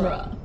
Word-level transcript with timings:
genre. 0.00 0.39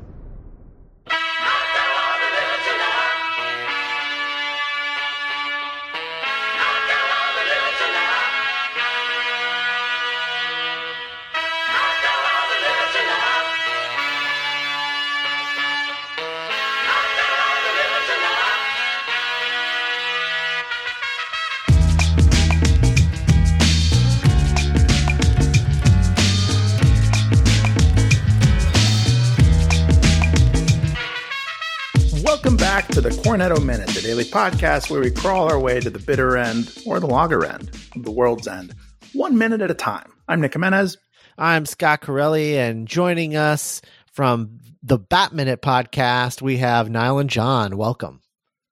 Cornetto 33.36 33.62
Minute, 33.62 33.90
the 33.90 34.00
daily 34.00 34.24
podcast 34.24 34.90
where 34.90 35.02
we 35.02 35.12
crawl 35.12 35.52
our 35.52 35.60
way 35.60 35.82
to 35.82 35.90
the 35.90 36.00
bitter 36.00 36.38
end 36.38 36.72
or 36.86 37.02
the 37.02 37.06
longer 37.06 37.44
end 37.44 37.70
of 37.94 38.04
the 38.04 38.12
world's 38.12 38.48
end, 38.48 38.74
one 39.12 39.38
minute 39.38 39.60
at 39.60 39.70
a 39.70 39.74
time. 39.74 40.10
I'm 40.26 40.40
Nick 40.40 40.54
Jimenez. 40.54 40.96
I'm 41.38 41.66
Scott 41.66 42.00
Corelli, 42.00 42.58
and 42.58 42.88
joining 42.88 43.36
us 43.36 43.82
from 44.14 44.60
the 44.84 44.98
Bat 44.98 45.34
Minute 45.34 45.62
podcast, 45.62 46.42
we 46.42 46.56
have 46.60 46.90
Niall 46.90 47.20
and 47.20 47.30
Jon. 47.30 47.76
Welcome. 47.76 48.22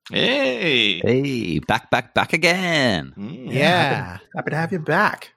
Hey. 0.09 0.99
Hey, 0.99 1.59
back, 1.59 1.91
back, 1.91 2.13
back 2.13 2.31
again. 2.31 3.13
Mm. 3.17 3.51
Yeah. 3.51 4.11
Happy, 4.13 4.23
happy 4.37 4.49
to 4.51 4.55
have 4.55 4.71
you 4.71 4.79
back 4.79 5.33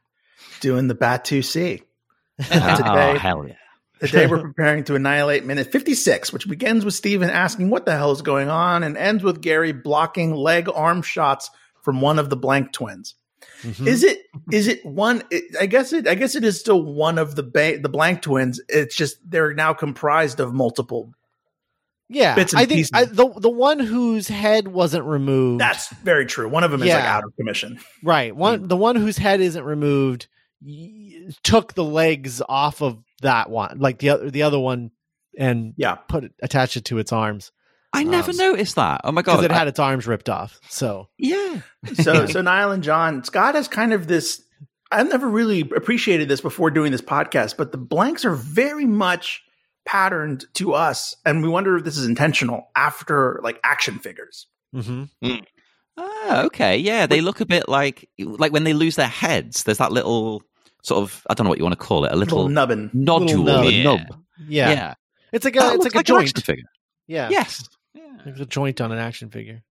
doing 0.61 0.87
the 0.87 0.95
Bat 0.95 1.25
2C. 1.25 1.83
oh, 2.39 2.77
today- 2.77 3.19
hell 3.19 3.45
yeah. 3.45 3.55
The 4.01 4.09
day 4.09 4.27
we're 4.27 4.43
preparing 4.53 4.85
to 4.85 4.95
annihilate 4.95 5.45
minute 5.45 5.73
56, 5.73 6.33
which 6.33 6.49
begins 6.49 6.85
with 6.85 6.95
Steven 6.95 7.31
asking 7.31 7.71
what 7.71 7.87
the 7.87 7.97
hell 7.97 8.13
is 8.13 8.23
going 8.23 8.49
on 8.51 8.83
and 8.83 8.97
ends 8.97 9.23
with 9.25 9.41
Gary 9.41 9.73
blocking 9.73 10.35
leg 10.35 10.69
arm 10.75 11.03
shots 11.03 11.51
from 11.83 12.01
one 12.01 12.19
of 12.19 12.29
the 12.31 12.37
blank 12.37 12.73
twins. 12.73 13.15
Mhm. 13.63 13.87
Is 13.87 14.03
it 14.05 14.19
is 14.53 14.67
it 14.69 14.85
one 14.85 15.23
it, 15.31 15.45
I 15.59 15.65
guess 15.67 15.93
it 15.95 16.07
I 16.07 16.15
guess 16.15 16.35
it 16.35 16.45
is 16.45 16.61
still 16.61 16.83
one 16.83 17.17
of 17.17 17.37
the 17.37 17.43
ba- 17.43 17.79
the 17.81 17.89
blank 17.89 18.21
twins. 18.23 18.61
It's 18.69 18.95
just 18.95 19.17
they're 19.29 19.55
now 19.55 19.73
comprised 19.73 20.41
of 20.41 20.53
multiple. 20.53 21.13
yeah, 22.09 22.35
bits 22.35 22.53
and 22.53 22.61
I 22.61 22.67
think 22.67 22.79
pieces. 22.81 22.91
I, 22.93 23.05
the 23.07 23.29
the 23.39 23.49
one 23.51 23.79
whose 23.81 24.29
head 24.29 24.69
wasn't 24.69 25.07
removed. 25.07 25.61
That's 25.61 25.89
very 25.89 26.27
true. 26.27 26.49
One 26.51 26.65
of 26.65 26.71
them 26.71 26.83
is 26.83 26.89
like 26.91 27.03
out 27.03 27.25
of 27.25 27.35
commission. 27.37 27.81
right. 28.03 28.35
One 28.37 28.69
the 28.69 28.77
one 28.77 28.97
whose 28.97 29.17
head 29.17 29.41
isn't 29.41 29.65
removed 29.65 30.27
y- 30.63 31.29
took 31.43 31.73
the 31.75 31.85
legs 31.85 32.43
off 32.47 32.83
of 32.83 33.03
that 33.23 33.51
one, 33.51 33.79
like 33.79 33.99
the 33.99 34.11
other 34.11 34.31
the 34.31 34.43
other 34.43 34.59
one, 34.59 34.91
and 35.39 35.75
Yeah. 35.77 35.95
put 35.95 36.25
it 36.25 36.33
attached 36.43 36.77
it 36.77 36.85
to 36.87 36.99
its 36.99 37.13
arms 37.13 37.53
I 37.93 38.03
never 38.03 38.31
Um, 38.33 38.37
noticed 38.37 38.77
that. 38.77 39.01
Oh 39.05 39.13
my 39.13 39.23
god, 39.23 39.33
because 39.37 39.47
god. 39.47 39.51
it 39.55 39.59
had 39.59 39.69
its 39.69 39.79
arms 39.79 40.07
ripped 40.07 40.29
off. 40.29 40.61
So 40.69 41.09
yeah. 41.19 41.61
So 41.95 42.27
so 42.27 42.43
Niall 42.43 42.73
and 42.73 42.83
Jon, 42.83 43.25
Scott 43.25 43.55
has 43.55 43.69
kind 43.69 43.93
of 43.95 44.07
this 44.07 44.43
I've 44.93 45.09
never 45.09 45.27
really 45.29 45.61
appreciated 45.61 46.29
this 46.29 46.41
before 46.41 46.71
doing 46.71 46.93
this 46.93 47.01
podcast, 47.01 47.57
but 47.57 47.73
the 47.73 47.79
blanks 47.79 48.25
are 48.25 48.35
very 48.35 48.85
much 48.87 49.43
patterned 49.87 50.45
to 50.55 50.75
us 50.75 51.15
and 51.25 51.43
we 51.43 51.49
wonder 51.49 51.77
if 51.77 51.85
this 51.85 51.97
is 51.97 52.07
intentional 52.07 52.69
after 52.77 53.41
like 53.43 53.59
action 53.65 53.99
figures. 53.99 54.47
mhm. 54.75 55.09
Ah, 55.99 56.43
okay. 56.45 56.77
Yeah, 56.77 57.07
they 57.07 57.21
look 57.23 57.41
a 57.41 57.47
bit 57.47 57.69
like 57.69 58.09
like 58.19 58.53
when 58.53 58.65
they 58.65 58.75
lose 58.75 58.97
their 58.97 59.09
heads. 59.09 59.63
There's 59.63 59.79
that 59.79 59.93
little 59.93 60.43
sort 60.87 61.03
of 61.03 61.27
I 61.29 61.35
don't 61.35 61.45
know 61.45 61.49
what 61.51 61.59
you 61.59 61.65
want 61.65 61.79
to 61.79 61.85
call 61.85 62.05
it, 62.05 62.13
a 62.13 62.17
Little 62.17 62.39
little, 62.39 62.49
nubbin. 62.51 62.91
nodule, 62.95 63.43
Little 63.45 63.65
nub. 63.65 63.73
Yeah. 63.73 63.83
nub. 63.85 64.01
yeah. 64.49 64.71
Yeah. 64.71 64.95
it's 65.33 65.45
like 65.45 65.57
a 65.57 65.59
That 65.59 65.75
it's 65.75 65.85
looks 65.85 65.95
like 65.95 65.95
a 65.95 65.99
an 65.99 66.05
joint. 66.05 66.29
action 66.29 66.43
figure. 66.43 66.65
Yeah, 67.07 67.29
Yes. 67.31 67.69
There's 68.25 68.41
a 68.41 68.47
joint 68.47 68.81
on 68.81 68.91
an 68.93 68.99
action 68.99 69.31
figure. 69.31 69.63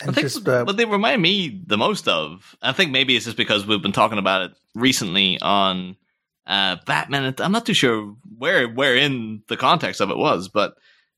I 0.00 0.06
think 0.06 0.18
just 0.28 0.48
uh, 0.48 0.64
what 0.64 0.78
they 0.78 0.86
remind 0.86 1.20
me 1.20 1.60
the 1.66 1.76
most 1.76 2.08
of, 2.08 2.56
I 2.62 2.72
think 2.72 2.90
maybe 2.90 3.14
it's 3.14 3.26
just 3.26 3.36
because 3.36 3.66
we've 3.66 3.82
been 3.82 3.92
talking 3.92 4.16
about 4.18 4.42
it 4.42 4.52
recently 4.74 5.38
on 5.42 5.96
uh, 6.46 6.76
Batman. 6.86 7.34
I'm 7.38 7.52
not 7.52 7.66
too 7.66 7.74
sure 7.74 8.14
where 8.38 8.66
where 8.66 8.96
in 8.96 9.42
the 9.48 9.58
context 9.58 10.00
of 10.00 10.10
it 10.10 10.16
was, 10.16 10.48
but 10.48 10.72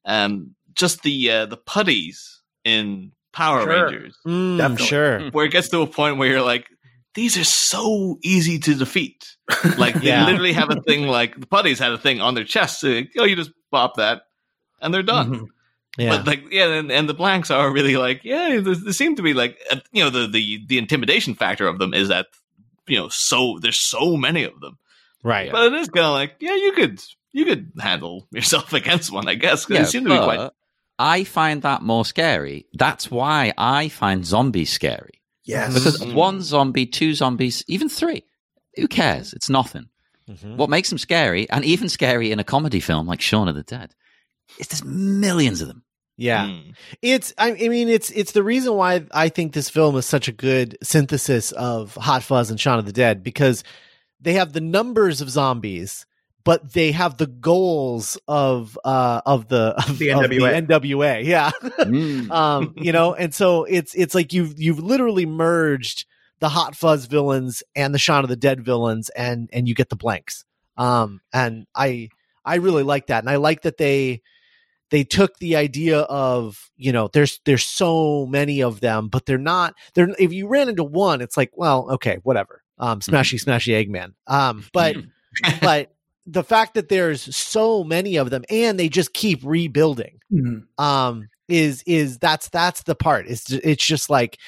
um, 0.04 0.56
just 0.74 1.02
the 1.04 1.30
uh, 1.30 1.46
the 1.46 1.56
putties 1.56 2.40
in 2.64 3.12
Power 3.32 3.62
Sure. 3.62 3.84
Rangers, 3.86 4.18
Mm, 4.26 4.58
Definitely. 4.58 4.86
sure. 4.86 5.30
where 5.30 5.44
it 5.46 5.52
gets 5.52 5.68
to 5.68 5.82
a 5.82 5.86
point 5.86 6.16
where 6.18 6.28
you're 6.28 6.42
like, 6.42 6.66
these 7.14 7.36
are 7.36 7.44
so 7.44 8.18
easy 8.22 8.58
to 8.60 8.74
defeat. 8.74 9.36
Like 9.78 9.94
they 10.00 10.08
Yeah. 10.08 10.24
literally 10.26 10.52
have 10.54 10.70
a 10.70 10.80
thing 10.82 11.06
like 11.06 11.38
the 11.38 11.46
putties 11.46 11.78
had 11.78 11.92
a 11.92 11.98
thing 11.98 12.20
on 12.20 12.34
their 12.34 12.44
chest. 12.44 12.80
So, 12.80 13.02
oh, 13.18 13.24
you 13.24 13.36
just 13.36 13.50
pop 13.70 13.96
that, 13.96 14.22
and 14.80 14.92
they're 14.92 15.02
done. 15.02 15.30
Mhm. 15.30 15.46
Yeah. 15.98 16.16
But 16.16 16.26
like, 16.26 16.44
yeah, 16.50 16.68
and, 16.68 16.90
and 16.90 17.06
the 17.08 17.12
blanks 17.14 17.50
are 17.50 17.70
really 17.70 17.96
like, 17.96 18.22
yeah, 18.24 18.48
they, 18.60 18.74
there 18.74 18.92
seem 18.94 19.16
to 19.16 19.22
be 19.22 19.34
like, 19.34 19.58
uh, 19.70 19.76
you 19.92 20.02
know, 20.02 20.08
the, 20.10 20.26
the 20.26 20.64
the 20.66 20.78
intimidation 20.78 21.34
factor 21.34 21.66
of 21.68 21.78
them 21.78 21.92
is 21.92 22.08
that, 22.08 22.26
you 22.88 22.96
know, 22.98 23.08
so 23.10 23.58
there's 23.60 23.78
so 23.78 24.16
many 24.16 24.44
of 24.44 24.58
them. 24.60 24.78
right. 25.22 25.52
But 25.52 25.66
it 25.72 25.74
is 25.74 25.88
kind 25.88 26.06
of 26.06 26.12
like, 26.14 26.36
yeah, 26.40 26.54
you 26.54 26.72
could 26.72 27.02
you 27.32 27.44
could 27.44 27.72
handle 27.78 28.26
yourself 28.30 28.72
against 28.80 29.12
one, 29.12 29.28
I 29.28 29.34
guess, 29.34 29.66
because 29.66 29.92
Yeah, 29.92 30.00
they 30.00 30.04
to 30.08 30.18
be 30.18 30.24
quite. 30.24 30.50
I 30.98 31.24
find 31.24 31.62
that 31.62 31.82
more 31.82 32.04
scary. 32.04 32.66
That's 32.74 33.10
why 33.10 33.52
I 33.58 33.88
find 33.88 34.24
zombies 34.24 34.70
scary. 34.70 35.20
Yes. 35.44 35.74
Because 35.74 35.98
Mm. 36.00 36.14
one 36.14 36.42
zombie, 36.42 36.86
two 36.86 37.14
zombies, 37.14 37.64
even 37.66 37.88
three, 37.88 38.22
who 38.76 38.86
cares? 38.88 39.32
It's 39.32 39.48
nothing. 39.50 39.88
Mhm. 40.28 40.56
What 40.56 40.70
makes 40.70 40.88
them 40.88 40.98
scary, 40.98 41.50
and 41.50 41.64
even 41.64 41.88
scary 41.88 42.30
in 42.30 42.38
a 42.38 42.44
comedy 42.44 42.78
film 42.80 43.06
like 43.08 43.20
Shaun 43.20 43.48
of 43.48 43.54
the 43.56 43.62
Dead, 43.64 43.94
is 44.58 44.68
there's 44.68 44.84
millions 44.84 45.60
of 45.60 45.68
them. 45.68 45.82
Yeah. 46.16 46.46
Mm. 46.46 46.74
It's 47.00 47.32
I, 47.38 47.50
I 47.52 47.68
mean 47.68 47.88
it's 47.88 48.10
it's 48.10 48.32
the 48.32 48.42
reason 48.44 48.74
why 48.74 49.04
I 49.12 49.28
think 49.30 49.52
this 49.52 49.68
film 49.68 49.96
is 49.96 50.06
such 50.06 50.28
a 50.28 50.32
good 50.32 50.78
synthesis 50.82 51.50
of 51.52 51.94
Hot 51.96 52.22
Fuzz 52.22 52.50
and 52.50 52.60
Shaun 52.60 52.78
of 52.78 52.86
the 52.86 52.92
Dead 52.92 53.22
because 53.24 53.64
they 54.20 54.34
have 54.34 54.52
the 54.52 54.60
numbers 54.60 55.20
of 55.20 55.30
zombies 55.30 56.06
but 56.44 56.72
they 56.72 56.92
have 56.92 57.16
the 57.16 57.26
goals 57.26 58.18
of 58.28 58.78
uh 58.84 59.20
of 59.26 59.48
the 59.48 59.74
of 59.88 59.98
The 59.98 60.10
of 60.12 60.20
NWA. 60.22 60.66
NWA. 60.66 61.24
Yeah. 61.24 61.50
Mm. 61.62 62.30
um 62.32 62.74
you 62.76 62.92
know 62.92 63.14
and 63.14 63.34
so 63.34 63.64
it's 63.64 63.94
it's 63.94 64.14
like 64.14 64.32
you've 64.32 64.60
you've 64.60 64.80
literally 64.80 65.26
merged 65.26 66.06
the 66.40 66.48
Hot 66.48 66.74
Fuzz 66.74 67.06
villains 67.06 67.62
and 67.76 67.94
the 67.94 67.98
Shaun 67.98 68.24
of 68.24 68.30
the 68.30 68.36
Dead 68.36 68.64
villains 68.64 69.08
and 69.10 69.48
and 69.52 69.68
you 69.68 69.74
get 69.74 69.88
the 69.88 69.96
blanks. 69.96 70.44
Um 70.76 71.20
and 71.32 71.66
I 71.74 72.08
I 72.44 72.56
really 72.56 72.82
like 72.82 73.06
that 73.08 73.22
and 73.22 73.30
I 73.30 73.36
like 73.36 73.62
that 73.62 73.76
they 73.76 74.22
they 74.90 75.04
took 75.04 75.38
the 75.38 75.56
idea 75.56 76.00
of 76.00 76.70
you 76.76 76.92
know 76.92 77.08
there's 77.12 77.40
there's 77.46 77.64
so 77.64 78.26
many 78.26 78.62
of 78.62 78.80
them 78.80 79.08
but 79.08 79.26
they're 79.26 79.38
not 79.38 79.74
they're 79.94 80.14
if 80.18 80.32
you 80.32 80.46
ran 80.46 80.68
into 80.68 80.84
one 80.84 81.20
it's 81.20 81.36
like 81.36 81.50
well 81.54 81.90
okay 81.92 82.18
whatever 82.22 82.62
um 82.78 83.00
smashy 83.00 83.42
smashy 83.42 83.72
eggman 83.72 84.12
um 84.26 84.64
but 84.72 84.96
but 85.62 85.92
the 86.26 86.44
fact 86.44 86.74
that 86.74 86.88
there's 86.88 87.34
so 87.36 87.82
many 87.84 88.16
of 88.16 88.30
them 88.30 88.44
and 88.50 88.78
they 88.78 88.88
just 88.88 89.12
keep 89.12 89.40
rebuilding 89.44 90.18
Mhm. 90.32 90.64
um 90.78 91.28
is 91.48 91.82
is 91.86 92.18
that's 92.18 92.48
that's 92.48 92.84
the 92.84 92.94
part 92.94 93.26
it's 93.26 93.50
it's 93.50 93.84
just 93.84 94.08
like 94.08 94.38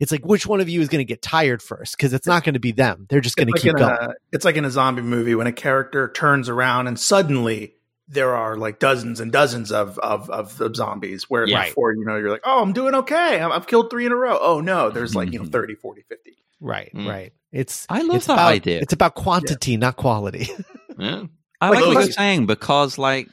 it's 0.00 0.10
like 0.12 0.24
which 0.24 0.46
one 0.46 0.60
of 0.60 0.68
you 0.68 0.80
is 0.80 0.88
going 0.88 1.00
to 1.00 1.04
get 1.04 1.22
tired 1.22 1.60
first 1.62 1.96
because 1.96 2.12
it's 2.12 2.26
not 2.26 2.44
going 2.44 2.54
to 2.54 2.60
be 2.60 2.72
them 2.72 3.06
they're 3.10 3.20
just 3.20 3.36
going 3.36 3.48
to 3.48 3.52
It's 3.54 3.62
keep 3.62 3.72
like 3.74 3.82
going 3.82 3.92
a, 4.10 4.14
it's 4.32 4.44
like 4.44 4.56
in 4.56 4.64
a 4.64 4.70
zombie 4.70 5.02
movie 5.02 5.34
when 5.34 5.46
a 5.46 5.52
character 5.52 6.10
turns 6.14 6.48
around 6.48 6.86
and 6.86 6.98
suddenly 6.98 7.74
there 8.08 8.34
are 8.34 8.56
like 8.56 8.78
dozens 8.78 9.18
and 9.20 9.32
dozens 9.32 9.72
of 9.72 9.98
of, 9.98 10.30
of, 10.30 10.60
of 10.60 10.76
zombies 10.76 11.24
where 11.30 11.42
Right. 11.48 11.68
before 11.68 11.92
you 11.94 12.04
know 12.04 12.16
you're 12.16 12.30
like 12.30 12.42
oh 12.44 12.62
i'm 12.62 12.72
doing 12.72 12.94
okay 12.94 13.40
I'm, 13.40 13.50
i've 13.52 13.66
killed 13.66 13.90
three 13.90 14.06
in 14.06 14.12
a 14.12 14.16
row 14.16 14.38
oh 14.40 14.60
no 14.60 14.90
there's 14.90 15.14
like 15.16 15.32
you 15.32 15.38
know 15.40 15.44
Mhm. 15.46 15.52
30 15.52 15.74
40 15.74 16.02
50 16.08 16.36
right 16.60 16.90
Mm. 16.94 17.08
right 17.08 17.32
it's 17.52 17.86
I 17.88 18.02
love 18.02 18.16
it's 18.16 18.26
that 18.26 18.34
about, 18.34 18.52
idea. 18.52 18.78
it's 18.80 18.92
about 18.92 19.14
quantity 19.16 19.76
not 19.76 19.96
quality 19.96 20.48
Yeah. 20.98 21.24
I 21.60 21.70
Like, 21.70 21.80
like 21.86 21.94
what 21.94 22.04
you're 22.04 22.12
saying 22.12 22.46
because, 22.46 22.98
like, 22.98 23.28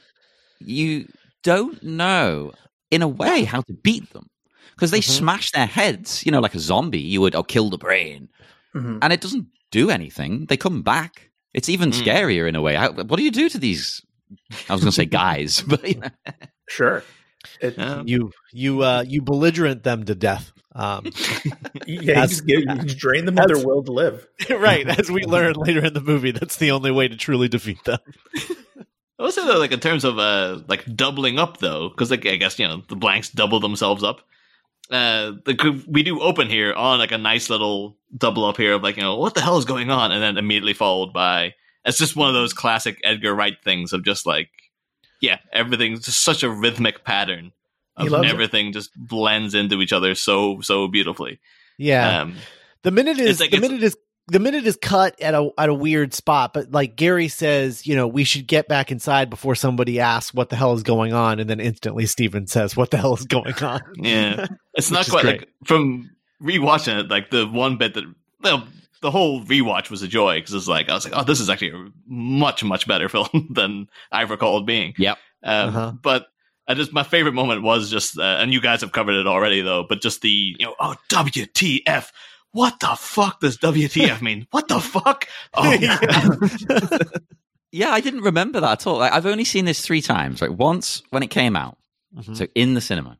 you 0.60 1.06
don't 1.42 1.82
know 1.82 2.52
in 2.90 3.02
a 3.02 3.08
way 3.08 3.44
how 3.44 3.60
to 3.62 3.72
beat 3.72 4.10
them 4.12 4.26
because 4.74 4.90
they 4.90 5.00
Mhm. 5.00 5.18
smash 5.18 5.50
their 5.52 5.66
heads. 5.66 6.24
You 6.24 6.32
know, 6.32 6.40
like 6.40 6.54
a 6.54 6.60
zombie, 6.60 7.00
you 7.00 7.20
would 7.20 7.34
oh 7.34 7.42
kill 7.42 7.68
the 7.70 7.78
brain, 7.78 8.28
Mhm. 8.74 8.98
and 9.02 9.12
it 9.12 9.20
doesn't 9.20 9.46
do 9.70 9.90
anything. 9.90 10.46
They 10.46 10.56
come 10.56 10.82
back. 10.82 11.30
It's 11.54 11.68
even 11.68 11.90
Mm. 11.90 12.02
scarier 12.02 12.48
in 12.48 12.56
a 12.56 12.62
way. 12.62 12.74
How, 12.76 12.92
what 12.92 13.16
do 13.16 13.22
you 13.22 13.30
do 13.30 13.48
to 13.50 13.58
these? 13.58 14.00
I 14.68 14.72
was 14.72 14.80
going 14.82 14.92
to 14.92 14.96
say 14.96 15.04
guys, 15.04 15.60
but 15.66 15.86
you 15.86 16.00
know. 16.00 16.08
sure 16.68 17.02
it, 17.60 17.74
Yeah. 17.76 18.02
you 18.06 18.30
you 18.52 18.82
uh 18.82 19.04
you 19.06 19.20
belligerent 19.20 19.82
them 19.82 20.04
to 20.04 20.14
death 20.14 20.52
um 20.74 21.04
yeah 21.86 22.00
you 22.02 22.12
As- 22.12 22.40
just, 22.46 22.48
you 22.48 22.64
drain 22.94 23.24
them 23.24 23.38
of 23.38 23.48
their 23.48 23.66
will 23.66 23.82
to 23.84 23.92
live. 23.92 24.26
right 24.50 24.86
as 24.98 25.10
we 25.10 25.22
learn 25.24 25.54
later 25.54 25.84
in 25.84 25.94
the 25.94 26.00
movie 26.00 26.30
that's 26.30 26.56
the 26.56 26.70
only 26.70 26.90
way 26.90 27.08
to 27.08 27.16
truly 27.16 27.48
defeat 27.48 27.82
them. 27.84 27.98
I 29.18 29.24
would 29.26 29.34
say 29.34 29.46
though, 29.46 29.58
like 29.58 29.70
in 29.70 29.78
terms 29.78 30.02
of 30.04 30.18
uh, 30.18 30.62
like 30.66 30.84
doubling 30.96 31.38
up 31.38 31.58
though, 31.58 31.88
because 31.90 32.10
like 32.10 32.26
I 32.26 32.34
guess 32.36 32.58
you 32.58 32.66
know 32.66 32.82
the 32.88 32.96
blanks 32.96 33.30
double 33.30 33.60
themselves 33.60 34.02
up. 34.02 34.22
Uh, 34.90 35.32
the 35.44 35.84
we 35.86 36.02
do 36.02 36.20
open 36.20 36.48
here 36.48 36.74
on 36.74 36.98
like 36.98 37.12
a 37.12 37.18
nice 37.18 37.48
little 37.48 37.96
double 38.16 38.44
up 38.44 38.56
here 38.56 38.72
of 38.72 38.82
like 38.82 38.96
you 38.96 39.02
know 39.02 39.16
what 39.16 39.34
the 39.34 39.40
hell 39.40 39.58
is 39.58 39.64
going 39.64 39.90
on, 39.90 40.10
and 40.10 40.20
then 40.20 40.38
immediately 40.38 40.72
followed 40.72 41.12
by 41.12 41.54
it's 41.84 41.98
just 41.98 42.16
one 42.16 42.28
of 42.28 42.34
those 42.34 42.52
classic 42.52 43.00
Edgar 43.04 43.32
Wright 43.32 43.56
things 43.64 43.92
of 43.92 44.04
just 44.04 44.26
like 44.26 44.50
yeah, 45.20 45.38
everything's 45.52 46.04
just 46.04 46.24
such 46.24 46.42
a 46.42 46.50
rhythmic 46.50 47.04
pattern. 47.04 47.52
He 47.52 47.61
of 47.96 48.08
loves 48.08 48.28
it. 48.28 48.32
everything 48.32 48.72
just 48.72 48.90
blends 48.96 49.54
into 49.54 49.80
each 49.80 49.92
other 49.92 50.14
so 50.14 50.60
so 50.60 50.88
beautifully. 50.88 51.40
Yeah. 51.78 52.22
Um, 52.22 52.36
The 52.82 52.90
minute 52.90 53.18
is 53.18 53.40
like 53.40 53.50
the 53.50 53.60
minute 53.60 53.82
is 53.82 53.96
the 54.28 54.38
minute 54.38 54.66
is 54.66 54.76
cut 54.80 55.20
at 55.20 55.34
a 55.34 55.50
at 55.58 55.68
a 55.68 55.74
weird 55.74 56.14
spot, 56.14 56.54
but 56.54 56.70
like 56.70 56.96
Gary 56.96 57.28
says, 57.28 57.86
you 57.86 57.96
know, 57.96 58.06
we 58.06 58.24
should 58.24 58.46
get 58.46 58.68
back 58.68 58.92
inside 58.92 59.28
before 59.30 59.54
somebody 59.54 59.98
asks 60.00 60.32
what 60.32 60.48
the 60.48 60.56
hell 60.56 60.72
is 60.74 60.82
going 60.82 61.12
on, 61.12 61.40
and 61.40 61.50
then 61.50 61.58
instantly 61.60 62.06
Steven 62.06 62.46
says, 62.46 62.76
"What 62.76 62.90
the 62.92 62.98
hell 62.98 63.14
is 63.14 63.24
going 63.26 63.54
on?" 63.62 63.80
yeah, 63.96 64.46
it's 64.74 64.90
not 64.90 65.08
quite 65.08 65.24
like 65.24 65.48
from 65.64 66.08
rewatching 66.42 67.00
it. 67.00 67.08
Like 67.10 67.30
the 67.30 67.46
one 67.46 67.76
bit 67.78 67.94
that 67.94 68.04
the 68.40 68.62
the 69.00 69.10
whole 69.10 69.42
rewatch 69.44 69.90
was 69.90 70.02
a 70.02 70.08
joy 70.08 70.36
because 70.38 70.54
it's 70.54 70.68
like 70.68 70.88
I 70.88 70.94
was 70.94 71.04
like, 71.04 71.14
oh, 71.16 71.24
this 71.24 71.40
is 71.40 71.50
actually 71.50 71.70
a 71.72 71.88
much 72.06 72.62
much 72.62 72.86
better 72.86 73.08
film 73.14 73.48
than 73.50 73.88
I 74.12 74.22
recalled 74.22 74.66
being. 74.66 74.94
Yep. 74.98 75.18
Um, 75.42 75.68
Uh-huh. 75.68 75.92
But 76.00 76.26
I 76.68 76.74
just 76.74 76.92
my 76.92 77.02
favorite 77.02 77.32
moment 77.34 77.62
was 77.62 77.90
just, 77.90 78.18
uh, 78.18 78.22
and 78.22 78.52
you 78.52 78.60
guys 78.60 78.80
have 78.82 78.92
covered 78.92 79.14
it 79.16 79.26
already 79.26 79.62
though. 79.62 79.84
But 79.88 80.00
just 80.00 80.20
the 80.22 80.28
you 80.58 80.66
know, 80.66 80.74
oh 80.80 80.94
WTF. 81.10 82.10
What 82.52 82.80
the 82.80 82.94
fuck 82.98 83.40
does 83.40 83.56
WTF 83.58 84.20
mean? 84.20 84.46
What 84.50 84.68
the 84.68 84.78
fuck? 84.80 85.26
Oh, 85.54 85.72
Yeah, 87.74 87.88
I 87.90 88.00
didn't 88.00 88.20
remember 88.20 88.60
that 88.60 88.72
at 88.82 88.86
all. 88.86 88.98
Like, 88.98 89.12
I've 89.14 89.24
only 89.24 89.44
seen 89.44 89.64
this 89.64 89.80
three 89.80 90.02
times. 90.02 90.42
Right, 90.42 90.52
once 90.52 91.02
when 91.08 91.22
it 91.22 91.28
came 91.30 91.56
out, 91.56 91.78
Mhm. 92.14 92.36
so 92.36 92.46
in 92.54 92.74
the 92.74 92.82
cinema. 92.82 93.16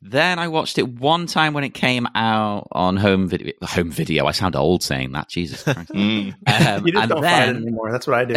Then 0.00 0.38
I 0.38 0.46
watched 0.48 0.78
it 0.78 0.88
one 0.88 1.26
time 1.26 1.52
when 1.54 1.64
it 1.64 1.74
came 1.74 2.06
out 2.14 2.68
on 2.72 2.96
home 2.96 3.28
video. 3.28 3.52
Home 3.62 3.90
video. 3.90 4.26
I 4.26 4.30
sound 4.32 4.54
old 4.56 4.82
saying 4.84 5.10
that. 5.12 5.28
Jesus 5.28 5.62
Christ. 5.64 5.90
Mm. 5.90 6.34
Um, 6.46 6.86
You 6.86 6.92
just 6.92 7.02
and 7.02 7.10
don't 7.10 7.22
find 7.22 7.50
it 7.56 7.62
anymore. 7.62 7.90
That's 7.92 8.06
what 8.06 8.16
I 8.18 8.24
do. 8.24 8.34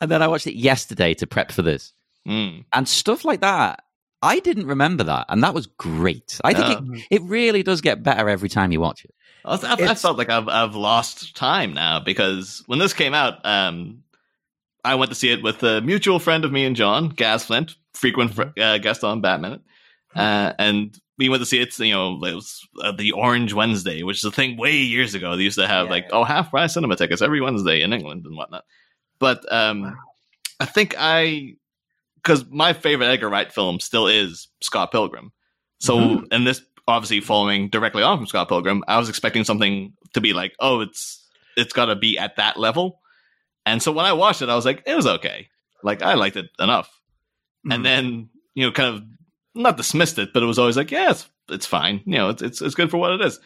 and 0.00 0.10
then 0.10 0.22
I 0.22 0.26
watched 0.28 0.46
it 0.48 0.56
yesterday 0.56 1.14
to 1.14 1.26
prep 1.28 1.52
for 1.52 1.62
this, 1.62 1.92
Mm. 2.26 2.64
and 2.72 2.88
stuff 2.88 3.24
like 3.24 3.40
that. 3.40 3.82
I 4.22 4.40
didn't 4.40 4.66
remember 4.66 5.04
that, 5.04 5.26
and 5.28 5.42
that 5.44 5.54
was 5.54 5.66
great. 5.66 6.40
I 6.42 6.54
think 6.54 6.96
it, 6.96 7.06
it 7.10 7.22
really 7.22 7.62
does 7.62 7.80
get 7.82 8.02
better 8.02 8.28
every 8.28 8.48
time 8.48 8.72
you 8.72 8.80
watch 8.80 9.04
it. 9.04 9.14
I've, 9.44 9.62
I've, 9.62 9.80
I 9.80 9.94
felt 9.94 10.18
like 10.18 10.30
I've 10.30 10.48
I've 10.48 10.74
lost 10.74 11.36
time 11.36 11.74
now 11.74 12.00
because 12.00 12.64
when 12.66 12.78
this 12.80 12.92
came 12.94 13.14
out, 13.14 13.44
um, 13.46 14.02
I 14.84 14.96
went 14.96 15.10
to 15.10 15.14
see 15.14 15.30
it 15.30 15.42
with 15.42 15.62
a 15.62 15.80
mutual 15.82 16.18
friend 16.18 16.44
of 16.44 16.50
me 16.50 16.64
and 16.64 16.74
Jon, 16.74 17.10
Gaz 17.10 17.44
Flint, 17.44 17.76
frequent 17.94 18.34
fr- 18.34 18.58
uh, 18.60 18.78
guest 18.78 19.04
on 19.04 19.20
Batman, 19.20 19.60
uh, 20.16 20.52
and 20.58 20.98
we 21.18 21.28
went 21.28 21.42
to 21.42 21.46
see 21.46 21.60
it. 21.60 21.78
You 21.78 21.92
know, 21.94 22.14
it 22.24 22.34
was 22.34 22.66
uh, 22.82 22.92
the 22.92 23.12
Orange 23.12 23.52
Wednesday, 23.52 24.02
which 24.02 24.18
is 24.18 24.24
a 24.24 24.32
thing 24.32 24.56
way 24.56 24.72
years 24.76 25.14
ago. 25.14 25.36
They 25.36 25.42
used 25.44 25.58
to 25.58 25.68
have 25.68 25.86
Yeah. 25.86 25.92
like 25.92 26.06
oh 26.10 26.24
half 26.24 26.50
price 26.50 26.74
cinema 26.74 26.96
tickets 26.96 27.22
every 27.22 27.40
Wednesday 27.40 27.82
in 27.82 27.92
England 27.92 28.24
and 28.26 28.36
whatnot. 28.36 28.64
But 29.20 29.44
um, 29.52 29.96
I 30.58 30.64
think 30.64 30.94
I 30.98 31.54
because 32.26 32.44
my 32.50 32.72
favorite 32.72 33.06
Edgar 33.06 33.28
Wright 33.28 33.52
film 33.52 33.78
still 33.78 34.08
is 34.08 34.48
Scott 34.60 34.90
Pilgrim. 34.90 35.30
So, 35.78 35.96
Mhm. 35.98 36.24
and 36.32 36.44
this 36.46 36.60
obviously 36.88 37.20
following 37.20 37.68
directly 37.68 38.02
on 38.02 38.18
from 38.18 38.26
Scott 38.26 38.48
Pilgrim, 38.48 38.82
I 38.88 38.98
was 38.98 39.08
expecting 39.08 39.44
something 39.44 39.92
to 40.14 40.20
be 40.20 40.32
like, 40.32 40.54
oh, 40.58 40.80
it's 40.80 41.22
it's 41.56 41.72
got 41.72 41.86
to 41.86 41.94
be 41.96 42.18
at 42.18 42.36
that 42.36 42.58
level. 42.58 43.00
And 43.64 43.82
so 43.82 43.90
when 43.92 44.04
I 44.04 44.12
watched 44.12 44.42
it, 44.42 44.48
I 44.48 44.56
was 44.56 44.64
like, 44.66 44.82
it 44.86 44.94
was 44.94 45.06
okay. 45.06 45.48
Like 45.82 46.02
I 46.02 46.14
liked 46.14 46.36
it 46.36 46.50
enough. 46.58 46.90
Mhm. 47.66 47.74
And 47.74 47.84
then 47.86 48.28
you 48.54 48.66
know, 48.66 48.72
kind 48.72 48.94
of 48.96 49.04
not 49.54 49.76
dismissed 49.76 50.18
it, 50.18 50.32
but 50.32 50.42
it 50.42 50.46
was 50.46 50.58
always 50.58 50.76
like, 50.76 50.90
yeah, 50.90 51.10
it's 51.12 51.28
it's 51.48 51.66
fine. 51.66 52.02
You 52.06 52.14
know, 52.18 52.28
it's 52.30 52.42
it's 52.42 52.60
it's 52.60 52.74
good 52.74 52.90
for 52.90 52.96
what 52.96 53.12
it 53.12 53.20
is. 53.20 53.38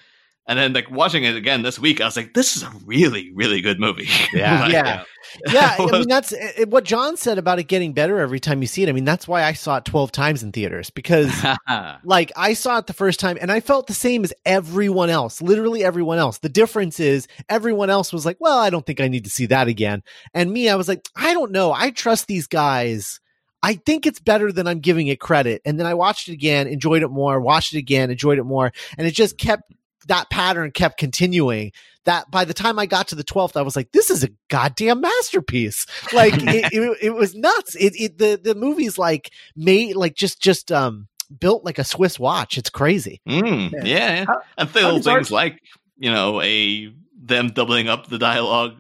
And 0.51 0.59
then 0.59 0.73
like 0.73 0.91
watching 0.91 1.23
it 1.23 1.37
again 1.37 1.63
this 1.63 1.79
week, 1.79 2.01
I 2.01 2.07
was 2.07 2.17
like, 2.17 2.35
this 2.35 2.57
is 2.57 2.65
a 2.65 2.73
really 2.85 3.31
really 3.35 3.61
good 3.61 3.79
movie. 3.79 4.09
Yeah. 4.33 4.63
Like, 4.63 4.73
Yeah. 4.73 5.05
yeah, 5.47 5.77
I 5.79 5.87
mean 5.93 6.09
that's 6.09 6.33
it, 6.33 6.69
what 6.71 6.83
Jon 6.83 7.17
said 7.17 7.39
about 7.39 7.61
it 7.61 7.65
getting 7.69 7.93
better 7.93 8.19
every 8.19 8.41
time 8.41 8.61
you 8.61 8.67
see 8.67 8.83
it. 8.83 8.89
I 8.89 8.93
mean 8.93 9.05
that's 9.05 9.29
why 9.29 9.45
I 9.45 9.53
saw 9.53 9.77
it 9.77 9.85
twelve 9.85 10.11
times 10.11 10.43
in 10.43 10.51
theaters 10.51 10.91
because 10.91 11.33
like 12.05 12.33
I 12.37 12.55
saw 12.55 12.79
it 12.79 12.89
the 12.89 12.93
first 12.93 13.21
time 13.21 13.39
and 13.41 13.53
I 13.53 13.61
felt 13.61 13.87
the 13.87 13.95
same 13.95 14.25
as 14.25 14.33
everyone 14.45 15.09
else, 15.09 15.41
literally 15.41 15.85
everyone 15.85 16.19
else. 16.19 16.39
The 16.39 16.49
difference 16.49 16.99
is 16.99 17.29
everyone 17.49 17.89
else 17.91 18.13
was 18.13 18.27
like, 18.27 18.39
"Well, 18.41 18.59
I 18.59 18.71
don't 18.71 18.85
think 18.85 19.01
I 19.01 19.07
need 19.07 19.23
to 19.25 19.31
see 19.31 19.47
that 19.47 19.69
again." 19.69 20.03
And 20.35 20.51
me, 20.51 20.69
I 20.69 20.75
was 20.75 20.89
like, 20.89 21.09
"I 21.15 21.33
don't 21.33 21.53
know. 21.53 21.73
I 21.73 21.91
trust 21.91 22.27
these 22.27 22.49
guys. 22.49 23.21
I 23.63 23.75
think 23.75 24.05
it's 24.05 24.19
better 24.21 24.51
than 24.51 24.67
I'm 24.67 24.81
giving 24.81 25.07
it 25.07 25.21
credit." 25.21 25.63
And 25.65 25.79
then 25.79 25.87
I 25.87 25.95
watched 25.95 26.29
it 26.29 26.33
again, 26.33 26.67
enjoyed 26.67 27.03
it 27.05 27.09
more, 27.09 27.41
watched 27.41 27.73
it 27.73 27.79
again, 27.79 28.11
enjoyed 28.11 28.39
it 28.41 28.45
more, 28.45 28.73
and 28.99 29.07
it 29.07 29.13
just 29.13 29.39
kept 29.39 29.63
that 30.09 30.31
pattern 30.31 30.71
kept 30.71 30.99
continuing. 30.99 31.73
That 32.07 32.31
by 32.31 32.47
the 32.47 32.55
time 32.55 32.79
I 32.79 32.87
got 32.87 33.09
to 33.09 33.15
the 33.15 33.23
12th, 33.25 33.57
I 33.57 33.63
was 33.63 33.77
like, 33.77 33.93
this 33.93 34.09
is 34.11 34.25
a 34.25 34.31
goddamn 34.49 35.03
masterpiece. 35.03 35.85
Like 36.15 36.35
it, 36.39 36.73
it, 36.73 36.99
it 37.03 37.11
was 37.15 37.35
nuts. 37.35 37.75
It, 37.75 37.93
it, 38.01 38.19
the, 38.19 38.41
the 38.43 38.55
movie's 38.55 38.97
like 38.97 39.31
made, 39.55 39.97
like 39.97 40.15
just, 40.15 40.41
just, 40.41 40.73
um, 40.73 41.09
built 41.39 41.65
like 41.65 41.79
a 41.79 41.85
Swiss 41.85 42.19
watch. 42.19 42.57
It's 42.59 42.71
crazy. 42.71 43.21
Mm, 43.29 43.71
Yeah. 43.73 43.79
yeah, 43.85 44.15
yeah. 44.17 44.25
How- 44.27 44.43
and 44.59 44.69
how 44.71 44.75
little 44.75 44.93
things 44.95 45.07
art- 45.07 45.31
like 45.31 45.61
you 45.97 46.11
know 46.11 46.41
a 46.41 46.93
them 47.23 47.49
doubling 47.51 47.89
up 47.89 48.09
the 48.09 48.19
dialogue 48.19 48.73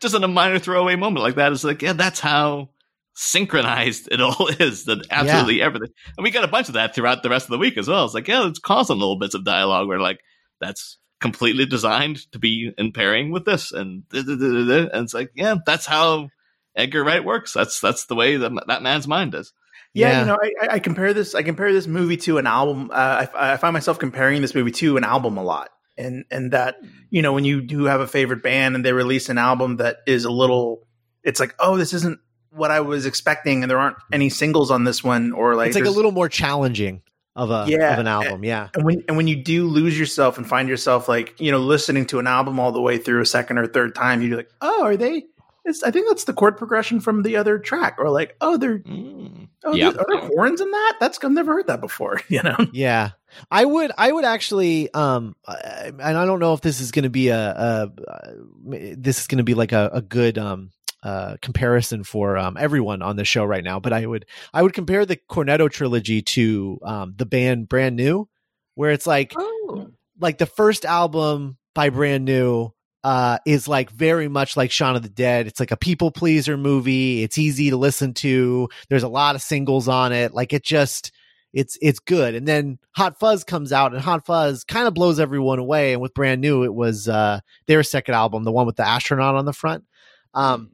just 0.00 0.14
in 0.14 0.24
a 0.24 0.28
minor 0.28 0.58
throwaway 0.58 0.96
moment 0.96 1.22
like 1.22 1.36
that 1.36 1.52
is 1.52 1.62
like 1.64 1.80
yeah 1.80 1.92
that's 1.92 2.18
how 2.20 2.68
synchronized 3.14 4.08
it 4.10 4.20
all 4.20 4.48
is 4.60 4.84
that 4.84 5.06
absolutely 5.10 5.62
everything 5.62 5.88
and 6.16 6.24
we 6.24 6.30
got 6.30 6.44
a 6.44 6.48
bunch 6.48 6.68
of 6.68 6.74
that 6.74 6.94
throughout 6.94 7.22
the 7.22 7.30
rest 7.30 7.46
of 7.46 7.50
the 7.52 7.58
week 7.58 7.78
as 7.78 7.88
well 7.88 8.04
it's 8.04 8.12
like 8.14 8.28
yeah 8.28 8.46
it's 8.48 8.58
constant 8.58 8.98
little 8.98 9.18
bits 9.18 9.34
of 9.34 9.44
dialogue 9.44 9.86
where 9.88 10.00
like 10.00 10.20
that's 10.64 10.98
completely 11.20 11.66
designed 11.66 12.30
to 12.32 12.38
be 12.38 12.72
in 12.76 12.92
pairing 12.92 13.30
with 13.30 13.44
this 13.44 13.72
and 13.72 14.08
da- 14.08 14.22
da- 14.22 14.36
da- 14.36 14.52
da- 14.52 14.66
da. 14.66 14.88
and 14.92 15.04
it's 15.04 15.14
like 15.14 15.30
yeah 15.34 15.54
that's 15.64 15.86
how 15.86 16.28
Edgar 16.76 17.04
Wright 17.04 17.24
works 17.24 17.52
that's 17.52 17.80
that's 17.80 18.06
the 18.06 18.14
way 18.14 18.36
that 18.36 18.50
that 18.66 18.82
man's 18.82 19.06
mind 19.06 19.34
is 19.34 19.52
Yeah, 19.94 20.10
Yeah. 20.10 20.20
you 20.20 20.26
know, 20.26 20.38
I, 20.42 20.50
I- 20.66 20.74
I 20.74 20.78
compare 20.80 21.14
this. 21.14 21.34
I 21.36 21.42
compare 21.44 21.72
this 21.72 21.86
movie 21.86 22.16
to 22.26 22.38
an 22.38 22.46
album. 22.48 22.90
Uh, 22.92 23.26
I, 23.34 23.52
I 23.52 23.56
find 23.58 23.72
myself 23.72 23.98
comparing 24.00 24.42
this 24.42 24.52
movie 24.54 24.72
to 24.82 24.96
an 24.96 25.04
album 25.04 25.36
a 25.38 25.42
lot, 25.44 25.68
and 25.96 26.24
and 26.32 26.50
that 26.52 26.74
you 27.10 27.22
know 27.22 27.32
when 27.32 27.44
you 27.44 27.62
do 27.62 27.84
have 27.84 28.00
a 28.00 28.06
favorite 28.08 28.42
band 28.42 28.74
and 28.74 28.84
they 28.84 28.92
release 28.92 29.28
an 29.28 29.38
album 29.38 29.76
that 29.76 29.98
is 30.08 30.24
a 30.24 30.30
little, 30.32 30.88
it's 31.22 31.38
like, 31.38 31.54
oh, 31.60 31.76
this 31.78 31.92
isn't 31.92 32.18
what 32.50 32.72
I 32.72 32.80
was 32.80 33.06
expecting, 33.06 33.62
and 33.62 33.70
there 33.70 33.78
aren't 33.78 33.98
any 34.12 34.30
singles 34.30 34.72
on 34.72 34.82
this 34.82 35.04
one, 35.04 35.30
or 35.32 35.54
like 35.54 35.68
it's 35.68 35.76
like 35.78 35.86
a 35.86 35.90
little 35.98 36.10
more 36.12 36.28
challenging 36.28 37.02
of 37.36 37.50
a, 37.50 37.64
Yeah. 37.68 37.92
of 37.94 37.98
an 37.98 38.06
album. 38.06 38.44
Yeah. 38.44 38.68
And 38.74 38.84
when 38.84 39.02
and 39.08 39.16
when 39.16 39.26
you 39.28 39.36
do 39.36 39.66
lose 39.66 39.98
yourself 39.98 40.38
and 40.38 40.46
find 40.46 40.68
yourself 40.68 41.08
like 41.08 41.40
you 41.40 41.50
know 41.50 41.58
listening 41.58 42.06
to 42.06 42.18
an 42.18 42.26
album 42.26 42.60
all 42.60 42.72
the 42.72 42.80
way 42.80 42.98
through 42.98 43.20
a 43.20 43.26
second 43.26 43.58
or 43.58 43.66
third 43.66 43.94
time, 43.94 44.22
you're 44.22 44.36
like, 44.36 44.50
oh, 44.60 44.84
are 44.84 44.96
they? 44.96 45.24
It's, 45.66 45.82
I 45.82 45.90
think 45.90 46.08
that's 46.08 46.24
the 46.24 46.34
chord 46.34 46.58
progression 46.58 47.00
from 47.00 47.22
the 47.22 47.36
other 47.36 47.58
track, 47.58 47.94
or 47.98 48.10
like, 48.10 48.36
oh, 48.42 48.58
they're 48.58 48.80
Mm. 48.80 49.48
oh, 49.64 49.74
Yeah. 49.74 49.88
are 49.88 50.06
there 50.06 50.28
horns 50.28 50.60
in 50.60 50.70
that? 50.70 50.96
That's 51.00 51.18
I've 51.24 51.32
never 51.32 51.54
heard 51.54 51.68
that 51.68 51.80
before. 51.80 52.20
You 52.28 52.42
know, 52.42 52.56
Yeah. 52.72 53.12
I 53.50 53.64
would, 53.64 53.90
I 53.96 54.12
would 54.12 54.26
actually, 54.26 54.92
um, 54.92 55.34
and 55.48 56.02
I 56.02 56.24
don't 56.26 56.38
know 56.38 56.52
if 56.52 56.60
this 56.60 56.80
is 56.80 56.92
going 56.92 57.02
to 57.04 57.10
be 57.10 57.28
a, 57.28 57.38
a, 57.38 57.92
uh, 58.06 58.30
this 58.62 59.20
is 59.20 59.26
going 59.26 59.38
to 59.38 59.42
be 59.44 59.54
like 59.54 59.72
a, 59.72 59.90
a 59.94 60.02
good, 60.02 60.36
um, 60.38 60.70
uh, 61.04 61.36
comparison 61.42 62.02
for 62.02 62.36
um, 62.36 62.56
everyone 62.58 63.02
on 63.02 63.16
the 63.16 63.24
show 63.24 63.44
right 63.44 63.62
now, 63.62 63.78
but 63.78 63.92
I 63.92 64.06
would 64.06 64.24
I 64.52 64.62
would 64.62 64.72
compare 64.72 65.06
the 65.06 65.18
Cornetto 65.30 65.70
trilogy 65.70 66.22
to 66.22 66.78
um, 66.82 67.14
the 67.16 67.26
band 67.26 67.68
Brand 67.68 67.94
New, 67.94 68.28
where 68.74 68.90
it's 68.90 69.06
like 69.06 69.34
oh, 69.36 69.88
like 70.18 70.38
the 70.38 70.46
first 70.46 70.84
album 70.84 71.58
by 71.74 71.90
Brand 71.90 72.24
New 72.24 72.72
uh, 73.04 73.38
is 73.44 73.68
like 73.68 73.90
very 73.90 74.28
much 74.28 74.56
like 74.56 74.70
Shaun 74.70 74.96
of 74.96 75.02
the 75.02 75.10
Dead. 75.10 75.46
It's 75.46 75.60
like 75.60 75.70
a 75.70 75.76
people 75.76 76.10
pleaser 76.10 76.56
movie. 76.56 77.22
It's 77.22 77.36
easy 77.36 77.68
to 77.70 77.76
listen 77.76 78.14
to. 78.14 78.68
There's 78.88 79.02
a 79.02 79.08
lot 79.08 79.34
of 79.34 79.42
singles 79.42 79.88
on 79.88 80.12
it. 80.12 80.32
Like 80.32 80.54
it 80.54 80.64
just 80.64 81.12
it's 81.52 81.76
it's 81.82 82.00
good. 82.00 82.34
And 82.34 82.48
then 82.48 82.78
Hot 82.92 83.18
Fuzz 83.20 83.44
comes 83.44 83.72
out 83.72 83.92
and 83.92 84.00
Hot 84.00 84.24
Fuzz 84.24 84.64
kind 84.64 84.88
of 84.88 84.94
blows 84.94 85.20
everyone 85.20 85.58
away. 85.58 85.92
And 85.92 86.00
with 86.00 86.14
Brand 86.14 86.40
New, 86.40 86.64
it 86.64 86.74
was 86.74 87.06
uh 87.06 87.40
their 87.66 87.82
second 87.82 88.14
album, 88.14 88.42
the 88.44 88.52
one 88.52 88.66
with 88.66 88.76
the 88.76 88.88
astronaut 88.88 89.34
on 89.34 89.44
the 89.44 89.52
front. 89.52 89.84
Um 90.32 90.73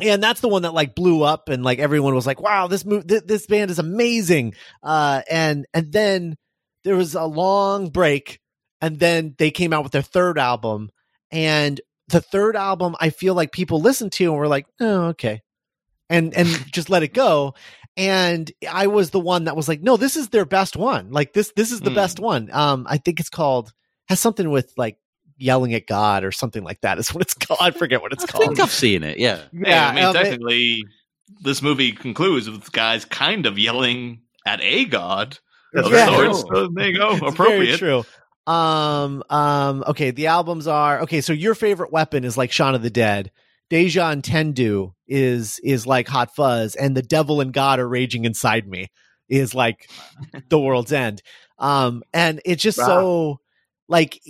and 0.00 0.22
that's 0.22 0.40
the 0.40 0.48
one 0.48 0.62
that 0.62 0.74
like 0.74 0.94
blew 0.94 1.22
up 1.22 1.48
and 1.48 1.62
like 1.62 1.78
everyone 1.78 2.14
was 2.14 2.26
like, 2.26 2.40
wow, 2.40 2.66
this 2.66 2.84
move 2.84 3.06
th- 3.06 3.24
this 3.26 3.46
band 3.46 3.70
is 3.70 3.78
amazing. 3.78 4.54
Uh 4.82 5.22
and 5.30 5.66
and 5.74 5.92
then 5.92 6.36
there 6.84 6.96
was 6.96 7.14
a 7.14 7.24
long 7.24 7.90
break 7.90 8.40
and 8.80 8.98
then 8.98 9.34
they 9.38 9.50
came 9.50 9.72
out 9.72 9.82
with 9.82 9.92
their 9.92 10.02
third 10.02 10.38
album. 10.38 10.90
And 11.30 11.80
the 12.08 12.20
third 12.20 12.56
album 12.56 12.94
i 13.00 13.08
feel 13.10 13.32
like 13.34 13.52
people 13.52 13.80
listened 13.80 14.12
to 14.12 14.24
and 14.24 14.36
were 14.36 14.48
like 14.48 14.66
oh 14.80 15.08
okay. 15.08 15.40
And 16.10 16.34
and 16.34 16.48
just 16.72 16.90
let 16.90 17.02
it 17.02 17.12
go. 17.14 17.54
And 17.96 18.50
i 18.70 18.86
was 18.86 19.10
the 19.10 19.20
one 19.20 19.44
that 19.44 19.56
was 19.56 19.68
like 19.68 19.82
no 19.82 19.96
this 19.98 20.16
is 20.16 20.28
their 20.30 20.46
best 20.46 20.76
one. 20.76 21.10
Like 21.10 21.32
this 21.34 21.52
this 21.54 21.70
is 21.70 21.80
the 21.80 21.90
Hmm. 21.90 21.96
best 21.96 22.18
one. 22.18 22.48
Um 22.52 22.86
i 22.88 22.96
think 22.96 23.20
it's 23.20 23.28
called 23.30 23.72
has 24.08 24.20
something 24.20 24.50
with 24.50 24.72
like 24.76 24.96
yelling 25.42 25.74
at 25.74 25.86
god 25.86 26.24
or 26.24 26.32
something 26.32 26.62
like 26.64 26.80
that 26.82 26.98
is 26.98 27.12
what 27.14 27.20
it's 27.22 27.34
called 27.34 27.58
i 27.60 27.70
forget 27.70 28.00
what 28.00 28.12
it's 28.12 28.24
I 28.24 28.26
called 28.28 28.44
I 28.44 28.46
think 28.48 28.60
I've 28.60 28.70
seen 28.70 29.02
it. 29.02 29.18
Yeah. 29.18 29.40
Yeah, 29.52 29.88
I 29.88 29.94
mean, 29.94 30.04
um, 30.04 30.16
it- 30.16 30.18
technically, 30.22 30.84
this 31.42 31.60
movie 31.62 31.92
concludes 31.92 32.48
with 32.48 32.70
guys 32.72 33.04
kind 33.04 33.46
of 33.46 33.58
yelling 33.58 34.20
at 34.46 34.60
a 34.60 34.84
god 34.86 35.38
That's 35.72 35.86
of 35.86 35.92
Yeah. 35.92 36.06
sorts. 36.06 36.44
So 36.52 36.68
there 36.74 36.88
you 36.90 36.98
go, 36.98 37.12
It's 37.12 37.22
appropriate. 37.22 37.78
Very 37.80 38.02
true. 38.02 38.04
Um, 38.52 39.22
um, 39.30 39.84
okay, 39.86 40.10
the 40.10 40.26
albums 40.26 40.66
are 40.66 41.00
okay. 41.02 41.20
So 41.20 41.32
your 41.32 41.54
favorite 41.54 41.92
weapon 41.92 42.24
is 42.24 42.36
like 42.36 42.50
Shaun 42.50 42.74
of 42.74 42.82
the 42.82 42.90
Dead. 42.90 43.30
Deja 43.70 44.12
Entendu 44.14 44.92
is 45.06 45.60
is 45.62 45.86
like 45.86 46.08
Hot 46.08 46.34
Fuzz, 46.34 46.74
and 46.74 46.96
the 46.96 47.02
devil 47.02 47.40
and 47.40 47.52
God 47.52 47.78
are 47.78 47.88
raging 47.88 48.24
inside 48.24 48.66
me 48.66 48.90
is 49.28 49.54
like 49.54 49.88
the 50.48 50.58
world's 50.58 50.92
end. 50.92 51.22
Um, 51.58 52.02
and 52.12 52.40
it's 52.44 52.62
just 52.62 52.78
Wow. 52.78 52.86
so 52.86 53.40
like 53.88 54.20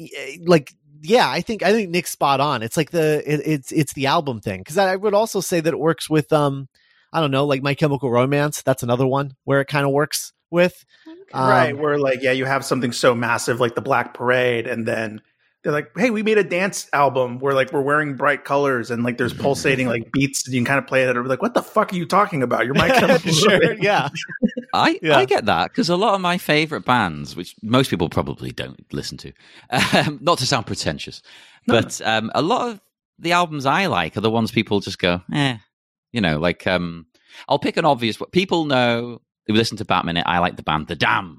like 0.44 0.74
yeah, 1.02 1.28
I 1.28 1.40
think 1.40 1.62
I 1.62 1.72
think 1.72 1.90
Nick's 1.90 2.12
spot 2.12 2.40
on. 2.40 2.62
It's 2.62 2.76
like 2.76 2.90
the 2.90 3.22
it, 3.26 3.40
it's 3.44 3.72
it's 3.72 3.92
the 3.92 4.06
album 4.06 4.40
thing 4.40 4.60
because 4.60 4.78
I 4.78 4.96
would 4.96 5.14
also 5.14 5.40
say 5.40 5.60
that 5.60 5.72
it 5.72 5.78
works 5.78 6.08
with 6.08 6.32
um 6.32 6.68
I 7.12 7.20
don't 7.20 7.30
know 7.30 7.44
like 7.44 7.62
My 7.62 7.74
Chemical 7.74 8.10
Romance. 8.10 8.62
That's 8.62 8.82
another 8.82 9.06
one 9.06 9.34
where 9.44 9.60
it 9.60 9.66
kind 9.66 9.84
of 9.84 9.92
works 9.92 10.32
with. 10.50 10.84
Um, 11.32 11.48
right. 11.48 11.76
Where 11.76 11.98
like, 11.98 12.22
yeah, 12.22 12.32
you 12.32 12.44
have 12.44 12.64
something 12.64 12.92
so 12.92 13.14
massive 13.14 13.60
like 13.60 13.74
the 13.74 13.80
Black 13.80 14.14
Parade, 14.14 14.66
and 14.66 14.86
then 14.86 15.20
they're 15.62 15.72
like, 15.72 15.90
hey, 15.96 16.10
we 16.10 16.22
made 16.22 16.38
a 16.38 16.44
dance 16.44 16.88
album 16.92 17.38
where 17.38 17.54
like 17.54 17.72
we're 17.72 17.82
wearing 17.82 18.16
bright 18.16 18.44
colors 18.44 18.90
and 18.90 19.02
like 19.02 19.16
there's 19.18 19.34
pulsating 19.34 19.88
like 19.88 20.10
beats, 20.12 20.46
and 20.46 20.54
you 20.54 20.60
can 20.60 20.66
kind 20.66 20.78
of 20.78 20.86
play 20.86 21.02
it. 21.02 21.08
And 21.08 21.18
we're 21.18 21.24
like, 21.24 21.42
what 21.42 21.54
the 21.54 21.62
fuck 21.62 21.92
are 21.92 21.96
you 21.96 22.06
talking 22.06 22.42
about? 22.42 22.66
You're 22.66 22.74
my 22.74 22.88
Chemical 23.00 23.32
sure, 23.32 23.58
Romance. 23.58 23.80
yeah. 23.82 24.08
I, 24.72 24.98
Yeah. 25.02 25.16
I 25.18 25.24
get 25.24 25.44
that 25.46 25.70
because 25.70 25.88
a 25.88 25.96
lot 25.96 26.14
of 26.14 26.20
my 26.20 26.38
favorite 26.38 26.84
bands, 26.84 27.36
which 27.36 27.54
most 27.62 27.90
people 27.90 28.08
probably 28.08 28.50
don't 28.52 28.84
listen 28.92 29.18
to, 29.18 29.32
um, 29.94 30.18
not 30.22 30.38
to 30.38 30.46
sound 30.46 30.66
pretentious, 30.66 31.22
but 31.66 32.00
um, 32.04 32.30
a 32.34 32.42
lot 32.42 32.70
of 32.70 32.80
the 33.18 33.32
albums 33.32 33.66
I 33.66 33.86
like 33.86 34.16
are 34.16 34.20
the 34.22 34.30
ones 34.30 34.50
people 34.50 34.80
just 34.80 34.98
go, 34.98 35.20
eh, 35.32 35.58
you 36.12 36.20
know, 36.20 36.38
like 36.38 36.66
um, 36.66 37.06
I'll 37.48 37.58
pick 37.58 37.76
an 37.76 37.84
obvious. 37.84 38.18
What 38.18 38.32
people 38.32 38.64
know 38.64 39.20
who 39.46 39.54
listen 39.54 39.76
to 39.78 39.84
Batman. 39.84 40.22
I 40.24 40.38
like 40.38 40.56
the 40.56 40.62
band 40.62 40.86
The 40.88 40.96
Damned. 40.96 41.38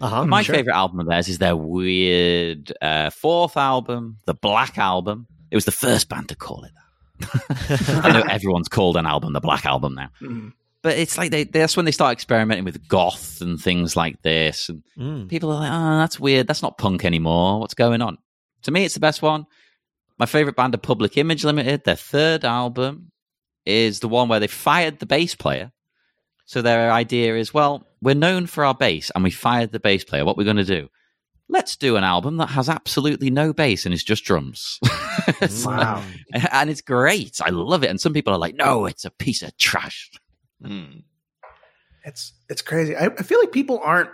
Uh-huh, 0.00 0.26
my 0.26 0.42
sure. 0.42 0.54
favorite 0.54 0.74
album 0.74 1.00
of 1.00 1.06
theirs 1.06 1.28
is 1.28 1.38
their 1.38 1.56
weird 1.56 2.70
uh, 2.82 3.08
fourth 3.10 3.56
album, 3.56 4.18
the 4.26 4.34
Black 4.34 4.76
Album. 4.78 5.26
It 5.50 5.56
was 5.56 5.64
the 5.64 5.72
first 5.72 6.08
band 6.10 6.28
to 6.28 6.36
call 6.36 6.64
it 6.64 6.72
that. 6.74 8.00
I 8.04 8.12
know 8.12 8.20
everyone's 8.28 8.68
called 8.68 8.96
an 8.98 9.06
album 9.06 9.32
the 9.32 9.40
Black 9.40 9.64
Album 9.64 9.94
now 9.94 10.10
Mhm. 10.20 10.52
But 10.86 10.96
it's 10.96 11.18
like 11.18 11.32
they 11.32 11.42
that's 11.42 11.76
when 11.76 11.84
they 11.84 11.90
start 11.90 12.12
experimenting 12.12 12.64
with 12.64 12.86
goth 12.86 13.40
and 13.40 13.60
things 13.60 13.96
like 13.96 14.22
this 14.22 14.68
and 14.68 14.84
Mm. 14.96 15.28
people 15.28 15.50
are 15.50 15.58
like 15.58 15.72
oh 15.72 15.98
that's 15.98 16.20
weird. 16.20 16.46
That's 16.46 16.62
not 16.62 16.78
punk 16.78 17.04
anymore. 17.04 17.58
What's 17.58 17.74
going 17.74 18.00
on? 18.02 18.18
To 18.62 18.70
me 18.70 18.84
it's 18.84 18.94
the 18.94 19.00
best 19.00 19.20
one. 19.20 19.46
My 20.16 20.26
favorite 20.26 20.54
band 20.54 20.74
are 20.76 20.78
public 20.78 21.16
image 21.18 21.44
limited 21.44 21.82
their 21.82 21.96
third 21.96 22.44
album 22.44 23.10
is 23.64 23.98
the 23.98 24.06
one 24.08 24.28
where 24.28 24.38
they 24.38 24.46
fired 24.46 25.00
the 25.00 25.06
bass 25.06 25.34
player. 25.34 25.72
So 26.44 26.62
their 26.62 26.92
idea 26.92 27.34
is 27.36 27.52
well 27.52 27.84
we're 28.00 28.14
known 28.14 28.46
for 28.46 28.64
our 28.64 28.74
bass 28.74 29.10
and 29.14 29.24
we 29.24 29.30
fired 29.32 29.72
the 29.72 29.80
bass 29.80 30.04
player. 30.04 30.24
What 30.24 30.36
we're 30.36 30.44
going 30.44 30.56
to 30.56 30.64
do? 30.64 30.88
Let's 31.48 31.76
do 31.76 31.96
an 31.96 32.04
album 32.04 32.36
that 32.38 32.50
has 32.50 32.68
absolutely 32.68 33.30
no 33.30 33.52
bass 33.52 33.84
and 33.86 33.92
it's 33.92 34.04
just 34.04 34.24
drums. 34.24 34.78
So- 35.48 35.70
Wow. 35.70 36.04
and 36.52 36.70
it's 36.70 36.80
great. 36.82 37.40
I 37.42 37.50
love 37.50 37.82
it. 37.82 37.90
And 37.90 38.00
some 38.00 38.12
people 38.12 38.32
are 38.32 38.38
like 38.38 38.54
no 38.54 38.86
it's 38.86 39.04
a 39.04 39.10
piece 39.10 39.42
of 39.42 39.56
trash 39.56 40.10
Hmm. 40.64 40.84
It's 42.04 42.32
it's 42.48 42.62
crazy. 42.62 42.94
I, 42.96 43.06
I 43.06 43.22
feel 43.22 43.40
like 43.40 43.52
people 43.52 43.80
aren't. 43.82 44.10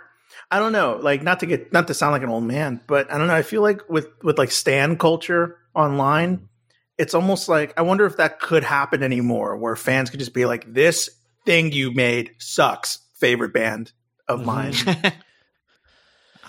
I 0.49 0.59
don't 0.59 0.71
know. 0.71 0.99
Like 1.01 1.21
not 1.21 1.39
to 1.41 1.45
get 1.45 1.71
not 1.71 1.87
to 1.87 1.93
sound 1.93 2.11
like 2.13 2.23
an 2.23 2.29
old 2.29 2.43
man, 2.43 2.81
but 2.87 3.11
I 3.11 3.17
don't 3.17 3.27
know. 3.27 3.35
I 3.35 3.43
feel 3.43 3.61
like 3.61 3.87
with 3.89 4.07
with 4.23 4.37
like 4.37 4.51
stan 4.51 4.97
culture 4.97 5.57
online, 5.75 6.49
it's 6.97 7.13
almost 7.13 7.47
like 7.49 7.73
I 7.77 7.83
wonder 7.83 8.05
if 8.05 8.17
that 8.17 8.39
could 8.39 8.63
happen 8.63 9.03
anymore, 9.03 9.57
where 9.57 9.75
fans 9.75 10.09
could 10.09 10.19
just 10.19 10.33
be 10.33 10.45
like, 10.45 10.71
"This 10.73 11.09
thing 11.45 11.71
you 11.71 11.91
made 11.93 12.31
sucks." 12.39 12.99
Favorite 13.15 13.53
band 13.53 13.91
of 14.27 14.41
Mhm. 14.41 14.45
mine. 14.45 14.73
I, 14.85 15.13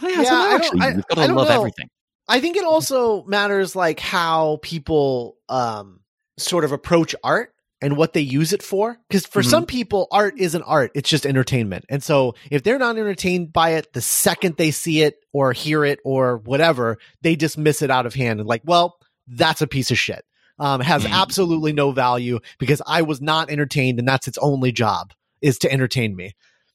Yeah, 0.02 0.08
don't 0.08 0.16
know, 0.24 0.30
I 0.30 0.48
don't- 0.48 0.52
actually. 0.60 0.80
I- 0.80 0.88
You've 0.88 1.06
got 1.08 1.18
I 1.18 1.22
to 1.22 1.26
don't 1.28 1.36
love 1.36 1.48
know. 1.48 1.54
everything. 1.54 1.88
I 2.26 2.40
think 2.40 2.56
it 2.56 2.64
also 2.64 3.22
matters 3.24 3.76
like 3.76 4.00
how 4.00 4.58
people 4.62 5.36
um 5.50 6.00
sort 6.38 6.64
of 6.64 6.72
approach 6.72 7.14
art 7.22 7.53
and 7.82 7.96
what 7.96 8.12
they 8.12 8.20
use 8.20 8.52
it 8.52 8.62
for. 8.62 8.98
Because 9.08 9.26
for 9.26 9.42
Mhm. 9.42 9.50
some 9.50 9.66
people, 9.66 10.06
art 10.10 10.34
isn't 10.38 10.62
art; 10.62 10.90
it's 10.94 11.08
just 11.10 11.26
entertainment. 11.26 11.84
And 11.88 12.02
so, 12.02 12.34
if 12.50 12.62
they're 12.62 12.78
not 12.78 12.96
entertained 12.96 13.52
by 13.52 13.70
it, 13.70 13.92
the 13.92 14.00
second 14.00 14.56
they 14.56 14.70
see 14.70 15.02
it 15.02 15.16
or 15.32 15.52
hear 15.52 15.84
it 15.84 15.98
or 16.04 16.38
whatever, 16.38 16.98
they 17.22 17.36
dismiss 17.36 17.82
it 17.82 17.90
out 17.90 18.06
of 18.06 18.14
hand 18.14 18.40
and 18.40 18.48
like, 18.48 18.62
well, 18.64 18.96
that's 19.26 19.62
a 19.62 19.66
piece 19.66 19.90
of 19.90 19.98
shit. 19.98 20.24
Um, 20.58 20.80
has 20.80 21.04
Mhm. 21.04 21.10
absolutely 21.12 21.72
no 21.72 21.90
value 21.90 22.38
because 22.58 22.80
I 22.86 23.02
was 23.02 23.20
not 23.20 23.50
entertained, 23.50 23.98
and 23.98 24.06
that's 24.06 24.28
its 24.28 24.38
only 24.38 24.70
job 24.72 25.12
is 25.42 25.58
to 25.58 25.72
entertain 25.72 26.14
me. 26.14 26.34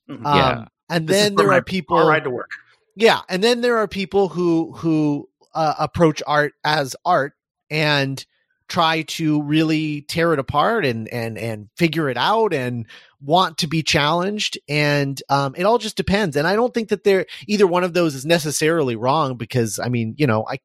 Mhm. 0.09 0.25
Um, 0.25 0.35
Yeah. 0.35 0.65
and 0.89 1.07
This 1.07 1.15
then 1.17 1.35
there 1.35 1.47
my 1.47 1.57
are 1.57 1.61
people 1.63 1.97
ride 2.05 2.25
to 2.25 2.29
work. 2.29 2.49
yeah, 2.97 3.21
and 3.29 3.41
then 3.43 3.61
there 3.61 3.77
are 3.77 3.87
people 3.87 4.27
who 4.29 4.73
who 4.73 5.29
uh, 5.55 5.73
approach 5.79 6.21
art 6.27 6.53
as 6.63 6.95
art 7.05 7.33
and 7.71 8.23
try 8.69 9.01
to 9.03 9.41
really 9.43 10.01
tear 10.03 10.31
it 10.33 10.39
apart 10.39 10.85
and 10.85 11.07
and 11.09 11.37
and 11.37 11.67
figure 11.75 12.09
it 12.09 12.17
out 12.17 12.53
and 12.53 12.85
want 13.21 13.57
to 13.57 13.67
be 13.67 13.83
challenged. 13.83 14.57
And 14.69 15.21
um 15.29 15.55
it 15.57 15.63
all 15.63 15.77
just 15.79 15.97
depends. 15.97 16.35
And 16.37 16.47
i 16.47 16.55
don't 16.55 16.73
think 16.73 16.89
that 16.89 17.03
there 17.03 17.25
either 17.47 17.67
one 17.67 17.83
of 17.83 17.93
those 17.93 18.15
is 18.15 18.25
necessarily 18.25 18.95
wrong 18.95 19.35
because 19.35 19.79
i 19.79 19.89
mean 19.89 20.15
you 20.17 20.27
know 20.27 20.45
i 20.49 20.59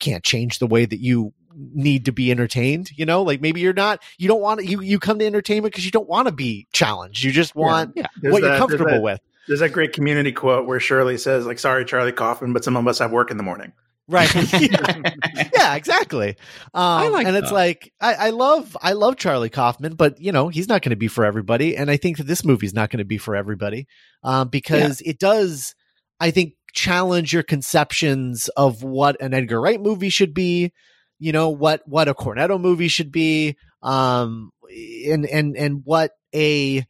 can't 0.00 0.22
change 0.24 0.58
the 0.58 0.66
way 0.66 0.84
that 0.84 1.00
you 1.00 1.32
need 1.74 2.04
to 2.04 2.12
be 2.12 2.30
entertained 2.30 2.90
you 2.96 3.06
know? 3.06 3.22
Like 3.22 3.40
maybe 3.40 3.60
you're 3.62 3.72
not 3.72 4.02
you 4.18 4.28
don't 4.28 4.42
want 4.42 4.60
to 4.60 4.66
you 4.66 4.82
you 4.82 4.98
come 4.98 5.18
to 5.20 5.24
entertainment 5.26 5.72
because 5.72 5.86
you 5.86 5.90
don't 5.90 6.08
want 6.08 6.28
to 6.28 6.32
be 6.34 6.66
challenged. 6.72 7.22
You 7.24 7.32
just 7.32 7.54
want 7.54 7.92
Yeah. 7.96 8.06
There's 8.20 8.32
what 8.32 8.42
that- 8.42 8.48
you're 8.48 8.50
there's 8.50 8.58
comfortable 8.58 8.90
that- 8.92 9.02
with. 9.02 9.20
There's 9.48 9.60
that 9.60 9.72
great 9.72 9.92
community 9.92 10.32
quote 10.32 10.66
where 10.66 10.80
Shirley 10.80 11.16
says, 11.16 11.46
"Like, 11.46 11.60
sorry, 11.60 11.84
Charlie 11.84 12.10
Kaufman, 12.10 12.52
but 12.52 12.64
some 12.64 12.76
of 12.76 12.86
us 12.88 12.98
have 12.98 13.12
work 13.12 13.30
in 13.30 13.36
the 13.36 13.44
morning." 13.44 13.72
Right 14.08 14.32
yeah, 15.54 15.74
exactly. 15.74 16.36
Um, 16.74 17.12
like 17.12 17.26
and 17.26 17.36
it's 17.36 17.50
like 17.52 17.92
I, 18.00 18.14
I 18.14 18.30
love 18.30 18.76
I 18.80 18.92
love 18.92 19.16
Charlie 19.16 19.50
Kaufman, 19.50 19.94
but 19.94 20.20
you 20.20 20.32
know 20.32 20.48
he's 20.48 20.68
not 20.68 20.82
going 20.82 20.90
to 20.90 20.96
be 20.96 21.08
for 21.08 21.24
everybody, 21.24 21.76
and 21.76 21.90
I 21.90 21.96
think 21.96 22.18
that 22.18 22.26
this 22.26 22.44
movie's 22.44 22.74
not 22.74 22.90
going 22.90 22.98
to 22.98 23.04
be 23.04 23.18
for 23.18 23.34
everybody 23.34 23.86
um, 24.22 24.48
because 24.48 25.00
it 25.00 25.18
does, 25.18 25.74
I 26.20 26.30
think, 26.30 26.54
challenge 26.72 27.32
your 27.32 27.42
conceptions 27.42 28.48
of 28.56 28.82
what 28.82 29.20
an 29.20 29.34
Edgar 29.34 29.60
Wright 29.60 29.80
movie 29.80 30.10
should 30.10 30.34
be. 30.34 30.72
You 31.18 31.32
know 31.32 31.50
what 31.50 31.82
what 31.86 32.08
a 32.08 32.14
Cornetto 32.14 32.60
movie 32.60 32.88
should 32.88 33.10
be, 33.10 33.56
um, 33.82 34.50
and 34.70 35.24
and 35.26 35.56
and 35.56 35.82
what 35.84 36.12
a 36.34 36.84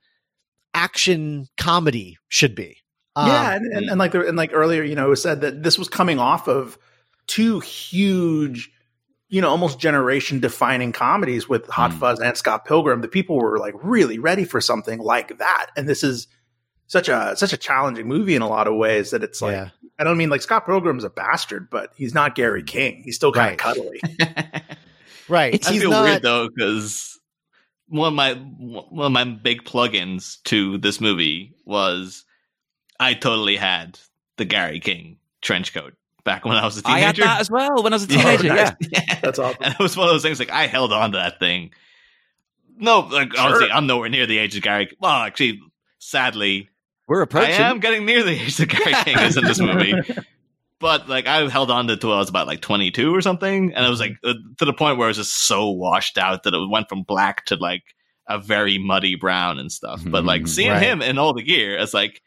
action 0.74 1.46
comedy 1.56 2.18
should 2.28 2.54
be. 2.54 2.78
Um, 3.14 3.28
yeah, 3.28 3.54
and, 3.54 3.72
and, 3.72 3.88
and 3.90 3.98
like 3.98 4.12
the- 4.12 4.26
and 4.26 4.36
like 4.36 4.50
earlier, 4.52 4.82
you 4.82 4.94
know, 4.94 5.12
it 5.12 5.16
said 5.16 5.40
that 5.40 5.62
this 5.62 5.78
was 5.78 5.88
coming 5.88 6.18
off 6.18 6.48
of 6.48 6.76
two 7.26 7.60
huge, 7.60 8.70
you 9.28 9.40
know, 9.40 9.48
almost 9.50 9.78
generation 9.80 10.40
defining 10.40 10.92
comedies 10.92 11.48
with 11.48 11.66
Hot 11.68 11.90
Mm. 11.90 11.98
Fuzz 11.98 12.20
and 12.20 12.36
Scott 12.36 12.64
Pilgrim. 12.64 13.00
The 13.00 13.08
people 13.08 13.36
were 13.36 13.58
like 13.58 13.74
really 13.82 14.18
ready 14.18 14.44
for 14.44 14.60
something 14.60 14.98
like 14.98 15.38
that, 15.38 15.66
and 15.76 15.88
this 15.88 16.02
is 16.02 16.26
such 16.86 17.08
a 17.08 17.34
such 17.36 17.52
a 17.52 17.56
challenging 17.56 18.06
movie 18.06 18.34
in 18.36 18.42
a 18.42 18.48
lot 18.48 18.68
of 18.68 18.74
ways 18.76 19.10
that 19.10 19.22
it's 19.24 19.42
like 19.42 19.52
yeah. 19.54 19.70
I 19.98 20.04
don't 20.04 20.18
mean 20.18 20.28
like 20.28 20.42
Scott 20.42 20.66
Pilgrim's 20.66 21.04
a 21.04 21.10
bastard, 21.10 21.68
but 21.70 21.92
he's 21.96 22.14
not 22.14 22.34
Gary 22.34 22.62
King. 22.62 23.02
He's 23.04 23.16
still 23.16 23.32
kind 23.32 23.46
Right. 23.50 23.52
of 23.52 23.58
cuddly. 23.58 24.00
Right. 25.28 25.54
It's- 25.54 25.68
I 25.68 25.72
He's 25.72 25.82
feel 25.82 25.90
not, 25.90 26.04
weird 26.04 26.22
though 26.22 26.48
because 26.48 27.18
one 27.88 28.08
of 28.08 28.14
my 28.14 28.34
one 28.34 29.06
of 29.06 29.12
my 29.12 29.24
big 29.24 29.64
plugins 29.64 30.40
to 30.44 30.78
this 30.78 31.00
movie 31.00 31.54
was 31.64 32.24
I 33.00 33.14
totally 33.14 33.56
had 33.56 33.98
the 34.36 34.44
Gary 34.44 34.78
King 34.78 35.18
trench 35.42 35.74
coat 35.74 35.94
back 36.26 36.44
when 36.44 36.58
I 36.58 36.64
was 36.66 36.78
a 36.78 36.82
I 36.86 36.98
had 36.98 37.14
teenager. 37.14 37.22
that 37.24 37.40
as 37.40 37.50
well 37.50 37.82
when 37.82 37.94
I 37.94 37.96
was 37.96 38.04
a 38.04 38.06
Oh, 38.14 38.36
teenager. 38.36 38.48
nice. 38.54 38.72
Yeah. 38.92 39.20
That's 39.22 39.38
awesome. 39.38 39.56
and 39.62 39.72
it 39.72 39.78
was 39.80 39.96
one 39.96 40.06
of 40.08 40.12
those 40.12 40.22
things 40.22 40.38
like 40.38 40.50
I 40.50 40.66
held 40.66 40.92
on 40.92 41.12
to 41.12 41.18
that 41.18 41.38
thing. 41.38 41.70
No, 42.78 43.00
like 43.00 43.32
Sure. 43.34 43.42
honestly, 43.46 43.70
I'm 43.70 43.86
nowhere 43.86 44.10
near 44.10 44.26
the 44.26 44.36
age 44.38 44.54
of 44.56 44.62
Gary. 44.62 44.94
Well, 45.00 45.10
actually, 45.22 45.60
sadly, 45.98 46.68
We're 47.08 47.22
approaching. 47.22 47.54
I 47.54 47.70
am 47.70 47.80
getting 47.80 48.04
near 48.04 48.22
the 48.22 48.32
age 48.32 48.56
that 48.58 48.68
Gary 48.68 48.92
King 49.04 49.18
is 49.20 49.36
in 49.38 49.44
this 49.44 49.58
movie. 49.60 49.94
But 50.78 51.08
like 51.08 51.26
I 51.26 51.48
held 51.48 51.70
on 51.70 51.86
to 51.86 51.94
it 51.94 52.02
till 52.02 52.12
I 52.12 52.18
was 52.18 52.28
about 52.28 52.46
like 52.46 52.60
22 52.60 53.14
or 53.14 53.22
something, 53.22 53.72
and 53.72 53.86
it 53.86 53.88
was 53.88 53.98
like 53.98 54.12
uh, 54.22 54.34
to 54.58 54.66
the 54.66 54.74
point 54.74 54.98
where 54.98 55.06
it 55.06 55.08
was 55.08 55.16
just 55.16 55.46
so 55.46 55.70
washed 55.70 56.18
out 56.18 56.42
that 56.42 56.52
it 56.52 56.68
went 56.70 56.90
from 56.90 57.02
black 57.02 57.46
to 57.46 57.56
like 57.56 57.82
a 58.28 58.38
very 58.38 58.76
muddy 58.76 59.14
brown 59.14 59.58
and 59.58 59.72
stuff. 59.72 60.02
But 60.06 60.26
like 60.26 60.42
Mhm. 60.42 60.48
seeing 60.48 60.70
Right. 60.72 60.82
him 60.82 61.00
in 61.00 61.16
all 61.16 61.32
the 61.32 61.42
gear, 61.42 61.78
it's 61.78 61.94
like 61.94 62.20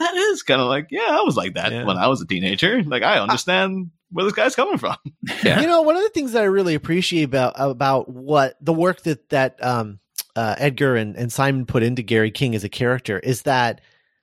that 0.00 0.14
is 0.16 0.42
kind 0.42 0.60
of 0.60 0.66
like 0.66 0.88
yeah, 0.90 1.06
I 1.10 1.22
was 1.22 1.36
like 1.36 1.54
that 1.54 1.70
Yeah. 1.72 1.84
when 1.84 1.96
I 1.96 2.08
was 2.08 2.20
a 2.20 2.26
teenager. 2.26 2.82
Like 2.82 3.02
I 3.04 3.18
understand 3.20 3.90
where 4.10 4.24
this 4.24 4.34
guy's 4.34 4.56
coming 4.56 4.76
from. 4.78 4.96
Yeah. 5.44 5.60
you 5.60 5.66
know 5.68 5.82
one 5.82 5.96
of 5.96 6.02
the 6.02 6.08
things 6.10 6.32
that 6.32 6.42
i 6.42 6.46
really 6.46 6.74
appreciate 6.74 7.22
about 7.22 7.54
about 7.56 8.08
what 8.08 8.56
the 8.60 8.72
work 8.72 9.02
that 9.04 9.28
that 9.30 9.62
um 9.64 10.00
uh, 10.36 10.54
edgar 10.58 10.96
and, 10.96 11.14
and 11.16 11.32
simon 11.32 11.64
put 11.66 11.82
into 11.84 12.02
gary 12.02 12.30
king 12.30 12.54
as 12.54 12.64
a 12.64 12.68
character 12.68 13.18
is 13.18 13.42
that 13.42 13.80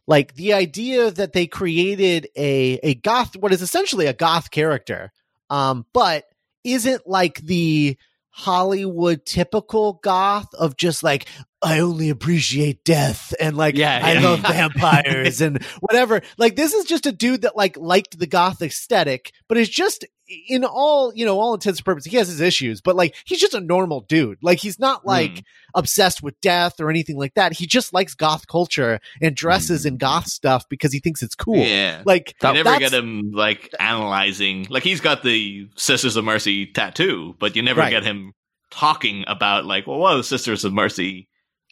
like 0.08 0.34
the 0.36 0.54
idea 0.54 1.10
that 1.12 1.34
they 1.34 1.48
created 1.48 2.28
a 2.36 2.80
a 2.84 2.96
goth 2.96 3.36
what 3.38 3.52
is 3.54 3.62
essentially 3.62 4.06
a 4.06 4.14
goth 4.14 4.52
character 4.52 5.12
um 5.50 5.86
but 5.94 6.26
isn't 6.64 7.08
like 7.08 7.38
the 7.42 7.98
hollywood 8.30 9.26
typical 9.26 9.94
goth 10.04 10.54
of 10.54 10.76
just 10.78 11.02
like 11.04 11.26
i 11.62 11.80
only 11.80 12.10
appreciate 12.10 12.84
death 12.84 13.34
and 13.40 13.58
like 13.58 13.76
Yeah, 13.76 14.00
i 14.04 14.14
yeah. 14.14 14.20
love 14.22 14.40
vampires 14.48 15.42
and 15.42 15.64
whatever 15.80 16.22
like 16.38 16.56
this 16.56 16.74
is 16.74 16.86
just 16.86 17.06
a 17.06 17.12
dude 17.12 17.42
that 17.42 17.56
like 17.56 17.76
liked 17.78 18.20
the 18.20 18.28
goth 18.28 18.62
aesthetic 18.62 19.32
but 19.48 19.58
it's 19.58 19.70
just 19.70 20.06
in 20.50 20.66
all 20.66 21.14
you 21.16 21.26
know 21.26 21.40
all 21.40 21.54
intents 21.54 21.80
and 21.80 21.86
purposes 21.86 22.12
he 22.12 22.18
has 22.18 22.28
his 22.28 22.42
issues 22.42 22.82
but 22.82 22.96
like 22.98 23.16
he's 23.26 23.40
just 23.40 23.54
a 23.54 23.62
normal 23.62 24.02
dude 24.02 24.38
like 24.42 24.60
he's 24.60 24.78
not 24.78 25.06
like 25.06 25.32
Mm. 25.36 25.44
obsessed 25.76 26.22
with 26.22 26.40
death 26.42 26.80
or 26.82 26.90
anything 26.90 27.18
like 27.18 27.34
that 27.36 27.54
he 27.54 27.66
just 27.66 27.94
likes 27.94 28.14
goth 28.14 28.46
culture 28.48 29.00
and 29.22 29.36
dresses 29.36 29.86
in 29.86 29.96
goth 29.98 30.28
stuff 30.28 30.68
because 30.70 30.92
he 30.92 31.00
thinks 31.00 31.24
it's 31.24 31.34
cool 31.36 31.56
Yeah. 31.58 32.02
like 32.06 32.36
You 32.44 32.54
never 32.54 32.78
get 32.78 32.94
him 32.94 33.32
like 33.34 33.74
analyzing. 33.80 34.68
Like 34.70 34.84
he's 34.84 35.02
got 35.02 35.24
the 35.24 35.70
Sisters 35.76 36.16
of 36.18 36.26
Mercy 36.26 36.66
tattoo, 36.68 37.36
but 37.40 37.56
you 37.56 37.62
never 37.62 37.80
Right. 37.82 37.90
get 37.92 38.04
him 38.04 38.34
talking 38.70 39.24
about 39.28 39.66
like, 39.66 39.88
well, 39.88 39.98
what 40.00 40.14
are 40.14 40.18
the 40.18 40.24
Sisters 40.24 40.66
of 40.66 40.74
Mercy 40.74 41.28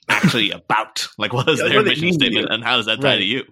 actually 0.09 0.51
about? 0.51 1.07
Like, 1.17 1.33
what 1.33 1.47
is 1.49 1.59
Yeah, 1.59 1.67
their 1.69 1.77
what 1.77 1.85
mission 1.85 2.13
statement, 2.13 2.47
and 2.51 2.63
how 2.63 2.77
does 2.77 2.85
that 2.87 3.01
tie 3.01 3.09
Right. 3.13 3.17
to 3.17 3.23
you? 3.25 3.43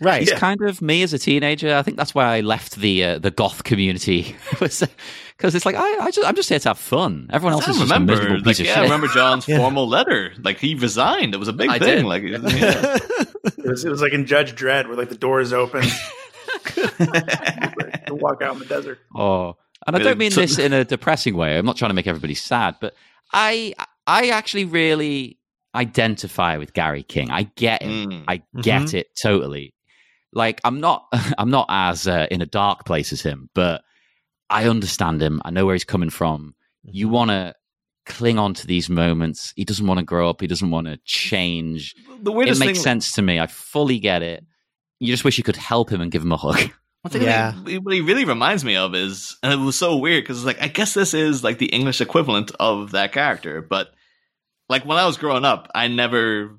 right 0.00 0.22
It's 0.22 0.30
Yeah. 0.30 0.38
kind 0.38 0.60
of 0.62 0.80
me 0.80 1.02
as 1.02 1.12
a 1.12 1.18
teenager. 1.18 1.74
I 1.74 1.82
think 1.82 1.96
that's 1.96 2.14
why 2.14 2.36
I 2.36 2.40
left 2.40 2.76
the 2.76 3.02
uh, 3.04 3.18
the 3.18 3.32
goth 3.32 3.64
community 3.64 4.36
because 4.50 4.86
it's 5.54 5.66
like 5.66 5.74
I, 5.76 5.98
I 6.04 6.10
just, 6.12 6.26
I'm 6.28 6.36
just 6.36 6.48
here 6.48 6.58
to 6.60 6.68
have 6.70 6.78
fun. 6.78 7.28
Everyone 7.32 7.54
else 7.54 7.66
I 7.66 7.70
is 7.72 7.78
just 7.78 7.90
a 7.90 7.94
remember, 7.94 8.12
miserable 8.12 8.36
like, 8.36 8.44
piece 8.44 8.60
of 8.60 8.66
yeah, 8.66 8.78
I 8.80 8.82
remember 8.84 9.08
Jon's 9.08 9.48
Yeah. 9.48 9.56
formal 9.58 9.88
letter. 9.88 10.32
Like 10.42 10.58
he 10.60 10.74
resigned. 10.76 11.34
It 11.34 11.38
was 11.38 11.48
a 11.48 11.52
big 11.52 11.68
I 11.68 11.78
thing. 11.80 11.96
did. 11.96 12.04
Like, 12.04 12.22
yeah. 12.26 12.96
It 13.58 13.70
was, 13.70 13.84
it 13.84 13.90
was 13.90 14.00
like 14.00 14.12
in 14.12 14.24
Judge 14.26 14.54
Dredd, 14.54 14.86
where 14.86 14.96
like 14.96 15.08
the 15.08 15.16
door 15.16 15.40
is 15.40 15.52
open 15.52 15.82
to 16.64 18.14
walk 18.14 18.42
out 18.42 18.54
in 18.54 18.58
the 18.60 18.66
desert. 18.68 18.98
Oh, 19.14 19.56
and 19.86 19.96
I 19.96 19.98
don't 20.00 20.18
mean 20.18 20.32
this 20.32 20.58
in 20.58 20.72
a 20.72 20.84
depressing 20.84 21.36
way. 21.36 21.56
I'm 21.58 21.66
not 21.66 21.76
trying 21.76 21.90
to 21.90 21.94
make 21.94 22.06
everybody 22.06 22.34
sad, 22.34 22.76
but 22.80 22.94
I 23.32 23.74
I 24.06 24.28
actually 24.28 24.64
really 24.64 25.37
identify 25.74 26.56
with 26.56 26.72
Gary 26.72 27.02
King. 27.02 27.30
I 27.30 27.44
get 27.56 27.82
him. 27.82 28.10
Mm. 28.10 28.24
I 28.28 28.42
get 28.60 28.94
it 28.94 29.08
totally. 29.20 29.74
Like 30.32 30.60
I'm 30.64 30.80
not 30.80 31.06
I'm 31.38 31.50
not 31.50 31.66
as 31.68 32.06
uh, 32.06 32.26
in 32.30 32.42
a 32.42 32.46
dark 32.46 32.84
place 32.84 33.12
as 33.12 33.20
him, 33.22 33.48
but 33.54 33.82
I 34.50 34.66
understand 34.68 35.22
him. 35.22 35.40
I 35.44 35.50
know 35.50 35.66
where 35.66 35.74
he's 35.74 35.84
coming 35.84 36.10
from. 36.10 36.54
You 36.82 37.08
want 37.08 37.30
to 37.30 37.54
cling 38.06 38.38
on 38.38 38.54
to 38.54 38.66
these 38.66 38.88
moments. 38.88 39.52
He 39.56 39.64
doesn't 39.64 39.86
want 39.86 39.98
to 39.98 40.04
grow 40.04 40.30
up. 40.30 40.40
He 40.40 40.46
doesn't 40.46 40.70
want 40.70 40.86
to 40.86 40.98
change. 41.04 41.94
the 42.22 42.32
weirdest 42.32 42.60
It 42.60 42.64
makes 42.64 42.78
thing, 42.78 42.84
sense 42.84 43.12
to 43.12 43.22
me. 43.22 43.38
I 43.38 43.46
fully 43.46 43.98
get 43.98 44.22
it. 44.22 44.44
You 45.00 45.08
just 45.12 45.24
wish 45.24 45.36
you 45.38 45.44
could 45.44 45.56
help 45.56 45.90
him 45.90 46.00
and 46.00 46.10
give 46.10 46.22
him 46.22 46.32
a 46.32 46.36
hug. 46.36 46.56
One 47.02 47.12
thing 47.12 47.22
Yeah. 47.22 47.52
that 47.52 47.68
he, 47.70 47.78
what 47.78 47.94
he 47.94 48.00
really 48.00 48.24
reminds 48.24 48.64
me 48.64 48.76
of 48.76 48.94
is, 48.94 49.36
and 49.42 49.52
it 49.52 49.56
was 49.56 49.76
so 49.76 49.96
weird 49.98 50.24
because 50.24 50.38
it's 50.38 50.46
like, 50.46 50.60
I 50.62 50.68
guess 50.68 50.94
this 50.94 51.12
is 51.14 51.44
like 51.44 51.58
the 51.58 51.66
English 51.66 52.00
equivalent 52.00 52.50
of 52.58 52.92
that 52.92 53.12
character. 53.12 53.60
But 53.60 53.88
like 54.68 54.84
when 54.84 54.98
I 54.98 55.06
was 55.06 55.16
growing 55.16 55.44
up, 55.44 55.70
I 55.74 55.88
never 55.88 56.56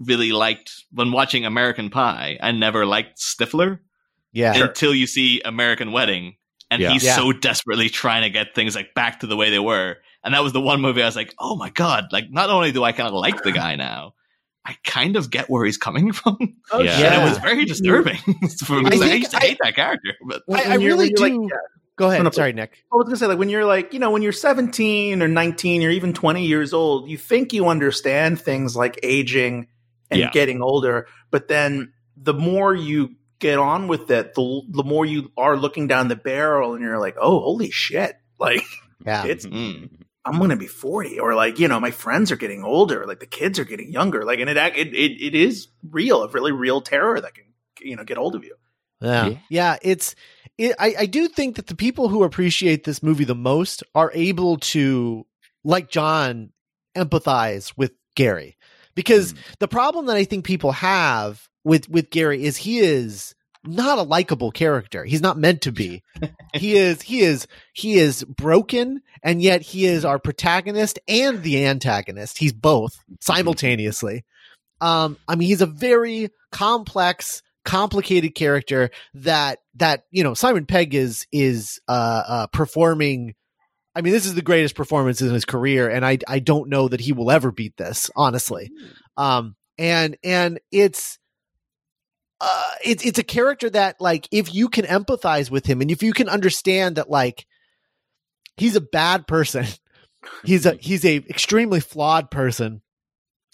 really 0.00 0.32
liked, 0.32 0.70
when 0.92 1.12
watching 1.12 1.44
American 1.44 1.90
Pie, 1.90 2.38
I 2.40 2.52
never 2.52 2.86
liked 2.86 3.18
Stifler 3.18 3.80
yeah 4.32 4.54
until 4.62 4.94
you 4.94 5.06
see 5.06 5.40
American 5.44 5.90
Wedding. 5.92 6.36
And 6.70 6.82
Yeah. 6.82 6.90
he's 6.92 7.02
Yeah. 7.04 7.16
so 7.16 7.32
desperately 7.32 7.88
trying 7.88 8.22
to 8.22 8.30
get 8.30 8.54
things 8.54 8.74
like 8.76 8.92
back 8.94 9.20
to 9.20 9.26
the 9.26 9.36
way 9.36 9.48
they 9.50 9.58
were. 9.58 9.96
And 10.22 10.34
that 10.34 10.42
was 10.42 10.52
the 10.52 10.60
one 10.60 10.80
movie 10.82 11.02
I 11.02 11.06
was 11.06 11.16
like, 11.16 11.34
oh 11.38 11.56
my 11.56 11.70
God, 11.70 12.04
like 12.12 12.26
not 12.30 12.50
only 12.50 12.70
do 12.72 12.84
I 12.84 12.92
kind 12.92 13.08
of 13.08 13.14
like 13.14 13.42
the 13.42 13.52
guy 13.52 13.74
now, 13.76 14.12
I 14.66 14.76
kind 14.84 15.16
of 15.16 15.30
get 15.30 15.48
where 15.48 15.64
he's 15.64 15.78
coming 15.78 16.12
from. 16.20 16.36
Oh, 16.70 16.80
Yeah. 16.82 16.92
And 16.98 17.22
it 17.22 17.28
was 17.30 17.38
very 17.38 17.64
disturbing 17.64 18.18
for 18.66 18.82
me. 18.82 18.86
I 18.86 18.90
'cause 18.90 19.00
I, 19.02 19.14
used 19.14 19.30
to 19.30 19.36
I- 19.38 19.40
hate 19.40 19.58
that 19.62 19.74
character. 19.74 20.14
But 20.26 20.42
I, 20.52 20.64
I 20.64 20.76
When 20.76 20.86
really 20.86 21.08
do 21.08 21.22
like- 21.22 21.32
yeah. 21.32 21.56
Go 21.98 22.06
No, 22.06 22.10
ahead 22.12 22.24
no, 22.24 22.30
sorry 22.30 22.52
nick 22.54 22.84
I 22.92 22.96
was 22.96 23.04
gonna 23.04 23.16
say, 23.16 23.26
like 23.26 23.38
when 23.38 23.50
you're 23.50 23.66
like, 23.66 23.92
you 23.92 23.98
know, 23.98 24.10
when 24.10 24.22
you're 24.22 24.32
17 24.32 25.22
or 25.22 25.28
19 25.28 25.82
or 25.84 25.90
even 25.90 26.14
20 26.14 26.46
years 26.46 26.72
old, 26.72 27.10
you 27.10 27.18
think 27.18 27.52
you 27.52 27.68
understand 27.68 28.40
things 28.40 28.74
like 28.76 28.98
aging 29.02 29.66
and 30.10 30.20
Yeah. 30.20 30.30
getting 30.30 30.62
older, 30.62 31.06
but 31.30 31.48
then 31.48 31.92
the 32.16 32.32
more 32.34 32.74
you 32.74 33.10
get 33.38 33.58
on 33.58 33.86
with 33.88 34.10
it, 34.10 34.34
the 34.34 34.62
the 34.70 34.82
more 34.82 35.04
you 35.04 35.30
are 35.36 35.56
looking 35.56 35.86
down 35.86 36.08
the 36.08 36.16
barrel, 36.16 36.72
and 36.74 36.82
you're 36.82 36.98
like, 36.98 37.16
oh, 37.20 37.40
holy 37.40 37.70
shit! 37.70 38.16
Like 38.38 38.62
yeah 39.04 39.24
it's 39.26 39.44
Mm. 39.46 39.90
I'm 40.24 40.38
gonna 40.38 40.56
be 40.56 40.66
40, 40.66 41.18
or 41.20 41.34
like 41.34 41.58
you 41.58 41.68
know, 41.68 41.78
my 41.80 41.90
friends 41.90 42.30
are 42.32 42.36
getting 42.36 42.62
older, 42.64 43.06
like 43.06 43.20
the 43.20 43.26
kids 43.26 43.58
are 43.58 43.64
getting 43.64 43.90
younger, 43.92 44.24
like, 44.24 44.40
and 44.40 44.48
it 44.50 44.56
it 44.56 44.94
it, 44.94 45.12
it 45.28 45.34
is 45.34 45.68
real, 45.90 46.22
a 46.22 46.28
really 46.28 46.52
real 46.52 46.80
terror 46.80 47.20
that 47.20 47.34
can 47.34 47.44
you 47.80 47.96
know 47.96 48.04
get 48.04 48.16
hold 48.16 48.34
of 48.34 48.44
you. 48.44 48.54
Yeah. 49.00 49.26
Yeah. 49.28 49.38
Yeah. 49.48 49.76
It's, 49.82 50.14
it, 50.58 50.74
I, 50.78 50.94
I 51.00 51.06
do 51.06 51.28
think 51.28 51.56
that 51.56 51.68
the 51.68 51.76
people 51.76 52.08
who 52.08 52.24
appreciate 52.24 52.84
this 52.84 53.02
movie 53.02 53.24
the 53.24 53.34
most 53.34 53.84
are 53.94 54.10
able 54.12 54.58
to, 54.58 55.24
like 55.64 55.88
Jon, 55.88 56.52
empathize 56.96 57.72
with 57.76 57.92
Gary. 58.16 58.56
Because 58.94 59.34
the 59.60 59.68
problem 59.68 60.06
that 60.06 60.16
I 60.16 60.24
think 60.24 60.44
people 60.44 60.72
have 60.72 61.48
with, 61.64 61.88
with 61.88 62.10
Gary 62.10 62.42
is 62.44 62.56
he 62.56 62.80
is 62.80 63.36
not 63.64 63.98
a 63.98 64.02
likable 64.02 64.50
character. 64.50 65.04
He's 65.04 65.20
not 65.20 65.38
meant 65.38 65.62
to 65.62 65.72
be. 65.72 66.02
he 66.54 66.76
is, 66.76 67.02
he 67.02 67.20
is, 67.20 67.46
he 67.72 67.98
is 67.98 68.24
broken 68.24 69.02
and 69.22 69.40
yet 69.40 69.62
he 69.62 69.86
is 69.86 70.04
our 70.04 70.18
protagonist 70.18 70.98
and 71.06 71.42
the 71.42 71.64
antagonist. 71.64 72.38
He's 72.38 72.52
both 72.52 72.98
simultaneously. 73.20 74.24
Um, 74.80 75.16
I 75.28 75.36
mean, 75.36 75.48
he's 75.48 75.60
a 75.60 75.66
very 75.66 76.30
complex, 76.50 77.42
complicated 77.68 78.34
character 78.34 78.90
that 79.12 79.58
that 79.74 80.04
you 80.10 80.24
know 80.24 80.32
Simon 80.32 80.64
Pegg 80.64 80.94
is 80.94 81.26
is 81.30 81.78
uh, 81.86 82.22
uh, 82.26 82.46
performing. 82.46 83.34
I 83.94 84.00
mean, 84.00 84.14
this 84.14 84.24
is 84.24 84.34
the 84.34 84.42
greatest 84.42 84.74
performance 84.74 85.20
in 85.20 85.30
his 85.30 85.44
career, 85.44 85.90
and 85.90 86.04
I 86.04 86.18
I 86.26 86.38
don't 86.38 86.70
know 86.70 86.88
that 86.88 87.00
he 87.00 87.12
will 87.12 87.30
ever 87.30 87.52
beat 87.52 87.76
this, 87.76 88.10
honestly. 88.16 88.70
Um, 89.16 89.54
and 89.76 90.16
and 90.24 90.60
it's. 90.72 91.18
Uh, 92.40 92.70
it's 92.84 93.04
it's 93.04 93.18
a 93.18 93.24
character 93.24 93.68
that 93.68 94.00
like 94.00 94.28
if 94.30 94.54
you 94.54 94.68
can 94.68 94.84
empathize 94.84 95.50
with 95.50 95.66
him 95.66 95.80
and 95.80 95.90
if 95.90 96.04
you 96.04 96.12
can 96.12 96.28
understand 96.28 96.94
that 96.94 97.10
like 97.10 97.44
he's 98.56 98.76
a 98.76 98.80
bad 98.80 99.26
person 99.26 99.66
he's 100.44 100.64
a 100.64 100.76
he's 100.76 101.04
a 101.04 101.16
extremely 101.16 101.80
flawed 101.80 102.30
person 102.30 102.80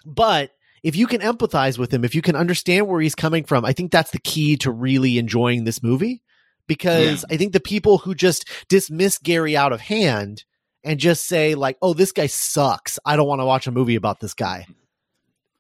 but 0.05 0.51
if 0.85 0.95
you 0.95 1.07
can 1.09 1.21
empathize 1.21 1.79
with 1.79 1.93
him 1.93 2.05
if 2.05 2.15
you 2.15 2.23
can 2.23 2.37
understand 2.37 2.87
where 2.87 3.01
he's 3.01 3.15
coming 3.17 3.43
from 3.43 3.65
i 3.65 3.73
think 3.73 3.91
that's 3.91 4.13
the 4.13 4.19
key 4.21 4.57
to 4.57 4.71
really 4.71 5.19
enjoying 5.19 5.65
this 5.65 5.83
movie 5.83 6.23
because 6.69 7.25
i 7.31 7.37
think 7.37 7.53
the 7.53 7.59
people 7.61 7.99
who 7.99 8.15
just 8.15 8.49
dismiss 8.69 9.19
gary 9.19 9.57
out 9.57 9.73
of 9.73 9.81
hand 9.81 10.45
and 10.85 11.01
just 11.01 11.27
say 11.27 11.55
like 11.55 11.77
oh 11.83 11.93
this 11.95 12.13
guy 12.13 12.27
sucks 12.27 12.99
i 13.05 13.17
don't 13.17 13.27
want 13.29 13.41
to 13.41 13.47
watch 13.47 13.67
a 13.67 13.73
movie 13.73 13.97
about 13.97 14.21
this 14.21 14.35
guy 14.35 14.67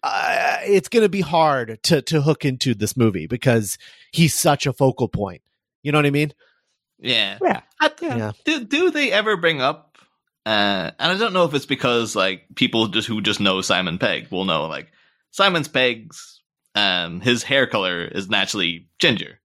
uh, 0.02 0.58
it's 0.64 0.88
going 0.88 1.02
to 1.02 1.08
be 1.08 1.22
hard 1.22 1.78
to 1.82 2.02
to 2.02 2.20
hook 2.20 2.44
into 2.44 2.74
this 2.74 2.96
movie 2.96 3.26
because 3.26 3.78
he's 4.12 4.34
such 4.34 4.66
a 4.66 4.72
focal 4.72 5.08
point 5.08 5.40
you 5.82 5.90
know 5.92 5.98
what 5.98 6.06
i 6.06 6.10
mean 6.10 6.32
Yeah. 7.00 7.38
Yeah. 7.42 7.60
I- 7.80 7.90
Yeah. 8.00 8.32
Do 8.44 8.64
do 8.64 8.90
they 8.90 9.10
ever 9.12 9.36
bring 9.36 9.60
up? 9.60 9.98
Uh, 10.46 10.90
and 10.98 11.12
I 11.12 11.16
don't 11.18 11.32
know 11.32 11.44
if 11.44 11.54
it's 11.54 11.66
because 11.66 12.14
like 12.14 12.44
people 12.54 12.88
just 12.88 13.08
who 13.08 13.20
just 13.22 13.40
know 13.40 13.60
Simon 13.62 13.98
Pegg 13.98 14.28
will 14.30 14.44
know 14.44 14.66
like 14.66 14.92
Simon's 15.34 15.66
Pegg's 15.68 16.40
um 16.76 17.20
his 17.20 17.42
hair 17.42 17.66
color 17.66 18.04
is 18.04 18.28
naturally 18.28 18.86
ginger. 19.00 19.40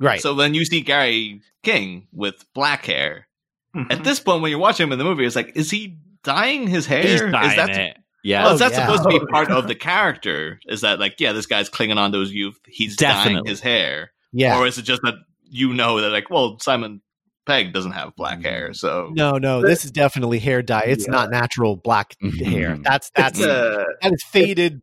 right 0.00 0.20
So 0.20 0.34
when 0.34 0.54
you 0.54 0.64
see 0.64 0.80
Gary 0.80 1.42
King 1.62 2.06
with 2.12 2.44
black 2.54 2.86
hair, 2.86 3.28
Mhm. 3.76 3.92
at 3.92 4.04
this 4.04 4.20
point 4.20 4.40
when 4.42 4.50
you're 4.50 4.58
watching 4.60 4.84
him 4.86 4.92
in 4.92 4.98
the 4.98 5.04
movie, 5.04 5.24
it's 5.26 5.36
like, 5.36 5.52
is 5.54 5.70
he 5.70 5.98
dyeing 6.22 6.66
his 6.66 6.86
hair? 6.86 7.02
He's 7.02 7.20
is 7.20 7.30
that 7.32 7.70
it. 7.70 7.96
Yeah. 8.22 8.42
well, 8.44 8.52
Oh, 8.52 8.54
is 8.54 8.60
that 8.60 8.72
yeah. 8.72 8.86
supposed 8.86 9.02
to 9.02 9.08
be 9.10 9.20
Oh, 9.20 9.26
part 9.30 9.50
of 9.50 9.68
the 9.68 9.74
character? 9.74 10.58
Is 10.66 10.80
that 10.80 10.98
like, 10.98 11.16
yeah, 11.20 11.32
this 11.32 11.44
guy's 11.46 11.68
clinging 11.68 11.98
on 11.98 12.10
to 12.12 12.20
his 12.20 12.32
youth, 12.32 12.58
he's 12.66 12.96
Definitely. 12.96 13.34
dyeing 13.34 13.46
his 13.46 13.60
hair, 13.60 14.12
yeah 14.32 14.58
or 14.58 14.66
is 14.66 14.78
it 14.78 14.82
just 14.82 15.02
that 15.02 15.14
you 15.42 15.74
know 15.74 16.00
that 16.00 16.08
like, 16.10 16.30
well, 16.30 16.58
Simon 16.60 17.02
Pegg 17.46 17.72
doesn't 17.74 17.92
have 17.92 18.16
black 18.16 18.40
hair, 18.42 18.72
so 18.72 19.10
no 19.14 19.32
no 19.38 19.60
this 19.60 19.84
is 19.84 19.90
definitely 19.90 20.38
hair 20.38 20.62
dye 20.62 20.84
it's 20.86 21.04
Yeah. 21.06 21.12
not 21.12 21.30
natural 21.30 21.76
black 21.76 22.16
hair 22.22 22.76
Mhm. 22.76 22.82
that's 22.84 23.10
that's 23.14 23.38
It's, 23.38 23.46
uh, 23.46 23.84
that 24.00 24.12
is 24.14 24.22
faded 24.24 24.80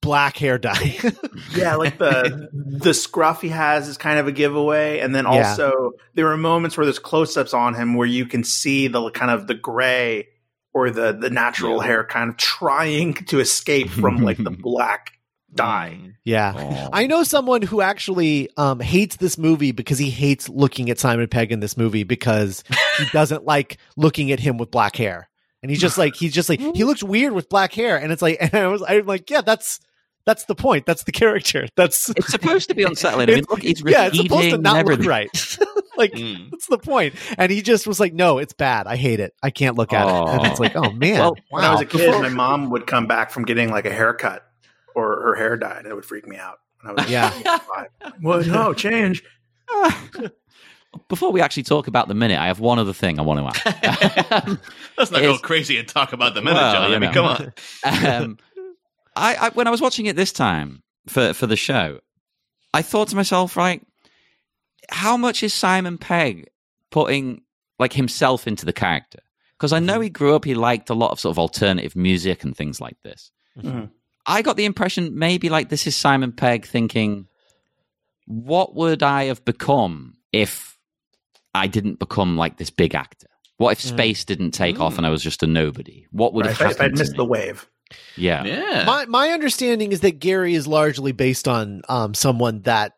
black 0.00 0.36
hair 0.36 0.58
dye 0.58 0.96
yeah, 1.56 1.74
like 1.74 1.98
the 1.98 2.48
the 2.52 2.94
scruff 2.94 3.42
he 3.42 3.48
has 3.48 3.88
is 3.88 3.96
kind 3.98 4.18
of 4.18 4.26
a 4.28 4.32
giveaway, 4.32 5.00
and 5.00 5.14
then 5.14 5.24
Yeah. 5.24 5.30
also 5.50 5.92
there 6.14 6.28
are 6.30 6.36
moments 6.36 6.76
where 6.76 6.86
there's 6.86 6.98
close-ups 7.00 7.52
on 7.52 7.74
him 7.74 7.94
where 7.94 8.06
you 8.06 8.26
can 8.26 8.44
see 8.44 8.88
the 8.88 9.10
kind 9.10 9.30
of 9.30 9.46
the 9.46 9.54
gray 9.54 10.28
or 10.72 10.90
the 10.90 11.12
the 11.12 11.30
natural 11.30 11.78
Yeah. 11.78 11.86
hair 11.86 12.04
kind 12.04 12.30
of 12.30 12.36
trying 12.36 13.14
to 13.14 13.40
escape 13.40 13.88
from 13.90 14.18
like 14.18 14.36
the 14.36 14.50
black 14.62 15.12
dye. 15.54 15.98
Yeah 16.24 16.52
Oh. 16.56 16.90
I 16.92 17.06
know 17.06 17.22
someone 17.24 17.62
who 17.62 17.80
actually 17.80 18.50
um, 18.56 18.80
hates 18.80 19.16
this 19.16 19.36
movie 19.38 19.72
because 19.72 19.98
he 19.98 20.10
hates 20.10 20.48
looking 20.48 20.90
at 20.90 20.98
Simon 20.98 21.26
Pegg 21.26 21.50
in 21.52 21.60
this 21.60 21.76
movie 21.76 22.04
because 22.04 22.62
he 22.98 23.06
doesn't 23.12 23.44
like 23.44 23.78
looking 23.96 24.30
at 24.30 24.38
him 24.40 24.58
with 24.58 24.70
black 24.70 24.94
hair, 24.94 25.28
and 25.62 25.70
he's 25.70 25.80
just 25.80 25.98
like 25.98 26.14
he's 26.14 26.32
just 26.34 26.48
like 26.48 26.60
he 26.60 26.84
looks 26.84 27.02
weird 27.02 27.32
with 27.32 27.48
black 27.48 27.72
hair, 27.72 27.96
and 27.96 28.12
it's 28.12 28.22
like 28.22 28.36
and 28.40 28.54
I 28.54 28.66
was 28.68 28.82
I'm 28.86 29.06
like 29.06 29.28
yeah 29.30 29.40
that's 29.40 29.80
that's 30.28 30.44
the 30.44 30.54
point 30.54 30.84
that's 30.86 31.04
the 31.04 31.12
character 31.22 31.66
that's 31.74 32.10
It's 32.10 32.28
supposed 32.28 32.68
to 32.68 32.74
be 32.74 32.82
unsettling. 32.84 33.28
I 33.28 33.32
mean, 33.32 33.38
It's- 33.38 33.50
look, 33.50 33.62
he's 33.62 33.82
yeah 33.86 34.06
it's 34.08 34.18
supposed 34.18 34.50
to 34.50 34.58
not 34.58 34.76
and 34.80 34.88
look 34.88 35.04
right 35.08 35.30
like 35.96 36.12
Mm. 36.12 36.50
that's 36.50 36.66
the 36.66 36.78
point. 36.78 37.14
point, 37.14 37.34
and 37.38 37.50
he 37.50 37.62
just 37.62 37.86
was 37.86 37.98
like 37.98 38.12
no 38.14 38.38
it's 38.38 38.52
bad 38.52 38.86
I 38.86 38.96
hate 38.96 39.20
it 39.20 39.34
I 39.42 39.50
can't 39.50 39.76
look 39.76 39.92
at 39.92 40.06
it, 40.06 40.28
and 40.34 40.46
it's 40.46 40.60
Oh. 40.60 40.62
like 40.62 40.76
oh 40.76 40.92
man 40.92 41.18
Well, 41.18 41.36
When 41.50 41.64
I 41.64 41.72
was 41.72 41.80
a 41.80 41.86
kid, 41.86 42.10
my 42.22 42.28
mom 42.28 42.70
would 42.70 42.86
come 42.86 43.06
back 43.06 43.30
from 43.30 43.44
getting 43.44 43.70
like 43.70 43.86
a 43.86 43.92
haircut 43.92 44.44
or 44.94 45.22
her 45.22 45.34
hair 45.34 45.56
dyed, 45.56 45.78
and 45.78 45.86
it 45.88 45.94
would 45.94 46.04
freak 46.04 46.26
me 46.28 46.36
out. 46.36 46.58
And 46.82 46.90
I 46.90 47.02
was 47.02 47.10
Yeah. 47.10 47.30
five. 47.30 47.88
What? 48.20 48.46
No, 48.46 48.72
change. 48.74 49.22
before 51.08 51.30
we 51.32 51.40
actually 51.40 51.62
talk 51.62 51.86
about 51.86 52.08
the 52.08 52.14
minute, 52.14 52.38
I 52.38 52.46
have 52.48 52.60
one 52.60 52.78
other 52.78 52.92
thing 52.92 53.18
I 53.18 53.22
want 53.22 53.54
to 53.54 53.68
ask. 53.86 54.60
Let's 54.96 55.10
not 55.10 55.20
go 55.22 55.34
Is- 55.34 55.40
crazy 55.40 55.78
and 55.78 55.86
talk 55.86 56.12
about 56.12 56.34
the 56.34 56.42
minute, 56.42 56.56
Well, 56.56 56.72
Jon. 56.74 56.82
I 56.82 56.94
you 56.94 57.00
mean, 57.00 57.12
know. 57.12 57.36
come 57.36 57.52
on. 57.84 58.06
um, 58.22 58.38
I, 59.18 59.34
I 59.46 59.48
when 59.50 59.66
I 59.66 59.70
was 59.70 59.80
watching 59.80 60.06
it 60.06 60.16
this 60.16 60.32
time 60.32 60.82
for 61.06 61.32
for 61.32 61.46
the 61.46 61.56
show, 61.56 62.00
I 62.72 62.82
thought 62.82 63.08
to 63.08 63.16
myself, 63.16 63.56
right, 63.56 63.82
how 64.90 65.16
much 65.16 65.42
is 65.42 65.52
Simon 65.52 65.98
Pegg 65.98 66.46
putting 66.90 67.42
like 67.78 67.92
himself 67.92 68.46
into 68.46 68.64
the 68.66 68.72
character? 68.72 69.18
Because 69.58 69.72
I 69.72 69.80
know 69.80 70.00
he 70.00 70.08
grew 70.10 70.34
up, 70.36 70.44
he 70.44 70.54
liked 70.54 70.88
a 70.88 70.94
lot 70.94 71.10
of 71.10 71.18
sort 71.20 71.34
of 71.34 71.38
alternative 71.38 71.96
music 71.96 72.44
and 72.44 72.56
things 72.56 72.80
like 72.80 72.96
this. 73.02 73.30
Mhm. 73.58 73.90
I 74.24 74.42
got 74.42 74.56
the 74.56 74.64
impression 74.66 75.18
maybe 75.18 75.48
like 75.48 75.68
this 75.68 75.86
is 75.86 75.96
Simon 75.96 76.32
Pegg 76.32 76.64
thinking, 76.66 77.26
what 78.26 78.74
would 78.76 79.02
I 79.02 79.24
have 79.24 79.44
become 79.44 80.14
if 80.32 80.76
I 81.54 81.66
didn't 81.66 81.98
become 81.98 82.36
like 82.36 82.56
this 82.58 82.70
big 82.70 82.94
actor? 82.94 83.26
What 83.56 83.70
if 83.72 83.80
Mm. 83.80 83.88
Spaced 83.88 84.28
didn't 84.28 84.52
take 84.52 84.78
off 84.80 84.96
and 84.98 85.06
I 85.06 85.10
was 85.10 85.22
just 85.22 85.42
a 85.42 85.46
nobody? 85.46 86.06
What 86.12 86.34
would 86.34 86.46
Right, 86.46 86.56
have 86.56 86.68
happened? 86.68 86.82
I- 86.82 86.84
if 86.86 86.92
I'd 86.92 86.94
to 86.94 86.98
missed 87.00 87.12
me? 87.12 87.16
the 87.16 87.24
wave. 87.24 87.68
Yeah. 88.16 88.44
Yeah. 88.44 88.84
My 88.86 89.06
my 89.06 89.30
understanding 89.30 89.92
is 89.92 90.00
that 90.00 90.18
Gary 90.18 90.54
is 90.54 90.66
largely 90.66 91.12
based 91.12 91.48
on 91.48 91.82
um 91.88 92.14
someone 92.14 92.62
that 92.62 92.94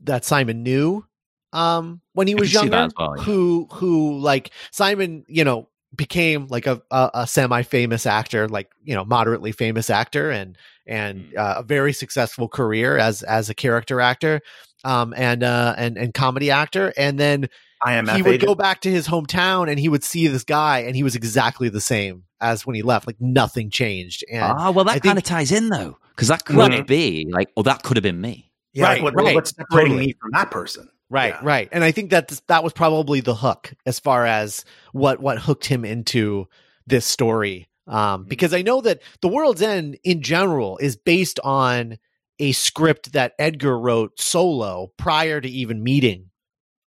that 0.00 0.24
Simon 0.24 0.62
knew 0.62 1.04
um 1.52 2.00
when 2.12 2.26
he 2.26 2.34
was 2.34 2.52
can 2.52 2.70
younger 2.70 2.92
well, 2.98 3.14
yeah. 3.16 3.24
who 3.24 3.68
who 3.72 4.18
like 4.18 4.50
Simon, 4.70 5.24
you 5.28 5.44
know, 5.44 5.68
became 5.94 6.46
like 6.48 6.66
a 6.66 6.82
a, 6.90 7.10
a 7.14 7.26
semi 7.26 7.62
famous 7.62 8.06
actor, 8.06 8.48
like, 8.48 8.70
you 8.82 8.94
know, 8.94 9.04
moderately 9.04 9.52
famous 9.52 9.90
actor 9.90 10.30
and 10.30 10.56
and 10.86 11.26
Hmm. 11.32 11.38
uh, 11.38 11.54
a 11.58 11.62
very 11.62 11.92
successful 11.92 12.48
career 12.48 12.98
as 12.98 13.22
as 13.22 13.50
a 13.50 13.54
character 13.54 14.00
actor 14.00 14.40
um 14.84 15.14
and 15.16 15.42
uh 15.42 15.74
and 15.76 15.96
and 15.96 16.14
comedy 16.14 16.50
actor 16.50 16.92
and 16.96 17.18
then 17.18 17.48
IMF 17.84 18.16
he 18.16 18.22
would 18.22 18.34
agent. 18.34 18.48
go 18.48 18.54
back 18.54 18.80
to 18.82 18.90
his 18.90 19.06
hometown 19.08 19.68
and 19.68 19.78
he 19.78 19.88
would 19.88 20.02
see 20.04 20.26
this 20.28 20.44
guy 20.44 20.80
and 20.80 20.96
he 20.96 21.02
was 21.02 21.14
exactly 21.16 21.68
the 21.68 21.80
same 21.80 22.24
as 22.40 22.64
when 22.66 22.74
he 22.74 22.82
left 22.82 23.06
like 23.06 23.20
nothing 23.20 23.70
changed 23.70 24.24
and 24.30 24.42
Ah, 24.44 24.70
well, 24.70 24.84
that 24.86 25.02
kind 25.02 25.18
of 25.18 25.24
ties 25.24 25.52
in 25.52 25.68
though, 25.68 25.98
because 26.10 26.28
that 26.28 26.44
could 26.44 26.56
Right. 26.56 26.86
be 26.86 27.26
like, 27.30 27.50
oh, 27.56 27.62
that 27.62 27.82
could 27.82 27.96
have 27.96 28.02
been 28.02 28.20
me. 28.20 28.50
yeah, 28.72 28.84
right, 28.84 29.02
what, 29.02 29.14
right, 29.14 29.34
what's 29.34 29.50
separating 29.54 29.92
totally. 29.92 30.06
me 30.08 30.14
from 30.20 30.30
that 30.32 30.50
person? 30.50 30.88
Right, 31.08 31.34
Yeah. 31.34 31.40
right. 31.42 31.68
And 31.72 31.84
I 31.84 31.92
think 31.92 32.10
that 32.10 32.28
that 32.48 32.64
was 32.64 32.72
probably 32.72 33.20
the 33.20 33.34
hook 33.34 33.72
as 33.86 33.98
far 34.00 34.26
as 34.26 34.64
what 34.92 35.20
what 35.20 35.38
hooked 35.38 35.66
him 35.66 35.84
into 35.84 36.48
this 36.86 37.06
story. 37.06 37.68
Um, 37.86 38.24
because 38.24 38.52
I 38.52 38.62
know 38.62 38.80
that 38.80 39.00
The 39.22 39.28
World's 39.28 39.62
End 39.62 39.96
in 40.02 40.20
general 40.22 40.76
is 40.78 40.96
based 40.96 41.38
on 41.44 41.98
a 42.40 42.50
script 42.52 43.12
that 43.12 43.34
Edgar 43.38 43.78
wrote 43.78 44.18
solo 44.20 44.90
prior 44.96 45.40
to 45.40 45.48
even 45.48 45.82
meeting 45.84 46.30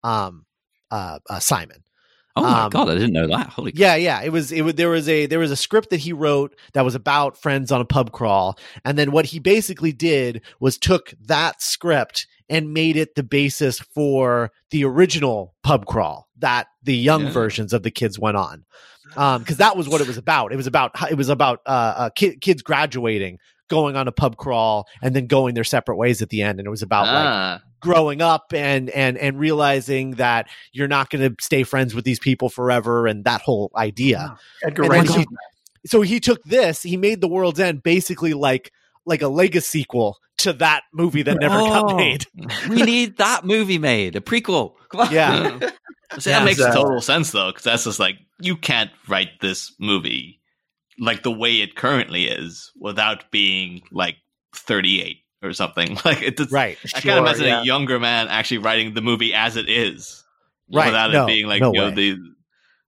um 0.03 0.45
uh, 0.91 1.19
uh 1.29 1.39
Simon. 1.39 1.83
Oh 2.35 2.43
my 2.43 2.63
Um, 2.63 2.69
god, 2.69 2.89
I 2.89 2.93
didn't 2.93 3.13
know 3.13 3.27
that. 3.27 3.47
Holy 3.47 3.71
Yeah, 3.75 3.95
yeah. 3.95 4.21
It 4.21 4.31
was 4.31 4.51
it 4.51 4.61
was 4.61 4.75
there 4.75 4.89
was 4.89 5.09
a 5.09 5.25
there 5.25 5.39
was 5.39 5.51
a 5.51 5.55
script 5.55 5.89
that 5.89 5.99
he 5.99 6.13
wrote 6.13 6.55
that 6.73 6.85
was 6.85 6.95
about 6.95 7.37
friends 7.37 7.71
on 7.71 7.81
a 7.81 7.85
pub 7.85 8.11
crawl, 8.11 8.57
and 8.85 8.97
then 8.97 9.11
what 9.11 9.25
he 9.25 9.39
basically 9.39 9.91
did 9.91 10.41
was 10.59 10.77
took 10.77 11.13
that 11.25 11.61
script 11.61 12.27
and 12.47 12.73
made 12.73 12.97
it 12.97 13.15
the 13.15 13.23
basis 13.23 13.79
for 13.79 14.51
the 14.71 14.83
original 14.85 15.53
pub 15.63 15.85
crawl 15.85 16.27
that 16.37 16.67
the 16.83 16.95
young 16.95 17.25
Yeah. 17.25 17.31
versions 17.31 17.73
of 17.73 17.83
the 17.83 17.91
kids 17.91 18.17
went 18.17 18.37
on. 18.37 18.65
Um, 19.17 19.41
because 19.41 19.57
that 19.57 19.75
was 19.75 19.89
what 19.89 20.01
it 20.01 20.07
was 20.07 20.17
about. 20.17 20.53
It 20.53 20.55
was 20.55 20.67
about 20.67 20.91
it 21.11 21.15
was 21.15 21.29
about 21.29 21.61
uh, 21.65 21.93
uh 21.97 22.09
ki- 22.11 22.37
kids 22.37 22.61
graduating, 22.61 23.39
going 23.69 23.95
on 23.95 24.07
a 24.07 24.11
pub 24.11 24.35
crawl, 24.37 24.87
and 25.01 25.15
then 25.15 25.27
going 25.27 25.55
their 25.55 25.63
separate 25.63 25.95
ways 25.95 26.21
at 26.21 26.29
the 26.29 26.41
end. 26.41 26.59
And 26.59 26.67
it 26.67 26.69
was 26.69 26.81
about 26.81 27.05
like 27.07 27.15
Ah, 27.25 27.61
growing 27.79 28.21
up 28.21 28.51
and 28.53 28.89
and 28.89 29.17
and 29.17 29.39
realizing 29.39 30.11
that 30.15 30.47
you're 30.73 30.87
not 30.87 31.09
going 31.09 31.29
to 31.29 31.35
stay 31.43 31.63
friends 31.63 31.95
with 31.95 32.03
these 32.05 32.19
people 32.19 32.49
forever 32.49 33.07
and 33.07 33.23
that 33.25 33.41
whole 33.41 33.71
idea. 33.75 34.37
Edgar 34.65 34.83
And 34.83 34.91
Wright. 34.91 35.09
he- 35.09 35.27
so 35.85 36.01
he 36.01 36.19
took 36.19 36.43
this, 36.43 36.83
he 36.83 36.97
made 36.97 37.21
The 37.21 37.29
World's 37.29 37.59
End 37.59 37.81
basically 37.81 38.33
like 38.33 38.71
like 39.05 39.21
a 39.21 39.29
Lego 39.29 39.59
sequel 39.61 40.17
to 40.39 40.53
that 40.53 40.81
movie 40.93 41.21
that 41.23 41.37
never 41.39 41.57
got 41.57 41.93
Oh. 41.93 41.95
made. 41.97 42.25
we 42.69 42.81
need 42.83 43.17
that 43.17 43.45
movie 43.45 43.77
made, 43.77 44.15
a 44.15 44.21
prequel. 44.21 44.73
Come 44.91 45.01
on. 45.01 45.11
Yeah. 45.11 45.57
See, 46.19 46.29
Yeah, 46.31 46.39
that 46.39 46.45
makes 46.45 46.57
so- 46.59 46.71
total 46.73 47.01
sense 47.01 47.31
though, 47.31 47.47
because 47.51 47.63
that's 47.63 47.83
just 47.85 47.99
like 47.99 48.15
you 48.41 48.55
can't 48.57 48.91
write 49.07 49.29
this 49.41 49.73
movie 49.79 50.38
like 50.99 51.23
the 51.23 51.31
way 51.31 51.61
it 51.61 51.75
currently 51.75 52.25
is 52.27 52.71
without 52.79 53.31
being 53.31 53.81
like 53.91 54.17
38 54.55 55.17
or 55.41 55.53
something. 55.53 55.97
Like 56.05 56.21
it's 56.21 56.37
just, 56.41 56.51
Right. 56.51 56.77
I 56.83 56.87
Sure, 56.87 57.01
can't 57.01 57.19
imagine 57.19 57.45
yeah. 57.45 57.61
a 57.61 57.65
younger 57.65 57.99
man 57.99 58.27
actually 58.27 58.59
writing 58.59 58.93
the 58.93 59.01
movie 59.01 59.33
as 59.33 59.55
it 59.55 59.69
is, 59.69 60.23
Right. 60.71 60.87
Without 60.87 61.11
No, 61.11 61.23
it 61.23 61.27
being 61.27 61.47
like 61.47 61.61
no 61.61 61.73
you 61.73 61.79
know 61.79 61.91
the. 61.91 62.17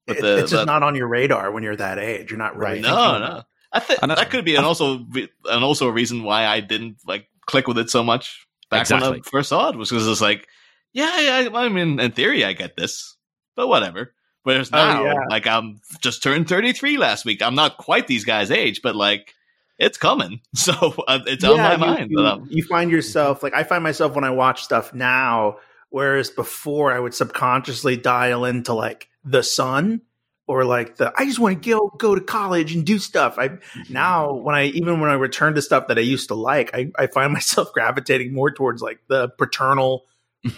But 0.07 0.17
It- 0.17 0.21
the, 0.21 0.31
it's 0.39 0.51
just 0.51 0.61
the- 0.61 0.65
not 0.65 0.83
on 0.83 0.95
your 0.95 1.07
radar 1.07 1.51
when 1.51 1.63
you're 1.63 1.75
that 1.75 1.97
age. 1.99 2.29
You're 2.31 2.37
not 2.39 2.55
really 2.57 2.73
Right. 2.73 2.81
no, 2.81 3.19
no. 3.19 3.43
I 3.73 3.79
think 3.79 4.01
that 4.01 4.29
could 4.29 4.43
be 4.43 4.55
an 4.57 4.65
also 4.65 4.97
be- 4.97 5.29
and 5.45 5.63
also 5.63 5.87
a 5.87 5.91
reason 5.91 6.23
why 6.23 6.45
I 6.45 6.59
didn't 6.59 6.97
like 7.07 7.27
click 7.45 7.67
with 7.67 7.77
it 7.77 7.89
so 7.89 8.03
much 8.03 8.45
back 8.69 8.89
when 8.89 8.99
Exactly. 8.99 9.21
I 9.25 9.29
first 9.29 9.49
saw 9.49 9.69
it 9.69 9.77
was 9.77 9.89
because 9.89 10.07
it's 10.07 10.19
like, 10.21 10.47
yeah, 10.93 11.19
yeah, 11.21 11.49
I 11.53 11.69
mean, 11.69 11.99
in 11.99 12.11
theory, 12.11 12.43
I 12.43 12.51
get 12.51 12.75
this, 12.75 13.15
but 13.55 13.67
whatever. 13.69 14.13
Whereas 14.43 14.69
Oh, 14.73 14.77
now, 14.77 15.03
yeah. 15.03 15.25
like, 15.29 15.45
I'm 15.45 15.81
just 16.01 16.23
turned 16.23 16.49
33 16.49 16.97
last 16.97 17.25
week. 17.25 17.41
I'm 17.41 17.55
not 17.55 17.77
quite 17.77 18.07
these 18.07 18.25
guys' 18.25 18.49
age, 18.51 18.81
but 18.81 18.95
like, 18.95 19.35
it's 19.77 19.97
coming. 19.97 20.41
So 20.55 20.73
uh, 21.07 21.19
it's 21.25 21.43
on 21.43 21.57
my 21.57 21.73
you, 21.73 21.77
mind. 21.77 22.11
You, 22.11 22.47
you 22.49 22.63
find 22.63 22.91
yourself 22.91 23.41
like 23.41 23.53
I 23.55 23.63
find 23.63 23.83
myself 23.83 24.13
when 24.13 24.23
I 24.23 24.29
watch 24.29 24.63
stuff 24.63 24.93
now, 24.93 25.57
whereas 25.89 26.29
before 26.29 26.91
I 26.93 26.99
would 26.99 27.13
subconsciously 27.15 27.97
dial 27.97 28.45
into 28.45 28.73
like 28.73 29.09
the 29.25 29.41
sun 29.41 30.01
or 30.47 30.65
like 30.65 30.97
the 30.97 31.11
I 31.17 31.25
just 31.25 31.39
want 31.39 31.63
to 31.63 31.69
go 31.69 31.91
go 31.97 32.13
to 32.13 32.21
college 32.21 32.75
and 32.75 32.85
do 32.85 32.99
stuff. 32.99 33.39
I 33.39 33.57
now 33.89 34.33
when 34.45 34.53
I 34.53 34.65
even 34.65 34.99
when 34.99 35.09
I 35.09 35.13
return 35.13 35.55
to 35.55 35.61
stuff 35.61 35.87
that 35.87 35.97
I 35.97 36.01
used 36.01 36.27
to 36.27 36.35
like, 36.35 36.69
I, 36.75 36.91
I 36.97 37.07
find 37.07 37.33
myself 37.39 37.73
gravitating 37.73 38.33
more 38.33 38.51
towards 38.51 38.81
like 38.81 38.99
the 39.07 39.29
paternal, 39.29 40.05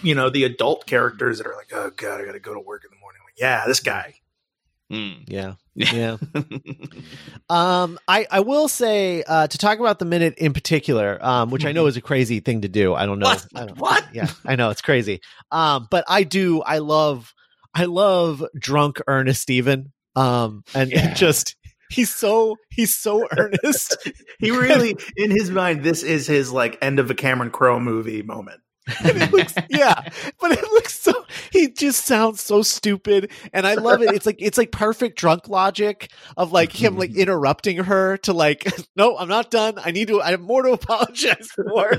you 0.02 0.14
know, 0.14 0.28
the 0.28 0.44
adult 0.44 0.86
characters 0.86 1.38
that 1.38 1.46
are 1.46 1.54
like, 1.56 1.72
oh 1.72 1.90
god, 1.96 2.20
I 2.20 2.24
got 2.26 2.32
to 2.32 2.40
go 2.40 2.52
to 2.52 2.60
work 2.60 2.82
in 2.84 2.90
the 2.90 3.00
morning. 3.00 3.03
Like, 3.36 3.40
yeah, 3.40 3.64
this 3.66 3.80
guy. 3.80 4.14
mm. 4.92 5.24
Yeah. 5.26 5.54
Yeah. 5.74 6.16
Yeah. 6.34 6.42
Um, 7.50 7.98
I, 8.08 8.26
I 8.30 8.40
will 8.40 8.68
say 8.68 9.22
uh, 9.22 9.46
to 9.46 9.58
talk 9.58 9.78
about 9.78 9.98
the 9.98 10.04
minute 10.06 10.34
in 10.38 10.52
particular, 10.54 11.18
um, 11.24 11.50
which 11.50 11.66
I 11.66 11.72
know 11.72 11.86
is 11.86 11.96
a 11.96 12.00
crazy 12.00 12.40
thing 12.40 12.62
to 12.62 12.68
do. 12.68 12.94
I 12.94 13.04
don't 13.06 13.18
know. 13.18 13.26
What? 13.26 13.46
I 13.54 13.66
don't- 13.66 13.78
What? 13.78 14.04
Yeah, 14.14 14.30
I 14.46 14.56
know 14.56 14.70
it's 14.70 14.80
crazy. 14.80 15.20
Um, 15.50 15.86
but 15.90 16.04
I 16.08 16.22
do. 16.22 16.62
I 16.62 16.78
love. 16.78 17.34
I 17.74 17.84
love 17.86 18.42
drunk 18.58 19.00
earnest 19.08 19.42
Steven. 19.42 19.92
Um, 20.16 20.64
and, 20.74 20.90
Yeah. 20.90 21.08
and 21.08 21.16
just 21.16 21.56
he's 21.90 22.14
so 22.14 22.56
he's 22.70 22.96
so 22.96 23.26
earnest. 23.36 23.96
He 24.38 24.50
really, 24.52 24.96
in 25.16 25.30
his 25.32 25.50
mind, 25.50 25.82
this 25.82 26.02
is 26.02 26.26
his 26.26 26.50
like 26.52 26.78
end 26.80 26.98
of 26.98 27.10
a 27.10 27.14
Cameron 27.14 27.50
Crowe 27.50 27.80
movie 27.80 28.22
moment. 28.22 28.60
And 29.02 29.22
it 29.22 29.32
looks 29.32 29.54
yeah 29.70 29.94
but 30.40 30.52
it 30.52 30.62
looks 30.72 30.98
so 31.00 31.12
he 31.50 31.68
just 31.70 32.04
sounds 32.04 32.40
so 32.40 32.62
stupid. 32.62 33.30
And 33.52 33.66
i 33.66 33.74
love 33.74 34.02
it. 34.02 34.14
It's 34.14 34.26
like 34.26 34.36
it's 34.40 34.58
like 34.58 34.72
perfect 34.72 35.18
drunk 35.18 35.48
logic 35.48 36.10
of 36.36 36.52
like 36.52 36.72
him 36.72 36.96
like 36.96 37.14
interrupting 37.16 37.78
her 37.84 38.18
to 38.18 38.32
like 38.32 38.66
no 38.96 39.16
i'm 39.16 39.28
not 39.28 39.50
done. 39.50 39.74
I 39.82 39.90
need 39.90 40.08
to 40.08 40.20
i 40.20 40.30
have 40.30 40.40
more 40.40 40.62
to 40.62 40.72
apologize 40.72 41.48
for. 41.54 41.92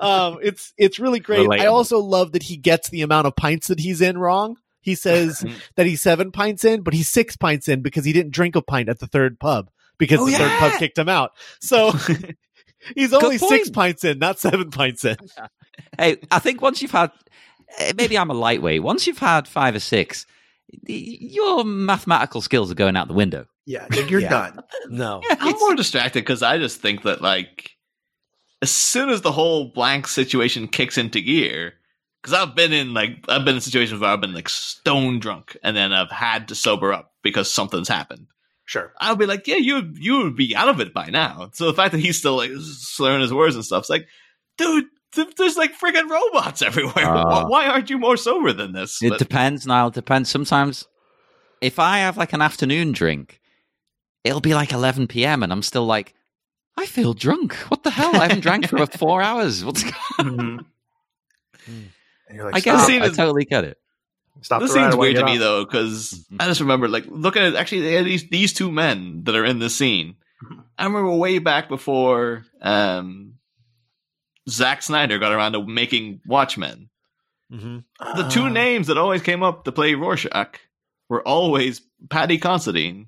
Um 0.00 0.38
it's 0.42 0.72
it's 0.76 0.98
really 0.98 1.20
great. 1.20 1.48
i 1.50 1.66
also 1.66 1.98
love 1.98 2.32
that 2.32 2.42
he 2.44 2.56
gets 2.56 2.90
the 2.90 3.02
amount 3.02 3.26
of 3.26 3.36
pints 3.36 3.68
that 3.68 3.80
he's 3.80 4.00
in 4.00 4.18
wrong. 4.18 4.56
He 4.82 4.94
says 4.94 5.44
that 5.76 5.86
he's 5.86 6.02
seven 6.02 6.32
pints 6.32 6.64
in 6.64 6.82
but 6.82 6.94
he's 6.94 7.08
six 7.08 7.36
pints 7.36 7.68
in 7.68 7.80
because 7.82 8.04
he 8.04 8.12
didn't 8.12 8.32
drink 8.32 8.56
a 8.56 8.62
pint 8.62 8.88
at 8.88 8.98
the 8.98 9.06
third 9.06 9.38
pub 9.40 9.70
because 9.98 10.20
Oh, 10.20 10.26
the 10.26 10.32
third 10.32 10.58
pub 10.58 10.78
kicked 10.78 10.98
him 10.98 11.08
out. 11.08 11.32
So 11.60 11.92
he's 12.94 13.12
only 13.12 13.38
six 13.38 13.70
pints 13.70 14.04
in 14.04 14.18
not 14.18 14.38
seven 14.38 14.70
pints 14.70 15.04
in 15.04 15.16
Hey, 15.98 16.18
I 16.30 16.38
think 16.38 16.60
once 16.62 16.80
you've 16.82 16.90
had, 16.90 17.10
eh, 17.78 17.92
maybe 17.96 18.16
I'm 18.18 18.30
a 18.30 18.34
lightweight. 18.34 18.82
Once 18.82 19.06
you've 19.06 19.18
had 19.18 19.46
five 19.48 19.74
or 19.74 19.80
six, 19.80 20.26
your 20.86 21.64
mathematical 21.64 22.40
skills 22.40 22.70
are 22.70 22.74
going 22.76 22.96
out 22.96 23.08
the 23.08 23.14
window. 23.14 23.46
Yeah, 23.66 23.86
you're 24.08 24.20
Yeah. 24.20 24.28
done. 24.30 24.60
no 24.88 25.20
I'm 25.30 25.58
more 25.58 25.74
distracted 25.74 26.20
because 26.20 26.42
I 26.42 26.58
just 26.58 26.80
think 26.80 27.02
that 27.02 27.20
like 27.22 27.70
as 28.62 28.70
soon 28.70 29.08
as 29.08 29.22
the 29.22 29.32
whole 29.32 29.66
blank 29.66 30.06
situation 30.06 30.68
kicks 30.68 30.98
into 30.98 31.20
gear, 31.20 31.74
because 32.22 32.34
I've 32.34 32.54
been 32.54 32.72
in 32.72 32.92
like 32.94 33.24
I've 33.28 33.44
been 33.44 33.54
in 33.56 33.60
situations 33.60 34.00
where 34.00 34.10
I've 34.10 34.20
been 34.20 34.34
like 34.34 34.48
stone 34.48 35.18
drunk 35.20 35.56
and 35.62 35.76
then 35.76 35.92
I've 35.92 36.10
had 36.10 36.48
to 36.48 36.54
sober 36.54 36.92
up 36.92 37.12
because 37.22 37.50
something's 37.50 37.88
happened. 37.88 38.26
Sure. 38.64 38.92
I'll 39.00 39.16
be 39.16 39.26
like, 39.26 39.46
yeah, 39.48 39.56
you 39.56 39.92
you 39.96 40.18
would 40.18 40.36
be 40.36 40.54
out 40.54 40.68
of 40.68 40.80
it 40.80 40.92
by 40.94 41.06
now. 41.10 41.50
So 41.54 41.66
the 41.66 41.74
fact 41.74 41.92
that 41.92 42.00
he's 42.00 42.18
still 42.18 42.36
like 42.36 42.50
slurring 42.60 43.20
his 43.22 43.32
words 43.34 43.54
and 43.56 43.64
stuff, 43.64 43.82
it's 43.82 43.90
like, 43.90 44.06
dude, 44.58 44.84
th- 44.84 44.90
there's 45.14 45.56
like 45.56 45.78
friggin' 45.78 46.08
robots 46.08 46.62
everywhere. 46.70 47.06
Uh. 47.08 47.24
why, 47.24 47.44
why 47.44 47.66
aren't 47.68 47.90
you 47.90 47.98
more 47.98 48.16
sober 48.16 48.52
than 48.52 48.72
this? 48.72 49.02
It 49.02 49.10
But- 49.10 49.18
depends, 49.18 49.66
Niall. 49.66 49.88
It 49.88 49.94
depends. 49.94 50.28
Sometimes, 50.30 50.86
if 51.60 51.78
I 51.78 51.98
have 51.98 52.16
like 52.16 52.32
an 52.32 52.42
afternoon 52.42 52.92
drink, 52.92 53.40
it'll 54.24 54.40
be 54.40 54.54
like 54.54 54.72
11 54.72 55.06
p.m. 55.08 55.42
and 55.42 55.52
I'm 55.52 55.62
still 55.62 55.86
like, 55.86 56.14
I 56.76 56.86
feel 56.86 57.12
drunk. 57.14 57.54
What 57.68 57.82
the 57.82 57.90
hell? 57.90 58.14
I 58.16 58.22
haven't 58.28 58.40
drank 58.40 58.68
for 58.68 58.86
four 58.98 59.20
hours. 59.22 59.64
What's 59.64 59.82
going 59.82 59.94
Mhm. 60.18 60.64
You're 62.32 62.44
like, 62.44 62.54
I 62.56 62.60
get 62.60 62.76
"Stop." 62.76 62.86
see 62.86 62.96
it. 62.96 63.02
I 63.02 63.08
totally 63.08 63.44
get 63.44 63.64
it. 63.64 63.76
Stop 64.42 64.62
this 64.62 64.70
the 64.72 64.76
rider 64.78 64.90
scene's 64.92 64.96
while 64.96 65.00
weird 65.08 65.16
to 65.16 65.24
me 65.24 65.32
off. 65.34 65.38
though 65.40 65.64
because 65.64 66.24
I 66.38 66.46
just 66.46 66.60
remember 66.60 66.88
like 66.88 67.04
looking 67.08 67.42
at 67.42 67.54
actually 67.56 67.82
they 67.82 67.94
had 67.94 68.06
these 68.06 68.28
these 68.30 68.52
two 68.54 68.70
men 68.72 69.24
that 69.24 69.34
are 69.34 69.44
in 69.44 69.58
this 69.58 69.74
scene. 69.76 70.14
I 70.78 70.84
remember 70.84 71.10
way 71.10 71.38
back 71.38 71.68
before 71.68 72.46
um, 72.62 73.34
Zack 74.50 74.82
Snyder 74.82 75.18
got 75.18 75.32
around 75.32 75.52
to 75.52 75.64
making 75.66 76.20
Watchmen. 76.26 76.90
hmm 77.50 77.78
The 78.00 78.28
two 78.30 78.44
Ah. 78.44 78.48
names 78.48 78.86
that 78.88 78.98
always 78.98 79.22
came 79.22 79.42
up 79.42 79.64
to 79.64 79.72
play 79.72 79.94
Rorschach 79.94 80.58
were 81.08 81.26
always 81.26 81.80
Paddy 82.08 82.38
Considine 82.38 83.06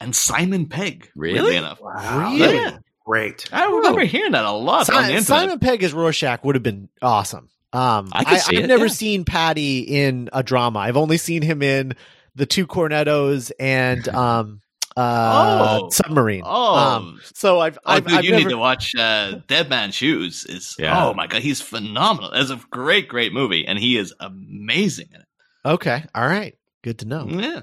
and 0.00 0.14
Simon 0.14 0.66
Pegg. 0.66 1.10
Really? 1.14 1.34
weirdly 1.40 1.56
enough, 1.56 1.80
Wow, 1.80 2.32
Really? 2.34 2.56
that's 2.58 2.78
Great. 3.06 3.44
I 3.52 3.66
remember 3.66 4.02
hearing 4.04 4.32
that 4.32 4.46
a 4.46 4.50
lot 4.50 4.80
on 4.80 4.84
the 4.86 4.92
Simon, 4.92 5.04
internet. 5.10 5.26
Simon 5.26 5.58
Pegg 5.58 5.82
as 5.82 5.92
Rorschach 5.92 6.42
would 6.42 6.54
have 6.54 6.62
been 6.62 6.88
awesome. 7.02 7.50
Um, 7.70 8.08
I 8.12 8.24
could 8.24 8.40
see 8.40 8.54
have 8.54 8.64
it, 8.64 8.68
never 8.68 8.86
yeah. 8.86 8.92
seen 8.92 9.24
Paddy 9.26 9.80
in 9.80 10.30
a 10.32 10.42
drama. 10.42 10.78
I've 10.78 10.96
only 10.96 11.18
seen 11.18 11.42
him 11.42 11.60
in 11.60 11.96
the 12.34 12.46
two 12.46 12.66
Cornettos 12.66 13.52
and 13.60 14.08
um, 14.14 14.60
uh, 14.96 15.80
Oh. 15.82 15.88
Submarine. 15.90 16.42
Oh, 16.44 16.74
Um, 16.76 17.20
so 17.34 17.60
I've, 17.60 17.78
Oh, 17.78 17.92
I've, 17.92 18.06
dude, 18.06 18.16
I've 18.18 18.24
you 18.24 18.30
never, 18.32 18.44
need 18.44 18.50
to 18.50 18.58
watch 18.58 18.94
uh, 18.94 19.40
Dead 19.48 19.68
Man 19.68 19.90
Shoes. 19.92 20.44
Is 20.44 20.76
Yeah. 20.78 21.04
oh 21.04 21.14
my 21.14 21.26
god, 21.26 21.42
he's 21.42 21.60
phenomenal. 21.60 22.30
It's 22.32 22.50
a 22.50 22.60
great, 22.70 23.08
great 23.08 23.32
movie, 23.32 23.66
and 23.66 23.78
he 23.78 23.96
is 23.96 24.14
amazing 24.20 25.08
in 25.12 25.20
it. 25.20 25.26
Okay, 25.66 26.04
all 26.14 26.26
right, 26.26 26.56
good 26.82 26.98
to 27.00 27.06
know. 27.06 27.26
Yeah, 27.28 27.62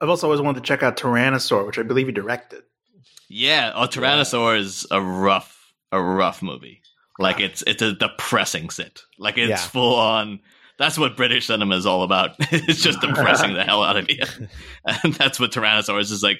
I've 0.00 0.08
also 0.08 0.26
always 0.26 0.40
wanted 0.40 0.62
to 0.62 0.66
check 0.66 0.82
out 0.82 0.96
Tyrannosaur, 0.96 1.66
which 1.66 1.78
I 1.78 1.82
believe 1.82 2.06
he 2.06 2.12
directed. 2.12 2.62
yeah. 3.28 3.72
Oh, 3.74 3.86
Tyrannosaur 3.86 4.58
is 4.58 4.86
a 4.90 5.00
rough, 5.00 5.72
a 5.92 6.00
rough 6.00 6.42
movie. 6.42 6.82
Like 7.18 7.40
it's 7.40 7.62
it's 7.66 7.82
a 7.82 7.94
depressing 7.94 8.70
sit. 8.70 9.00
Like 9.18 9.38
it's 9.38 9.48
Yeah. 9.50 9.56
full 9.56 9.96
on. 9.96 10.40
That's 10.78 10.96
what 10.96 11.16
British 11.16 11.46
cinema 11.48 11.74
is 11.74 11.86
all 11.86 12.04
about. 12.04 12.36
it's 12.38 12.80
just 12.82 13.00
depressing 13.00 13.54
the 13.54 13.64
hell 13.64 13.82
out 13.82 13.96
of 13.96 14.08
you, 14.08 14.22
and 14.84 15.12
that's 15.14 15.40
what 15.40 15.50
Tyrannosaur 15.50 16.00
is. 16.00 16.12
Is 16.12 16.22
like, 16.22 16.38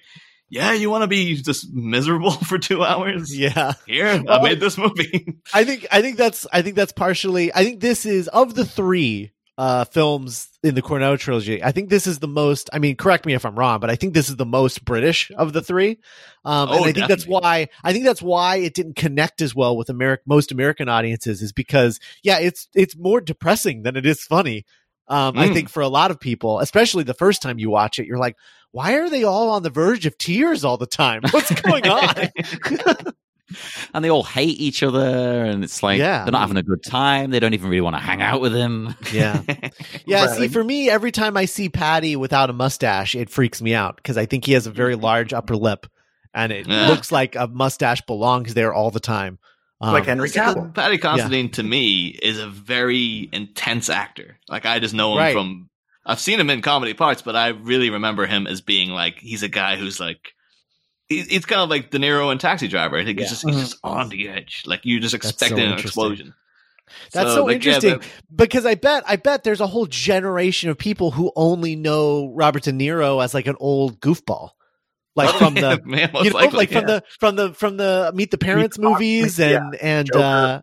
yeah, 0.51 0.73
you 0.73 0.91
want 0.91 1.03
to 1.03 1.09
be 1.09 1.35
just 1.37 1.73
miserable 1.73 2.31
for 2.49 2.59
two 2.59 2.83
hours? 2.83 3.37
Yeah, 3.37 3.75
Here, 3.87 4.23
I 4.29 4.43
made 4.43 4.61
this 4.61 4.79
movie. 4.79 5.39
I 5.55 5.65
think 5.65 5.87
I 5.91 6.03
think 6.03 6.17
that's 6.17 6.47
I 6.53 6.63
think 6.63 6.77
that's 6.77 6.93
partially. 6.93 7.53
I 7.55 7.65
think 7.65 7.81
this 7.81 8.07
is 8.07 8.29
of 8.29 8.55
the 8.55 8.65
three 8.65 9.33
uh, 9.59 9.85
films 9.85 10.49
in 10.63 10.77
the 10.77 10.83
Cornetto 10.83 11.19
trilogy. 11.19 11.65
I 11.65 11.73
think 11.73 11.91
this 11.91 12.07
is 12.07 12.21
the 12.21 12.29
most. 12.29 12.71
I 12.73 12.79
mean, 12.79 12.95
correct 12.97 13.27
me 13.27 13.35
if 13.35 13.45
I'm 13.45 13.59
wrong, 13.59 13.81
but 13.81 13.91
I 13.91 13.97
think 13.97 14.15
this 14.15 14.29
is 14.29 14.37
the 14.37 14.47
most 14.47 14.85
British 14.85 15.31
of 15.37 15.53
the 15.53 15.61
three. 15.61 15.99
Um, 16.45 16.69
and 16.71 16.79
Oh, 16.79 16.85
I 16.85 16.93
think 16.93 17.09
that's 17.09 17.27
why 17.27 17.69
I 17.83 17.93
think 17.93 18.05
that's 18.05 18.23
why 18.23 18.57
it 18.57 18.75
didn't 18.75 18.95
connect 18.97 19.43
as 19.43 19.55
well 19.55 19.77
with 19.77 19.91
American 19.91 20.23
most 20.27 20.53
American 20.53 20.89
audiences 20.89 21.43
is 21.43 21.53
because 21.53 21.99
yeah, 22.23 22.39
it's 22.39 22.69
it's 22.75 22.97
more 22.97 23.21
depressing 23.21 23.83
than 23.83 23.97
it 23.97 24.07
is 24.07 24.23
funny. 24.23 24.65
Um, 25.09 25.39
I 25.39 25.49
Mm. 25.49 25.53
think 25.55 25.69
for 25.71 25.83
a 25.83 25.89
lot 25.89 26.11
of 26.11 26.21
people, 26.21 26.59
especially 26.61 27.03
the 27.05 27.15
first 27.15 27.41
time 27.43 27.59
you 27.59 27.71
watch 27.71 27.99
it, 27.99 28.07
you're 28.07 28.19
like, 28.19 28.37
why 28.73 28.95
are 28.95 29.09
they 29.09 29.25
all 29.25 29.51
on 29.51 29.63
the 29.63 29.71
verge 29.71 30.05
of 30.07 30.19
tears 30.19 30.65
all 30.65 30.77
the 30.77 30.87
time? 30.87 31.23
What's 31.31 31.51
going 31.63 31.87
on? 31.89 32.15
and 33.95 34.05
they 34.05 34.11
all 34.11 34.23
hate 34.23 34.61
each 34.61 34.83
other, 34.83 35.45
and 35.45 35.65
it's 35.65 35.83
like 35.83 35.99
Yeah. 35.99 36.25
they're 36.25 36.33
not 36.33 36.43
having 36.43 36.57
a 36.59 36.63
good 36.63 36.83
time. 36.83 37.31
They 37.31 37.41
don't 37.41 37.55
even 37.55 37.71
really 37.71 37.81
want 37.81 37.97
to 37.97 38.01
hang 38.01 38.21
out 38.21 38.41
with 38.41 38.55
him. 38.55 38.95
yeah. 39.13 39.43
Yeah, 40.07 40.27
Right. 40.27 40.37
see, 40.37 40.49
for 40.49 40.63
me, 40.65 40.89
every 40.91 41.13
time 41.13 41.37
I 41.37 41.45
see 41.47 41.69
Paddy 41.69 42.17
without 42.17 42.51
a 42.51 42.53
mustache, 42.55 43.15
it 43.15 43.31
freaks 43.31 43.61
me 43.63 43.75
out 43.75 43.97
because 43.97 44.17
I 44.19 44.27
think 44.27 44.45
he 44.45 44.53
has 44.53 44.67
a 44.67 44.71
very 44.71 44.95
large 44.97 45.33
upper 45.33 45.57
lip, 45.57 45.87
and 46.35 46.53
it 46.53 46.67
Yeah. 46.67 46.87
looks 46.89 47.11
like 47.13 47.35
a 47.37 47.47
mustache 47.47 48.03
belongs 48.03 48.55
there 48.55 48.73
all 48.75 48.91
the 48.91 49.01
time. 49.01 49.39
Um, 49.81 49.93
like 49.93 50.07
Henry 50.07 50.29
See, 50.29 50.41
'cause 50.41 50.57
Cavill. 50.57 50.75
Paddy 50.75 50.99
Considine 50.99 51.51
to 51.51 51.63
me 51.63 52.09
is 52.09 52.39
a 52.41 52.49
very 52.49 53.29
intense 53.33 53.89
actor. 53.89 54.37
Like 54.49 54.67
I 54.67 54.79
just 54.81 54.95
know 54.95 55.13
him 55.13 55.19
Right. 55.19 55.33
from 55.33 55.71
I've 56.05 56.19
seen 56.21 56.41
him 56.41 56.51
in 56.51 56.63
comedy 56.63 56.95
parts, 56.95 57.23
but 57.23 57.37
I 57.37 57.49
really 57.49 57.91
remember 57.91 58.27
him 58.27 58.47
as 58.47 58.61
being 58.61 58.91
like 58.91 59.19
he's 59.19 59.43
a 59.43 59.49
guy 59.49 59.77
who's 59.77 60.01
like 60.01 60.33
it's 61.11 61.47
kind 61.47 61.63
of 61.63 61.71
like 61.71 61.91
De 61.91 61.99
Niro 61.99 62.31
and 62.31 62.41
Taxi 62.41 62.69
Driver. 62.69 62.99
I 62.99 63.05
think 63.05 63.19
Yeah. 63.19 63.25
he's 63.27 63.31
just 63.31 63.47
he's 63.49 63.61
just 63.61 63.77
on 63.85 64.09
the 64.09 64.29
edge. 64.29 64.65
Like 64.67 64.81
you're 64.83 65.01
just 65.01 65.13
That's 65.13 65.25
so 65.25 65.29
expecting 65.29 65.61
an 65.73 65.79
explosion. 65.79 66.35
That's 67.13 67.35
so 67.35 67.45
like, 67.45 67.63
yeah, 67.65 67.75
interesting. 67.77 68.11
because 68.35 68.65
I 68.65 68.75
bet, 68.75 69.05
I 69.07 69.17
bet 69.17 69.45
there's 69.45 69.61
a 69.61 69.67
whole 69.67 69.85
generation 69.87 70.71
of 70.71 70.79
people 70.79 71.11
who 71.11 71.31
only 71.37 71.77
know 71.77 72.33
Robert 72.35 72.63
De 72.63 72.73
Niro 72.73 73.23
as 73.23 73.35
like 73.35 73.47
an 73.47 73.57
old 73.61 74.01
goofball, 74.01 74.51
like 75.19 75.35
from 75.37 75.55
the 75.55 75.81
man, 75.85 76.11
you 76.23 76.31
know, 76.31 76.37
likely, 76.37 76.57
like 76.57 76.71
from 76.71 76.89
yeah. 76.89 77.01
the 77.01 77.03
from 77.19 77.37
the 77.37 77.53
from 77.55 77.77
the 77.77 78.13
Meet 78.15 78.31
the 78.31 78.39
Parents 78.39 78.77
the 78.77 78.83
Parents, 78.83 79.01
movies 79.01 79.39
yeah. 79.39 79.59
and 79.59 79.75
and 79.77 80.07
Joker. 80.07 80.19
uh 80.21 80.61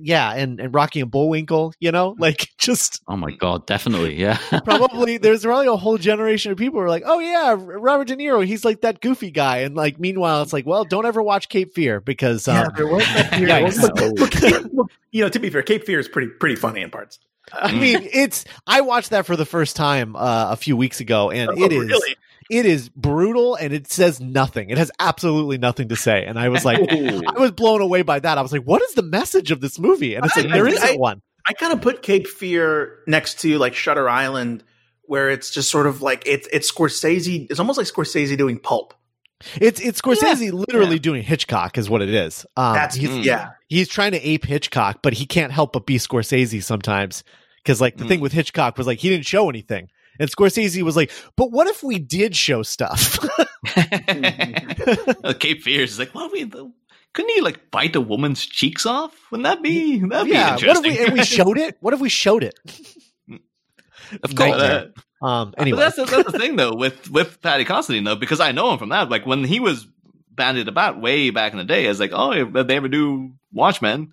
yeah 0.00 0.32
and 0.34 0.60
and 0.60 0.72
Rocky 0.74 1.00
and 1.00 1.10
Bullwinkle, 1.10 1.72
you 1.80 1.90
know, 1.92 2.14
like 2.18 2.48
just 2.58 3.00
Oh 3.08 3.16
my 3.16 3.32
god, 3.32 3.66
definitely, 3.66 4.14
yeah. 4.20 4.38
probably 4.64 5.18
there's 5.18 5.42
probably 5.42 5.66
a 5.66 5.76
whole 5.76 5.98
generation 5.98 6.52
of 6.52 6.58
people 6.58 6.78
who 6.78 6.86
are 6.86 6.88
like, 6.88 7.02
oh 7.06 7.18
yeah, 7.18 7.56
Robert 7.58 8.08
De 8.08 8.16
Niro, 8.16 8.44
he's 8.44 8.64
like 8.64 8.82
that 8.82 9.00
goofy 9.00 9.30
guy, 9.30 9.58
and 9.58 9.74
like 9.74 9.98
meanwhile, 9.98 10.42
it's 10.42 10.52
like, 10.52 10.66
well, 10.66 10.84
don't 10.84 11.06
ever 11.06 11.22
watch 11.22 11.48
Cape 11.48 11.74
Fear 11.74 12.00
because 12.00 12.46
um, 12.46 12.56
yeah, 12.56 12.68
there 12.76 12.86
was 12.86 13.04
that 13.14 13.32
period. 13.32 13.48
Yikes. 13.50 13.82
Look, 13.82 14.18
look, 14.18 14.30
Cape- 14.30 14.72
look, 14.72 14.90
you 15.10 15.22
know, 15.22 15.28
to 15.28 15.38
be 15.38 15.50
fair, 15.50 15.62
Cape 15.62 15.84
Fear 15.84 15.98
is 15.98 16.08
pretty 16.08 16.28
pretty 16.28 16.56
funny 16.56 16.82
in 16.82 16.90
parts. 16.90 17.18
I 17.52 17.72
mean, 17.72 18.08
it's 18.12 18.44
I 18.66 18.82
watched 18.82 19.10
that 19.10 19.26
for 19.26 19.34
the 19.34 19.46
first 19.46 19.74
time 19.74 20.14
uh, 20.14 20.48
a 20.50 20.56
few 20.56 20.76
weeks 20.76 21.00
ago, 21.00 21.30
and 21.30 21.50
Oh, 21.50 21.64
it 21.64 21.72
is 21.72 21.88
really? 21.88 22.16
It 22.50 22.66
is 22.66 22.88
brutal, 22.90 23.54
and 23.54 23.72
it 23.72 23.90
says 23.90 24.20
nothing. 24.20 24.68
It 24.68 24.76
has 24.76 24.90
absolutely 25.00 25.56
nothing 25.56 25.88
to 25.88 25.96
say, 25.96 26.24
and 26.26 26.38
I 26.38 26.48
was 26.50 26.64
like. 26.64 26.80
I 26.90 27.38
was 27.38 27.52
blown 27.52 27.80
away 27.80 28.02
by 28.02 28.18
that. 28.20 28.36
I 28.36 28.42
was 28.42 28.52
like, 28.52 28.64
"What 28.64 28.82
is 28.82 28.92
the 28.94 29.02
message 29.02 29.50
of 29.50 29.60
this 29.62 29.78
movie?" 29.78 30.14
And 30.16 30.26
it's 30.26 30.36
like 30.36 30.46
I- 30.46 30.52
there 30.52 30.66
I- 30.66 30.70
isn't 30.70 30.88
I- 30.90 30.96
one. 30.96 31.22
I 31.48 31.54
kind 31.54 31.72
of 31.72 31.80
put 31.80 32.02
Cape 32.02 32.26
Fear 32.26 32.98
next 33.06 33.40
to 33.40 33.56
like 33.58 33.74
Shutter 33.74 34.08
Island, 34.10 34.62
where 35.04 35.30
it's 35.30 35.50
just 35.50 35.70
sort 35.70 35.86
of 35.86 36.02
like 36.02 36.22
it's 36.26 36.46
it's 36.52 36.70
Scorsese. 36.70 37.46
It's 37.50 37.58
almost 37.58 37.78
like 37.78 37.86
Scorsese 37.86 38.36
doing 38.36 38.58
pulp. 38.58 38.92
It's 39.60 39.80
it's 39.80 40.02
Scorsese 40.02 40.52
literally 40.52 40.98
doing 40.98 41.22
Hitchcock, 41.22 41.78
is 41.78 41.88
what 41.88 42.02
it 42.02 42.10
is. 42.10 42.44
Um, 42.58 42.74
That's 42.74 42.94
he's, 42.94 43.08
Mm. 43.08 43.24
yeah. 43.24 43.50
he's 43.68 43.88
trying 43.88 44.12
to 44.12 44.20
ape 44.20 44.44
Hitchcock, 44.44 44.98
but 45.02 45.14
he 45.14 45.24
can't 45.24 45.50
help 45.50 45.72
but 45.72 45.86
be 45.86 45.96
Scorsese 45.96 46.62
sometimes. 46.62 47.24
Because 47.62 47.80
like 47.80 47.96
the 47.96 48.04
Mm. 48.04 48.08
thing 48.08 48.20
with 48.20 48.32
Hitchcock 48.32 48.76
was 48.76 48.86
like 48.86 48.98
he 48.98 49.08
didn't 49.08 49.26
show 49.26 49.48
anything, 49.48 49.88
and 50.20 50.30
Scorsese 50.30 50.82
was 50.82 50.94
like, 50.94 51.10
"But 51.34 51.50
what 51.50 51.66
if 51.66 51.82
we 51.82 51.98
did 51.98 52.36
show 52.36 52.62
stuff?" 52.62 53.18
Cape 55.40 55.62
Fear 55.62 55.82
is 55.82 55.98
like, 55.98 56.14
well, 56.14 56.30
we 56.30 56.48
couldn't 57.12 57.30
he 57.34 57.40
like 57.40 57.70
bite 57.70 57.96
a 57.96 58.00
woman's 58.00 58.44
cheeks 58.44 58.86
off? 58.86 59.12
Wouldn't 59.30 59.44
that 59.44 59.62
be 59.62 59.98
that'd 59.98 60.26
be 60.26 60.32
yeah. 60.32 60.52
What 60.52 60.62
if 60.62 60.68
interesting? 60.68 60.92
we 60.92 61.04
and 61.04 61.12
we 61.14 61.24
showed 61.24 61.58
it? 61.58 61.76
What 61.80 61.94
if 61.94 62.00
we 62.00 62.08
showed 62.08 62.44
it? 62.44 62.54
Of 64.24 64.34
course. 64.34 64.60
Uh, 64.60 64.88
Um. 65.22 65.50
But 65.52 65.60
Anyway, 65.60 65.78
that's 65.78 65.94
the, 65.94 66.04
that's 66.04 66.32
the 66.32 66.38
thing 66.38 66.56
though 66.56 66.74
with 66.74 67.08
with 67.12 67.40
Paddy 67.40 67.64
Considine 67.64 68.02
though 68.02 68.16
because 68.16 68.40
I 68.40 68.50
know 68.50 68.72
him 68.72 68.78
from 68.78 68.88
that. 68.88 69.08
Like 69.08 69.24
when 69.24 69.44
he 69.44 69.60
was 69.60 69.86
bandied 70.30 70.66
about 70.66 71.00
way 71.00 71.30
back 71.30 71.52
in 71.52 71.58
the 71.58 71.64
day, 71.64 71.84
I 71.86 71.88
was 71.90 72.00
like, 72.00 72.10
oh, 72.12 72.32
if 72.32 72.66
they 72.66 72.76
ever 72.76 72.88
do 72.88 73.34
Watchmen, 73.52 74.12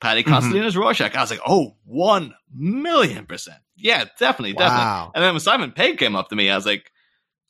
Paddy 0.00 0.22
Mm-hmm. 0.22 0.32
Considine 0.32 0.80
Rorschach. 0.80 1.14
I 1.16 1.20
was 1.20 1.30
like, 1.30 1.40
oh, 1.46 1.76
one 1.84 2.34
million 2.54 3.26
percent, 3.26 3.58
yeah, 3.76 4.04
definitely, 4.18 4.52
definitely. 4.54 4.84
wow. 4.84 5.12
And 5.14 5.22
then 5.22 5.34
when 5.34 5.40
Simon 5.40 5.72
Pegg 5.72 5.98
came 5.98 6.16
up 6.16 6.28
to 6.30 6.36
me, 6.36 6.50
I 6.50 6.56
was 6.56 6.66
like, 6.66 6.90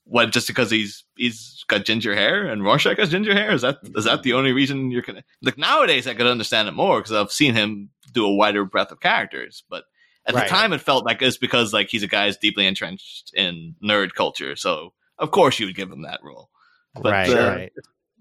what? 0.05 0.33
Just 0.33 0.49
because 0.49 0.71
he's 0.71 1.05
he's 1.17 1.65
got 1.69 1.85
ginger 1.85 2.15
hair 2.15 2.47
and 2.47 2.65
Rorschach 2.65 2.97
has 2.99 3.11
ginger 3.11 3.33
hair? 3.35 3.53
Is 3.53 3.63
that 3.63 3.79
is 3.95 4.05
that 4.05 4.23
the 4.25 4.33
only 4.33 4.53
reason 4.53 4.91
you're 4.91 5.03
gonna 5.03 5.23
like 5.43 5.57
nowadays? 5.59 6.07
I 6.09 6.15
could 6.15 6.27
understand 6.27 6.67
it 6.69 6.73
more 6.73 6.99
because 6.99 7.13
I've 7.13 7.31
seen 7.33 7.55
him 7.55 7.91
do 8.13 8.27
a 8.27 8.35
wider 8.35 8.65
breadth 8.65 8.93
of 8.93 9.01
characters, 9.01 9.65
but. 9.71 9.85
At 10.27 10.35
Right. 10.35 10.45
the 10.45 10.51
time, 10.51 10.75
it 10.75 10.83
felt 10.83 11.07
like 11.07 11.23
it's 11.23 11.39
because 11.39 11.73
like 11.73 11.89
he's 11.89 12.03
a 12.03 12.07
guy 12.07 12.27
who's 12.27 12.37
deeply 12.37 12.67
entrenched 12.67 13.33
in 13.35 13.75
nerd 13.83 14.13
culture, 14.13 14.55
so 14.55 14.93
of 15.19 15.31
course 15.31 15.59
you 15.59 15.65
would 15.65 15.75
give 15.75 15.91
him 15.91 16.03
that 16.03 16.21
role. 16.23 16.51
But, 16.95 17.11
right. 17.11 17.31
uh, 17.31 17.49
right. 17.57 17.73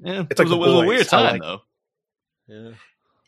Yeah, 0.02 0.24
It's 0.32 0.39
it, 0.39 0.44
was 0.44 0.52
like 0.54 0.60
a, 0.62 0.63
it 0.63 0.76
was 0.76 0.84
a 0.84 0.88
weird 0.88 1.08
time 1.10 1.32
like- 1.34 1.42
though. 1.42 1.60
Yeah, 2.48 2.72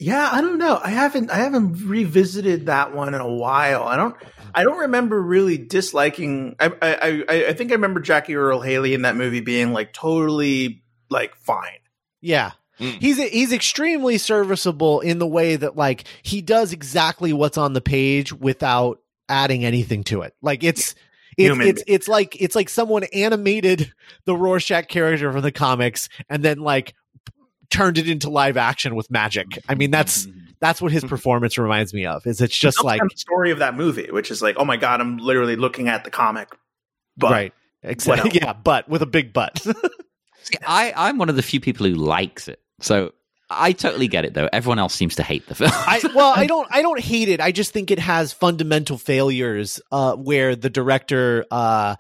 I 0.09 0.41
don't 0.41 0.57
know. 0.57 0.79
I 0.83 0.89
haven't 0.89 1.29
I 1.29 1.37
haven't 1.37 1.87
revisited 1.87 2.65
that 2.65 2.95
one 2.95 3.13
in 3.13 3.21
a 3.21 3.31
while. 3.31 3.83
I 3.83 3.95
don't 3.95 4.15
I 4.53 4.63
don't 4.63 4.79
remember 4.79 5.21
really 5.21 5.59
disliking. 5.59 6.55
I 6.59 6.71
I 6.81 7.23
I, 7.29 7.45
I 7.49 7.53
think 7.53 7.71
I 7.71 7.75
remember 7.75 7.99
Jackie 7.99 8.35
Earle 8.35 8.61
Haley 8.61 8.95
in 8.95 9.03
that 9.03 9.15
movie 9.15 9.41
being 9.41 9.73
like 9.73 9.93
totally 9.93 10.83
like 11.11 11.35
fine. 11.35 11.79
Yeah. 12.19 12.53
Mm. 12.79 12.99
He's 12.99 13.17
he's 13.17 13.53
extremely 13.53 14.17
serviceable 14.17 15.01
in 15.01 15.19
the 15.19 15.27
way 15.27 15.55
that 15.55 15.77
like 15.77 16.05
he 16.23 16.41
does 16.41 16.73
exactly 16.73 17.31
what's 17.31 17.59
on 17.59 17.73
the 17.73 17.81
page 17.81 18.33
without 18.33 18.99
adding 19.29 19.63
anything 19.63 20.03
to 20.05 20.23
it. 20.23 20.33
Like 20.41 20.63
it's 20.63 20.95
it's 21.37 21.47
Human. 21.47 21.67
it's 21.67 21.83
it's 21.85 22.07
like 22.07 22.41
it's 22.41 22.55
like 22.55 22.69
someone 22.69 23.03
animated 23.13 23.93
the 24.25 24.35
Rorschach 24.35 24.87
character 24.87 25.31
from 25.31 25.41
the 25.41 25.51
comics 25.51 26.09
and 26.27 26.43
then 26.43 26.57
like 26.57 26.95
turned 27.71 27.97
it 27.97 28.07
into 28.07 28.29
live 28.29 28.57
action 28.57 28.95
with 28.95 29.09
magic. 29.09 29.47
I 29.67 29.75
mean 29.75 29.89
that's 29.91 30.27
that's 30.59 30.81
what 30.81 30.91
his 30.91 31.03
performance 31.03 31.57
reminds 31.57 31.93
me 31.93 32.05
of. 32.05 32.25
Is 32.27 32.39
it's 32.39 32.55
just 32.55 32.77
That's 32.77 32.85
like 32.85 32.99
kind 32.99 33.11
of 33.11 33.15
the 33.15 33.19
story 33.19 33.51
of 33.51 33.59
that 33.59 33.75
movie, 33.75 34.09
which 34.11 34.29
is 34.29 34.41
like, 34.41 34.55
oh 34.57 34.65
my 34.65 34.77
god, 34.77 35.01
I'm 35.01 35.17
literally 35.17 35.55
looking 35.55 35.89
at 35.89 36.03
the 36.03 36.11
comic. 36.11 36.49
But 37.17 37.31
right. 37.31 37.53
Exactly. 37.83 38.29
else? 38.29 38.39
Yeah, 38.39 38.53
but 38.53 38.87
with 38.87 39.01
a 39.01 39.07
big 39.07 39.33
butt. 39.33 39.59
See, 40.43 40.55
I, 40.65 40.93
I'm 40.95 41.17
one 41.17 41.29
of 41.29 41.35
the 41.35 41.41
few 41.41 41.59
people 41.59 41.87
who 41.87 41.95
likes 41.95 42.47
it. 42.47 42.59
So 42.79 43.13
I 43.49 43.73
totally 43.73 44.07
get 44.07 44.25
it 44.25 44.33
though. 44.33 44.49
Everyone 44.53 44.79
else 44.79 44.93
seems 44.93 45.15
to 45.15 45.23
hate 45.23 45.47
the 45.47 45.55
film. 45.55 45.71
I 45.73 46.01
well, 46.15 46.33
I 46.35 46.45
don't 46.47 46.67
I 46.71 46.81
don't 46.81 46.99
hate 46.99 47.27
it. 47.27 47.41
I 47.41 47.51
just 47.51 47.71
think 47.71 47.91
it 47.91 47.99
has 47.99 48.33
fundamental 48.33 48.97
failures 48.97 49.81
uh, 49.91 50.15
where 50.15 50.55
the 50.55 50.69
director 50.69 51.45
uh, 51.51 51.95
w- 51.95 51.97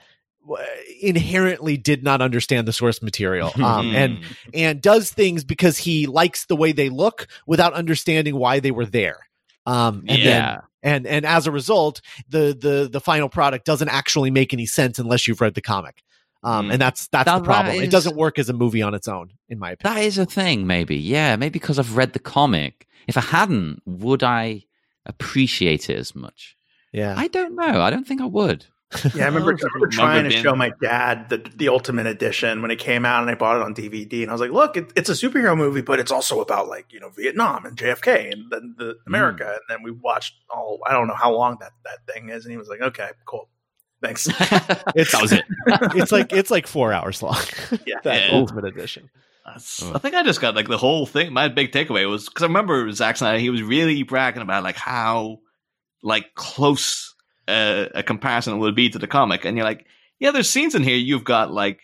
inherently 1.01 1.77
did 1.77 2.03
not 2.03 2.21
understand 2.21 2.67
the 2.67 2.73
source 2.73 3.01
material 3.01 3.51
um, 3.63 3.93
and 3.95 4.19
and 4.53 4.81
does 4.81 5.11
things 5.11 5.43
because 5.43 5.77
he 5.77 6.07
likes 6.07 6.45
the 6.45 6.55
way 6.55 6.71
they 6.71 6.89
look 6.89 7.27
without 7.47 7.73
understanding 7.73 8.35
why 8.35 8.59
they 8.59 8.71
were 8.71 8.85
there. 8.85 9.19
Um, 9.65 9.99
and 10.07 10.19
then 10.23 10.43
yeah. 10.43 10.61
and 10.83 11.05
and 11.07 11.25
as 11.25 11.47
a 11.47 11.51
result, 11.51 12.01
the 12.29 12.57
the 12.59 12.89
the 12.91 12.99
final 13.01 13.29
product 13.29 13.65
doesn't 13.65 13.89
actually 13.89 14.31
make 14.31 14.53
any 14.53 14.65
sense 14.65 14.99
unless 14.99 15.27
you've 15.27 15.41
read 15.41 15.53
the 15.53 15.61
comic. 15.61 16.01
Um, 16.43 16.69
Mm. 16.69 16.73
and 16.73 16.81
that's 16.81 17.07
that's 17.09 17.27
Now 17.27 17.37
the 17.37 17.45
problem. 17.45 17.75
that 17.75 17.81
It 17.83 17.87
is- 17.87 17.91
doesn't 17.91 18.15
work 18.15 18.39
as 18.39 18.49
a 18.49 18.53
movie 18.53 18.81
on 18.81 18.95
its 18.95 19.07
own, 19.07 19.29
in 19.47 19.59
my 19.59 19.71
opinion. 19.73 19.95
That 19.95 20.03
is 20.03 20.17
a 20.17 20.25
thing, 20.25 20.65
maybe. 20.65 20.97
Yeah, 20.97 21.35
maybe 21.35 21.51
because 21.53 21.77
I've 21.77 21.95
read 21.95 22.13
the 22.13 22.19
comic. 22.19 22.87
If 23.07 23.15
I 23.15 23.21
hadn't, 23.21 23.81
would 23.85 24.23
I 24.23 24.63
appreciate 25.05 25.89
it 25.89 25.97
as 25.97 26.15
much? 26.15 26.55
Yeah, 26.91 27.13
I 27.17 27.27
don't 27.27 27.55
know. 27.55 27.81
I 27.81 27.89
don't 27.91 28.07
think 28.07 28.21
I 28.21 28.25
would. 28.25 28.65
Yeah, 29.15 29.23
I 29.23 29.27
remember, 29.27 29.51
I 29.51 29.55
remember 29.55 29.57
Remember 29.73 29.87
trying 29.87 30.23
to 30.25 30.31
show 30.31 30.53
my 30.53 30.71
dad 30.81 31.29
the 31.29 31.37
the 31.55 31.69
Ultimate 31.69 32.07
Edition 32.07 32.61
when 32.61 32.71
it 32.71 32.79
came 32.79 33.05
out, 33.05 33.21
and 33.21 33.31
I 33.31 33.35
bought 33.35 33.55
it 33.55 33.61
on 33.61 33.73
DVD. 33.73 34.21
And 34.21 34.29
I 34.29 34.33
was 34.33 34.41
like, 34.41 34.51
"Look, 34.51 34.75
it, 34.77 34.91
it's 34.95 35.09
a 35.09 35.13
superhero 35.13 35.55
movie, 35.57 35.81
but 35.81 35.99
it's 35.99 36.11
also 36.11 36.41
about 36.41 36.67
like 36.67 36.91
you 36.91 36.99
know 36.99 37.09
Vietnam 37.09 37.65
and 37.65 37.77
JFK 37.77 38.31
and 38.33 38.51
then 38.51 38.75
the 38.77 38.93
mm. 38.93 39.07
America." 39.07 39.45
And 39.45 39.61
then 39.69 39.83
we 39.83 39.91
watched 39.91 40.35
all 40.53 40.79
I 40.85 40.91
don't 40.91 41.07
know 41.07 41.15
how 41.15 41.33
long 41.33 41.57
that 41.61 41.71
that 41.85 42.13
thing 42.13 42.29
is, 42.29 42.45
and 42.45 42.51
he 42.51 42.57
was 42.57 42.67
like, 42.67 42.81
"Okay, 42.81 43.09
cool, 43.25 43.49
thanks." 44.01 44.27
It's- 44.27 44.39
that 45.11 45.21
was 45.21 45.31
it. 45.31 45.45
it's 45.95 46.11
like 46.11 46.33
it's 46.33 46.51
like 46.51 46.67
four 46.67 46.91
hours 46.91 47.23
long. 47.23 47.41
Yeah. 47.85 47.95
that 48.03 48.29
Yeah. 48.29 48.37
ultimate 48.37 48.65
edition. 48.65 49.09
I 49.45 49.57
think 49.57 50.15
I 50.15 50.23
just 50.23 50.39
got 50.39 50.55
like 50.55 50.67
the 50.67 50.77
whole 50.77 51.05
thing. 51.05 51.33
My 51.33 51.47
big 51.47 51.71
takeaway 51.71 52.09
was 52.09 52.27
because 52.27 52.43
I 52.43 52.47
remember 52.47 52.91
Zack 52.91 53.17
Snyder. 53.17 53.39
He 53.39 53.49
was 53.49 53.63
really 53.63 54.03
bragging 54.03 54.41
about 54.41 54.63
like 54.63 54.75
how 54.75 55.39
like 56.03 56.35
close 56.35 57.15
uh, 57.51 57.89
a 57.95 58.03
comparison 58.03 58.59
would 58.59 58.75
be 58.75 58.89
to 58.89 58.99
the 58.99 59.07
comic, 59.07 59.45
and 59.45 59.57
you're 59.57 59.65
like, 59.65 59.85
yeah, 60.19 60.31
there's 60.31 60.49
scenes 60.49 60.75
in 60.75 60.83
here 60.83 60.95
you've 60.95 61.23
got 61.23 61.51
like 61.51 61.81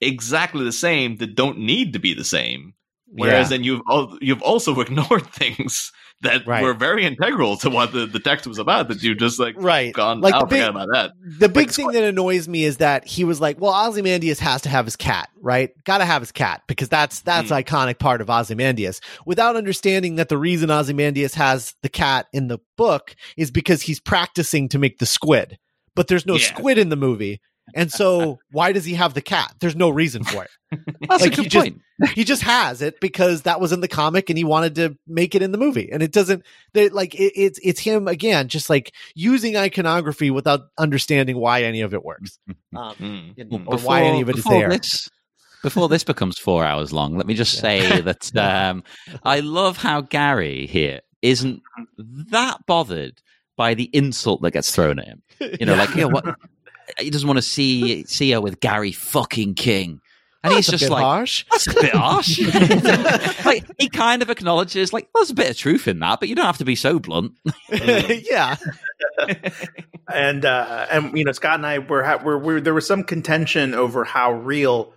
exactly 0.00 0.64
the 0.64 0.72
same 0.72 1.16
that 1.16 1.34
don't 1.34 1.58
need 1.58 1.92
to 1.92 1.98
be 1.98 2.14
the 2.14 2.24
same. 2.24 2.74
Whereas 3.12 3.48
then 3.50 3.64
you've 3.64 3.82
al- 3.90 4.18
you've 4.20 4.42
also 4.42 4.78
ignored 4.80 5.26
things 5.26 5.92
that 6.22 6.46
Right. 6.46 6.62
were 6.62 6.74
very 6.74 7.04
integral 7.06 7.56
to 7.58 7.70
what 7.70 7.92
the, 7.92 8.04
the 8.06 8.18
text 8.20 8.46
was 8.46 8.58
about. 8.58 8.88
That 8.88 9.02
you 9.02 9.14
just 9.14 9.38
like 9.40 9.54
right. 9.58 9.92
gone. 9.92 10.20
Like 10.20 10.38
the 10.38 10.44
big- 10.46 10.62
about 10.62 10.88
that. 10.92 11.12
The 11.38 11.48
big 11.48 11.68
Like, 11.68 11.70
thing 11.74 11.86
that 11.92 12.04
annoys 12.04 12.46
me 12.46 12.64
is 12.64 12.76
that 12.78 13.06
he 13.06 13.24
was 13.24 13.40
like, 13.40 13.60
"Well, 13.60 13.72
Ozymandias 13.88 14.38
has 14.40 14.62
to 14.62 14.68
have 14.68 14.84
his 14.84 14.96
cat, 14.96 15.28
right? 15.40 15.70
Got 15.84 15.98
to 15.98 16.04
have 16.04 16.20
his 16.22 16.32
cat 16.32 16.62
because 16.66 16.88
that's 16.88 17.20
that's 17.20 17.48
Hmm. 17.48 17.54
iconic 17.54 17.98
part 17.98 18.20
of 18.20 18.28
Ozymandias." 18.28 19.00
Without 19.24 19.56
understanding 19.56 20.16
that 20.16 20.28
the 20.28 20.38
reason 20.38 20.70
Ozymandias 20.70 21.34
has 21.34 21.74
the 21.82 21.88
cat 21.88 22.26
in 22.32 22.48
the 22.48 22.58
book 22.76 23.14
is 23.36 23.50
because 23.50 23.82
he's 23.82 24.00
practicing 24.00 24.68
to 24.68 24.78
make 24.78 24.98
the 24.98 25.06
squid, 25.06 25.58
but 25.96 26.08
there's 26.08 26.26
no 26.26 26.34
Yeah. 26.36 26.46
squid 26.46 26.76
in 26.78 26.88
the 26.90 26.96
movie, 26.96 27.40
and 27.74 27.90
so 27.90 28.38
why 28.50 28.72
does 28.72 28.84
he 28.84 28.94
have 28.94 29.14
the 29.14 29.20
cat? 29.22 29.54
There's 29.60 29.76
no 29.76 29.90
reason 29.90 30.24
for 30.24 30.44
it. 30.44 30.50
That's 31.08 31.22
Like, 31.22 31.32
a 31.32 31.36
he 31.36 31.42
good 31.44 31.50
just- 31.50 31.64
point. 31.66 31.80
he 32.14 32.24
just 32.24 32.42
has 32.42 32.80
it 32.82 33.00
because 33.00 33.42
that 33.42 33.60
was 33.60 33.72
in 33.72 33.80
the 33.80 33.88
comic 33.88 34.30
and 34.30 34.38
he 34.38 34.44
wanted 34.44 34.74
to 34.76 34.96
make 35.06 35.34
it 35.34 35.42
in 35.42 35.52
the 35.52 35.58
movie 35.58 35.90
and 35.92 36.02
it 36.02 36.12
doesn't 36.12 36.42
they 36.72 36.88
like 36.88 37.14
it, 37.14 37.32
it's 37.36 37.58
it's 37.62 37.80
him 37.80 38.08
again 38.08 38.48
just 38.48 38.70
like 38.70 38.94
using 39.14 39.56
iconography 39.56 40.30
without 40.30 40.62
understanding 40.78 41.36
why 41.36 41.62
any 41.64 41.80
of 41.82 41.92
it 41.92 42.02
works 42.04 42.38
um, 42.74 42.94
Mm, 42.94 43.38
and- 43.38 43.50
mm. 43.50 43.64
or 43.66 43.76
why 43.78 44.02
any 44.02 44.22
of 44.22 44.28
it 44.30 44.36
is 44.38 44.44
before 44.44 44.60
there 44.60 44.68
This, 44.70 45.08
before 45.62 45.88
this 45.90 46.04
becomes 46.04 46.38
four 46.38 46.64
hours 46.64 46.90
long, 46.90 47.16
let 47.18 47.26
me 47.26 47.34
just 47.34 47.58
say 47.58 48.00
that 48.00 48.34
um, 48.38 48.82
I 49.24 49.40
love 49.40 49.76
how 49.76 50.00
Gary 50.00 50.66
here 50.66 51.00
isn't 51.20 51.60
that 51.98 52.64
bothered 52.66 53.20
by 53.58 53.74
the 53.74 53.90
insult 53.92 54.40
that 54.40 54.52
gets 54.52 54.74
thrown 54.74 54.98
at 54.98 55.06
him. 55.06 55.22
You 55.60 55.66
know, 55.66 55.74
like, 55.74 55.90
you 55.90 56.00
know, 56.02 56.08
what? 56.08 56.24
He 56.98 57.10
doesn't 57.10 57.26
want 57.26 57.38
to 57.38 57.42
see 57.42 58.04
see 58.04 58.30
her 58.32 58.40
with 58.40 58.60
Gary 58.60 58.92
fucking 58.92 59.54
King. 59.54 60.00
And 60.42 60.54
That's 60.54 60.68
he's 60.68 60.68
a 60.68 60.78
just 60.78 60.84
bit 60.84 60.92
like, 60.92 61.04
harsh 61.04 61.44
that's 61.50 61.66
a 61.66 61.74
bit 61.74 61.94
harsh. 61.94 62.40
like, 63.44 63.62
he 63.78 63.90
kind 63.90 64.22
of 64.22 64.30
acknowledges, 64.30 64.90
like, 64.90 65.06
there's 65.14 65.28
a 65.28 65.34
bit 65.34 65.50
of 65.50 65.56
truth 65.58 65.86
in 65.86 65.98
that, 65.98 66.18
but 66.18 66.30
you 66.30 66.34
don't 66.34 66.46
have 66.46 66.56
to 66.56 66.64
be 66.64 66.76
so 66.76 66.98
blunt. 66.98 67.32
yeah 67.70 68.56
and 70.12 70.44
uh, 70.44 70.86
and 70.90 71.16
you 71.16 71.24
know 71.24 71.32
Scott 71.32 71.54
and 71.56 71.66
I 71.66 71.78
were, 71.78 72.02
ha- 72.02 72.20
were, 72.22 72.38
were 72.38 72.60
there 72.60 72.74
was 72.74 72.86
some 72.86 73.04
contention 73.04 73.74
over 73.74 74.04
how 74.04 74.32
real 74.32 74.92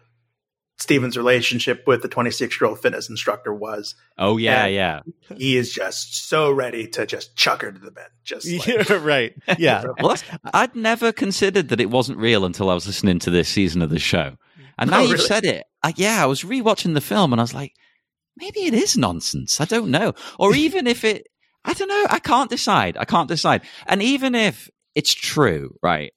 Steven's 0.83 1.15
relationship 1.17 1.83
with 1.87 2.01
the 2.01 2.07
26 2.09 2.59
year 2.59 2.69
old 2.69 2.79
fitness 2.81 3.09
instructor 3.09 3.53
was. 3.53 3.95
Oh, 4.17 4.35
yeah, 4.37 4.65
Yeah. 4.65 5.01
yeah. 5.29 5.37
He 5.37 5.55
is 5.57 5.71
just 5.73 6.27
so 6.27 6.51
ready 6.51 6.87
to 6.89 7.05
just 7.05 7.35
chuck 7.35 7.61
her 7.61 7.71
to 7.71 7.79
the 7.79 7.89
bed. 7.91 8.09
Just 8.23 8.45
like, 8.51 8.67
yeah 8.89 8.93
right 9.01 9.33
yeah 9.57 9.85
Well, 10.01 10.17
I'd 10.53 10.75
never 10.75 11.11
considered 11.11 11.69
that 11.69 11.79
it 11.79 11.89
wasn't 11.89 12.17
real 12.19 12.43
until 12.45 12.69
I 12.69 12.73
was 12.73 12.85
listening 12.85 13.19
to 13.19 13.29
this 13.29 13.47
season 13.49 13.81
of 13.81 13.89
the 13.89 13.99
show. 13.99 14.35
And 14.77 14.91
now 14.91 14.97
Oh, 14.99 15.01
you've 15.03 15.11
really? 15.13 15.25
said 15.25 15.45
it. 15.45 15.63
I, 15.81 15.93
yeah, 15.95 16.21
I 16.21 16.25
was 16.25 16.43
rewatching 16.43 16.93
the 16.93 17.01
film 17.01 17.31
and 17.33 17.39
I 17.39 17.43
was 17.43 17.53
like, 17.53 17.73
maybe 18.35 18.61
it 18.65 18.73
is 18.73 18.97
nonsense. 18.97 19.61
I 19.61 19.65
don't 19.65 19.89
know. 19.91 20.13
Or 20.37 20.53
even 20.65 20.85
if 20.87 21.03
it, 21.03 21.27
I 21.63 21.73
don't 21.73 21.87
know. 21.87 22.05
I 22.09 22.19
can't 22.19 22.49
decide. 22.49 22.97
I 22.97 23.05
can't 23.05 23.29
decide. 23.29 23.61
And 23.87 24.01
even 24.03 24.35
if 24.35 24.69
it's 24.95 25.13
true, 25.13 25.75
right? 25.81 26.11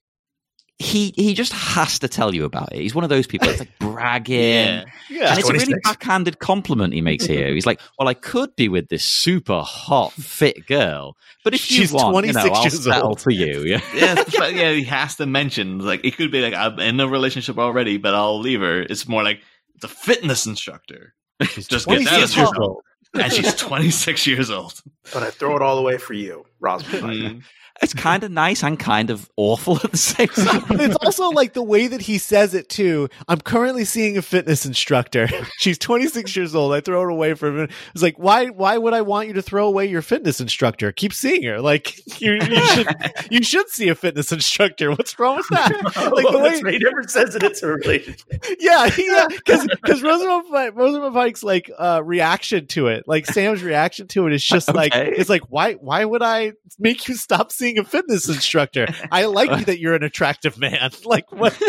He 0.79 1.15
he 1.17 1.33
just 1.33 1.53
has 1.55 1.99
to 2.01 2.09
tell 2.09 2.35
you 2.35 2.45
about 2.45 2.73
it. 2.75 2.81
He's 2.83 2.95
one 2.95 3.03
of 3.03 3.09
those 3.09 3.27
people 3.27 3.47
that's 3.49 3.61
like 3.61 3.71
bragging. 3.79 4.37
Yeah. 4.39 4.85
yeah 5.09 5.31
And 5.31 5.39
it's 5.39 5.49
a 5.49 5.53
really 5.53 5.65
26. 5.65 5.81
backhanded 5.85 6.39
compliment 6.39 6.93
he 6.93 7.01
makes 7.01 7.25
here. 7.25 7.55
He's 7.55 7.65
like, 7.65 7.81
"Well, 7.99 8.09
I 8.09 8.13
could 8.15 8.55
be 8.57 8.69
with 8.69 8.89
this 8.89 9.03
super 9.05 9.63
hot, 9.63 10.13
fit 10.13 10.67
girl, 10.67 11.17
but 11.45 11.55
if 11.55 11.61
She's 11.61 11.91
you 11.93 11.97
want, 11.97 12.27
you 12.27 12.35
know, 12.35 12.47
26 12.47 12.57
I'll 12.59 12.93
settle 12.93 13.09
old." 13.09 13.21
for 13.23 13.31
you." 13.31 13.63
Yeah, 13.65 13.81
yeah, 13.95 14.15
fact- 14.17 14.53
yeah, 14.55 14.73
he 14.73 14.85
has 14.85 15.17
to 15.17 15.25
mention 15.25 15.79
like 15.79 16.05
it 16.05 16.17
could 16.19 16.31
be 16.31 16.43
like 16.43 16.53
I'm 16.53 16.79
in 16.79 17.01
a 17.01 17.09
relationship 17.09 17.57
already, 17.59 17.97
but 17.97 18.15
I'll 18.15 18.39
leave 18.39 18.61
her. 18.61 18.83
It's 18.83 19.09
more 19.09 19.23
like 19.23 19.41
it's 19.77 19.85
a 19.85 19.89
fitness 19.89 20.45
instructor, 20.45 21.15
she's 21.43 21.67
Just 21.69 21.87
get 21.87 22.03
26 22.07 22.11
that 22.11 22.19
years 22.19 22.37
as 22.37 22.59
old 22.59 22.83
and 23.15 23.33
she's 23.33 23.55
26 23.55 24.27
years 24.27 24.51
old. 24.51 24.79
but 25.15 25.23
I 25.23 25.31
throw 25.31 25.57
it 25.57 25.63
all 25.63 25.79
away 25.79 25.97
for 25.97 26.13
you, 26.13 26.45
Rosamund. 26.61 27.05
Mm. 27.43 27.43
It's 27.83 27.95
kind 27.95 28.25
of 28.25 28.31
nice 28.31 28.63
and 28.63 28.79
kind 28.79 29.11
of 29.11 29.31
awful 29.37 29.77
at 29.77 29.91
the 29.91 29.97
same 29.97 30.29
time. 30.29 30.65
It's 30.87 30.97
also 30.97 31.31
like 31.31 31.53
the 31.53 31.63
way 31.63 31.89
that 31.89 32.01
he 32.01 32.19
says 32.19 32.55
it 32.55 32.69
too. 32.69 33.09
I'm 33.29 33.41
currently 33.41 33.85
seeing 33.85 34.17
a 34.17 34.23
fitness 34.23 34.65
instructor. 34.65 35.29
She's 35.59 35.79
26 35.79 36.37
years 36.37 36.55
old. 36.55 36.73
I 36.73 36.81
throw 36.81 37.01
her 37.03 37.09
away 37.09 37.35
for 37.35 37.49
a 37.49 37.53
minute. 37.53 37.71
It's 37.93 38.03
like, 38.03 38.19
why? 38.19 38.47
Why 38.47 38.79
would 38.79 38.95
I 38.95 39.03
want 39.03 39.29
you 39.29 39.35
to 39.35 39.43
throw 39.43 39.67
away 39.67 39.87
your 39.87 40.03
fitness 40.03 40.41
instructor? 40.41 40.93
Keep 40.93 41.13
seeing 41.13 41.43
her. 41.45 41.61
Like 41.61 41.97
you, 42.21 42.35
you 42.35 42.67
should, 42.67 42.97
you 43.31 43.43
should 43.43 43.69
see 43.69 43.89
a 43.89 43.95
fitness 43.95 44.33
instructor. 44.33 44.91
What's 44.91 45.19
wrong 45.19 45.37
with 45.37 45.49
that? 45.51 45.73
Like 46.13 46.31
the 46.31 46.39
way, 46.39 46.61
that's 46.61 46.71
he 46.71 46.79
never 46.79 47.03
says 47.05 47.33
that 47.35 47.43
it's 47.43 47.63
a 47.63 47.69
relationship. 47.69 48.45
yeah, 48.61 48.89
yeah, 48.97 49.27
because 49.29 49.67
because 49.67 50.03
Rosamund 50.03 50.77
Rosamund 50.77 51.15
Pike's 51.15 51.43
like 51.43 51.71
uh, 51.79 52.03
reaction 52.05 52.67
to 52.69 52.89
it, 52.89 53.05
like 53.07 53.27
Sam's 53.27 53.63
reaction 53.63 54.07
to 54.09 54.27
it 54.27 54.33
is 54.33 54.45
just 54.45 54.73
like 54.73 54.95
it's 54.95 55.31
like 55.31 55.43
why 55.49 55.75
why 55.75 56.05
would 56.05 56.23
I 56.23 56.53
make 56.79 57.09
you 57.09 57.15
stop 57.15 57.53
seeing 57.53 57.66
a 57.79 57.85
fitness 57.85 58.29
instructor? 58.29 58.87
I 59.11 59.25
like 59.27 59.67
that 59.67 59.79
you're 59.79 59.95
an 59.95 60.03
attractive 60.03 60.59
man. 60.59 60.91
Like 61.05 61.31
what? 61.33 61.61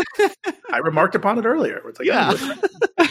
I 0.71 0.77
remarked 0.79 1.15
upon 1.15 1.37
it 1.39 1.45
earlier. 1.45 1.81
It's 1.87 1.99
like, 1.99 2.07
Yeah. 2.07 2.33
oh, 2.33 3.07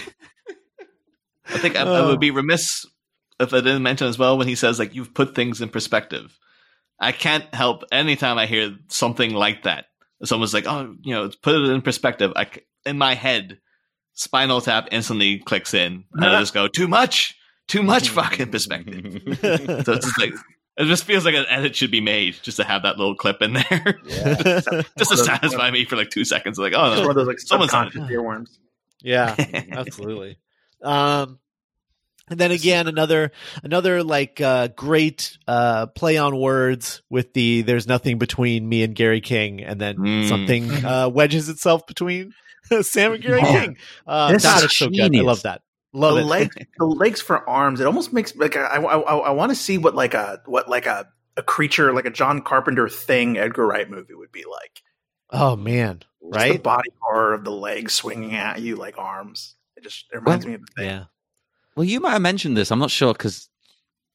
I 1.48 1.58
think 1.58 1.76
I, 1.76 1.82
I 1.82 2.02
would 2.06 2.16
uh. 2.16 2.18
be 2.18 2.30
remiss 2.30 2.84
if 3.38 3.52
I 3.52 3.58
didn't 3.58 3.82
mention 3.82 4.06
as 4.06 4.18
well 4.18 4.38
when 4.38 4.48
he 4.48 4.54
says 4.54 4.78
like 4.78 4.94
you've 4.94 5.14
put 5.14 5.34
things 5.34 5.60
in 5.60 5.68
perspective. 5.68 6.36
I 6.98 7.12
can't 7.12 7.44
help 7.54 7.84
anytime 7.92 8.38
I 8.38 8.46
hear 8.46 8.76
something 8.88 9.34
like 9.34 9.64
that. 9.64 9.86
Someone's 10.24 10.54
like, 10.54 10.66
"Oh, 10.66 10.94
you 11.02 11.14
know, 11.14 11.30
put 11.42 11.54
it 11.54 11.70
in 11.70 11.82
perspective." 11.82 12.32
I 12.34 12.46
c 12.46 12.62
in 12.86 12.96
my 12.96 13.14
head, 13.14 13.58
Spinal 14.14 14.62
Tap 14.62 14.88
instantly 14.90 15.38
clicks 15.40 15.74
in, 15.74 16.04
and 16.14 16.24
I 16.24 16.40
just 16.40 16.54
go, 16.54 16.68
"Too 16.68 16.88
much, 16.88 17.36
too 17.68 17.82
much 17.82 18.08
fucking 18.08 18.50
perspective." 18.50 19.20
so 19.42 19.92
it's 19.92 20.06
just 20.06 20.18
like 20.18 20.32
it 20.76 20.84
just 20.84 21.04
feels 21.04 21.24
like 21.24 21.34
an 21.34 21.46
edit 21.48 21.74
should 21.74 21.90
be 21.90 22.00
made 22.00 22.36
just 22.42 22.58
to 22.58 22.64
have 22.64 22.82
that 22.82 22.98
little 22.98 23.14
clip 23.14 23.40
in 23.42 23.54
there, 23.54 24.00
just 24.98 25.10
to 25.10 25.16
satisfy 25.16 25.70
me 25.70 25.84
for 25.84 25.96
like 25.96 26.10
two 26.10 26.24
seconds. 26.24 26.58
Like, 26.58 26.74
oh 26.76 26.92
it's 26.92 26.96
one 26.98 27.04
no, 27.04 27.10
of 27.10 27.14
those 27.16 27.26
like 27.26 27.38
Someone's 27.40 27.72
earworms. 27.72 28.58
Yeah, 29.02 29.34
absolutely. 29.72 30.38
Um, 30.82 31.38
and 32.28 32.40
then 32.40 32.50
again, 32.50 32.88
another 32.88 33.30
another 33.62 34.02
like 34.02 34.40
uh, 34.40 34.68
great 34.68 35.38
uh, 35.46 35.86
play 35.86 36.16
on 36.18 36.36
words 36.38 37.02
with 37.08 37.32
the 37.32 37.62
"There's 37.62 37.86
nothing 37.86 38.18
between 38.18 38.68
me 38.68 38.82
and 38.82 38.94
Gary 38.94 39.20
King," 39.20 39.62
and 39.62 39.80
then 39.80 39.96
Mm. 39.96 40.28
something 40.28 40.84
uh, 40.84 41.08
wedges 41.08 41.48
itself 41.48 41.86
between 41.86 42.32
Sam 42.82 43.12
and 43.12 43.22
Gary 43.22 43.40
Oh, 43.44 43.52
King. 43.52 43.76
Uh, 44.06 44.32
this 44.32 44.44
is 44.44 44.72
so 44.72 44.88
good. 44.88 45.16
I 45.16 45.20
love 45.22 45.42
that. 45.42 45.62
Love 45.92 46.16
the 46.16 46.20
it. 46.20 46.24
legs, 46.24 46.56
the 46.78 46.84
legs 46.84 47.20
for 47.20 47.48
arms. 47.48 47.80
It 47.80 47.86
almost 47.86 48.12
makes 48.12 48.34
like 48.36 48.56
I, 48.56 48.76
I, 48.76 48.98
I, 48.98 49.30
want 49.30 49.50
to 49.50 49.56
see 49.56 49.78
what 49.78 49.94
like 49.94 50.14
a 50.14 50.42
what 50.46 50.68
like 50.68 50.86
a 50.86 51.08
a 51.36 51.42
creature 51.42 51.92
like 51.92 52.06
a 52.06 52.10
John 52.10 52.42
Carpenter 52.42 52.88
thing 52.88 53.38
Edgar 53.38 53.66
Wright 53.66 53.88
movie 53.88 54.14
would 54.14 54.32
be 54.32 54.44
like. 54.44 54.82
Oh 55.30 55.56
man, 55.56 56.02
Just 56.32 56.44
the 56.44 56.50
right? 56.50 56.62
body 56.62 56.90
horror 57.00 57.34
of 57.34 57.44
the 57.44 57.50
legs 57.50 57.94
swinging 57.94 58.34
at 58.34 58.60
you 58.60 58.76
like 58.76 58.96
arms. 58.98 59.56
It 59.76 59.82
just 59.82 60.06
it 60.12 60.18
reminds 60.18 60.46
me 60.46 60.54
of 60.54 60.60
the 60.60 60.72
thing. 60.76 60.86
Yeah. 60.86 61.04
Well, 61.76 61.84
you 61.84 62.00
might 62.00 62.12
have 62.12 62.22
mentioned 62.22 62.56
this. 62.56 62.70
I'm 62.70 62.78
not 62.78 62.90
sure 62.90 63.12
because 63.12 63.48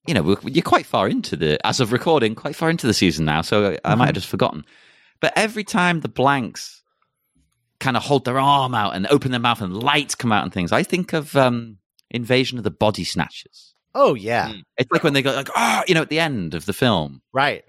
you 0.08 0.14
know 0.14 0.24
we're, 0.24 0.38
you're 0.46 0.64
quite 0.64 0.86
far 0.86 1.08
into 1.08 1.36
the 1.36 1.66
as 1.66 1.80
of 1.80 1.92
recording, 1.92 2.36
quite 2.36 2.56
far 2.56 2.70
into 2.70 2.88
the 2.88 2.94
season 2.94 3.26
now. 3.26 3.42
So 3.42 3.78
I 3.84 3.96
might 3.96 4.06
have 4.06 4.10
mm-hmm. 4.10 4.14
just 4.16 4.28
forgotten. 4.28 4.66
But 5.20 5.34
every 5.36 5.64
time 5.64 6.02
the 6.02 6.10
blanks 6.10 6.81
kind 7.82 7.98
of 7.98 8.04
hold 8.04 8.24
their 8.24 8.40
arm 8.40 8.74
out 8.74 8.96
and 8.96 9.06
open 9.08 9.32
their 9.32 9.40
mouth 9.42 9.60
and 9.62 9.76
lights 9.84 10.16
come 10.16 10.32
out 10.32 10.44
and 10.44 10.54
things, 10.54 10.72
I 10.72 10.84
think 10.84 11.12
of 11.12 11.36
um, 11.36 11.78
Invasion 12.10 12.58
of 12.58 12.64
the 12.64 12.72
Body 12.72 13.04
Snatchers. 13.04 13.74
Oh 13.94 14.14
yeah, 14.14 14.48
Mm. 14.50 14.62
It's 14.78 14.90
like 14.92 15.04
when 15.04 15.12
they 15.12 15.22
go 15.22 15.34
like, 15.34 15.50
oh, 15.54 15.82
you 15.88 15.94
know, 15.96 16.02
at 16.04 16.10
the 16.10 16.20
end 16.22 16.54
of 16.54 16.66
the 16.66 16.72
film. 16.74 17.22
right. 17.34 17.64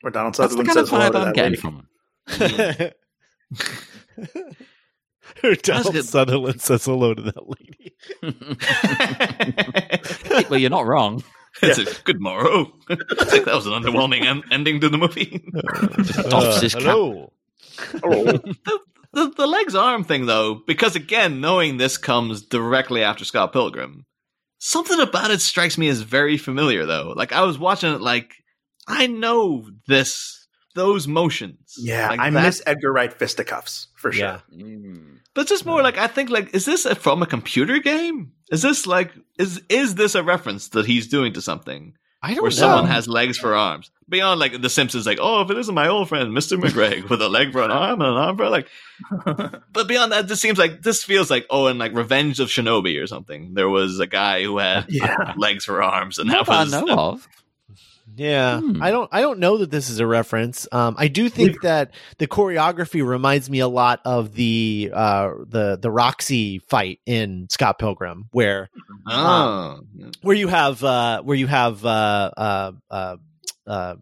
Where 0.00 0.10
Donald 0.10 0.34
That's 0.34 0.56
the 0.56 0.64
Sutherland 0.64 0.68
kind 0.68 0.78
says 0.80 0.90
hello 0.90 1.08
vibe 1.08 1.12
to 1.12 1.18
I'm 1.18 1.24
that 1.26 1.34
getting 1.36 1.52
lady. 1.52 1.60
from 1.60 1.86
them. 2.26 2.92
Donald 5.62 5.92
good. 5.92 6.04
Sutherland 6.04 6.60
says 6.60 6.84
hello 6.84 7.14
to 7.14 7.22
that 7.22 7.48
lady. 7.48 7.94
well, 10.50 10.58
you're 10.58 10.70
not 10.70 10.86
wrong. 10.86 11.22
it's 11.62 11.78
a 11.78 12.02
good 12.02 12.20
morrow. 12.20 12.72
I 12.88 12.96
think 13.26 13.44
that 13.44 13.54
was 13.54 13.66
an 13.66 13.72
underwhelming 13.74 14.24
en- 14.24 14.42
ending 14.50 14.80
to 14.80 14.88
the 14.88 14.98
movie. 14.98 15.44
Doffs 16.28 16.60
his 16.62 16.74
cap. 16.74 16.96
Hello. 17.76 18.24
Oh, 18.26 18.32
the, 18.64 18.78
the, 19.12 19.30
the 19.36 19.46
legs 19.46 19.74
arm 19.74 20.04
thing, 20.04 20.26
though, 20.26 20.62
because 20.66 20.96
again, 20.96 21.40
knowing 21.40 21.76
this 21.76 21.96
comes 21.98 22.42
directly 22.42 23.02
after 23.02 23.24
Scott 23.24 23.52
Pilgrim, 23.52 24.06
something 24.58 25.00
about 25.00 25.30
it 25.30 25.40
strikes 25.40 25.76
me 25.78 25.88
as 25.88 26.00
very 26.02 26.36
familiar, 26.36 26.86
though. 26.86 27.12
Like, 27.16 27.32
I 27.32 27.42
was 27.42 27.58
watching 27.58 27.92
it, 27.92 28.00
like, 28.00 28.34
I 28.88 29.06
know 29.06 29.68
this, 29.86 30.46
those 30.74 31.06
motions. 31.06 31.74
yeah, 31.78 32.08
Like, 32.08 32.20
I 32.20 32.30
that- 32.30 32.42
miss 32.42 32.62
Edgar 32.66 32.92
Wright 32.92 33.12
fisticuffs 33.12 33.88
for 33.96 34.12
sure. 34.12 34.24
Yeah. 34.24 34.40
Mm. 34.56 35.18
But 35.34 35.42
it's 35.42 35.50
just 35.50 35.64
more 35.66 35.82
like, 35.82 35.96
I 35.96 36.08
think, 36.08 36.28
like, 36.30 36.54
is 36.54 36.64
this 36.66 36.84
a, 36.84 36.94
from 36.94 37.22
a 37.22 37.26
computer 37.26 37.78
game? 37.78 38.32
Is 38.50 38.60
this 38.60 38.86
like, 38.86 39.12
is 39.38 39.62
is 39.70 39.94
this 39.94 40.14
a 40.14 40.22
reference 40.22 40.68
that 40.68 40.84
he's 40.84 41.06
doing 41.08 41.32
to 41.32 41.40
something? 41.40 41.94
I 42.22 42.34
don't 42.34 42.42
where 42.42 42.50
know. 42.50 42.56
someone 42.56 42.86
has 42.86 43.08
legs 43.08 43.36
for 43.36 43.54
arms. 43.54 43.90
Beyond 44.08 44.38
like 44.38 44.60
The 44.60 44.68
Simpsons, 44.68 45.06
like, 45.06 45.18
oh, 45.20 45.40
if 45.42 45.50
it 45.50 45.58
isn't 45.58 45.74
my 45.74 45.88
old 45.88 46.08
friend, 46.08 46.30
Mr. 46.36 46.60
McGregor, 46.60 47.08
with 47.08 47.20
a 47.22 47.28
leg 47.28 47.50
for 47.52 47.62
an 47.62 47.70
arm 47.70 48.00
and 48.00 48.10
an 48.10 48.16
arm 48.16 48.36
for 48.36 48.44
a 48.44 48.50
leg. 48.50 48.66
But 49.72 49.88
beyond 49.88 50.12
that, 50.12 50.28
this 50.28 50.40
seems 50.40 50.58
like 50.58 50.82
this 50.82 51.02
feels 51.02 51.30
like 51.30 51.46
oh, 51.50 51.66
and 51.66 51.78
like 51.78 51.94
Revenge 51.94 52.38
of 52.38 52.48
Shinobi 52.48 53.02
or 53.02 53.06
something. 53.06 53.54
There 53.54 53.68
was 53.68 53.98
a 54.00 54.06
guy 54.06 54.42
who 54.44 54.58
had 54.58 54.86
Yeah. 54.88 55.34
legs 55.38 55.64
for 55.64 55.82
arms, 55.82 56.18
and 56.18 56.30
that 56.30 56.46
that 56.46 56.48
was 56.66 56.72
I 56.74 56.80
know 56.82 56.94
of. 56.96 57.28
Yeah, 58.14 58.60
Hmm. 58.60 58.82
I 58.82 58.90
don't. 58.90 59.08
I 59.12 59.20
don't 59.22 59.38
know 59.38 59.56
that 59.58 59.70
this 59.70 59.88
is 59.88 59.98
a 60.00 60.06
reference. 60.06 60.68
Um, 60.70 60.96
I 60.98 61.08
do 61.08 61.28
think 61.28 61.62
that 61.62 61.92
the 62.18 62.26
choreography 62.26 63.06
reminds 63.06 63.48
me 63.48 63.60
a 63.60 63.68
lot 63.68 64.00
of 64.04 64.34
the 64.34 64.90
uh, 64.92 65.30
the 65.46 65.78
the 65.80 65.90
Roxy 65.90 66.58
fight 66.58 67.00
in 67.06 67.46
Scott 67.50 67.78
Pilgrim, 67.78 68.26
where 68.32 68.68
oh, 69.08 69.80
where 70.22 70.36
you 70.36 70.48
have 70.48 70.82
uh, 70.84 71.22
where 71.22 71.36
you 71.36 71.46
have 71.46 71.84
uh, 71.86 72.30
uh, 72.36 72.72
uh, 72.90 73.16
uh, 73.66 73.94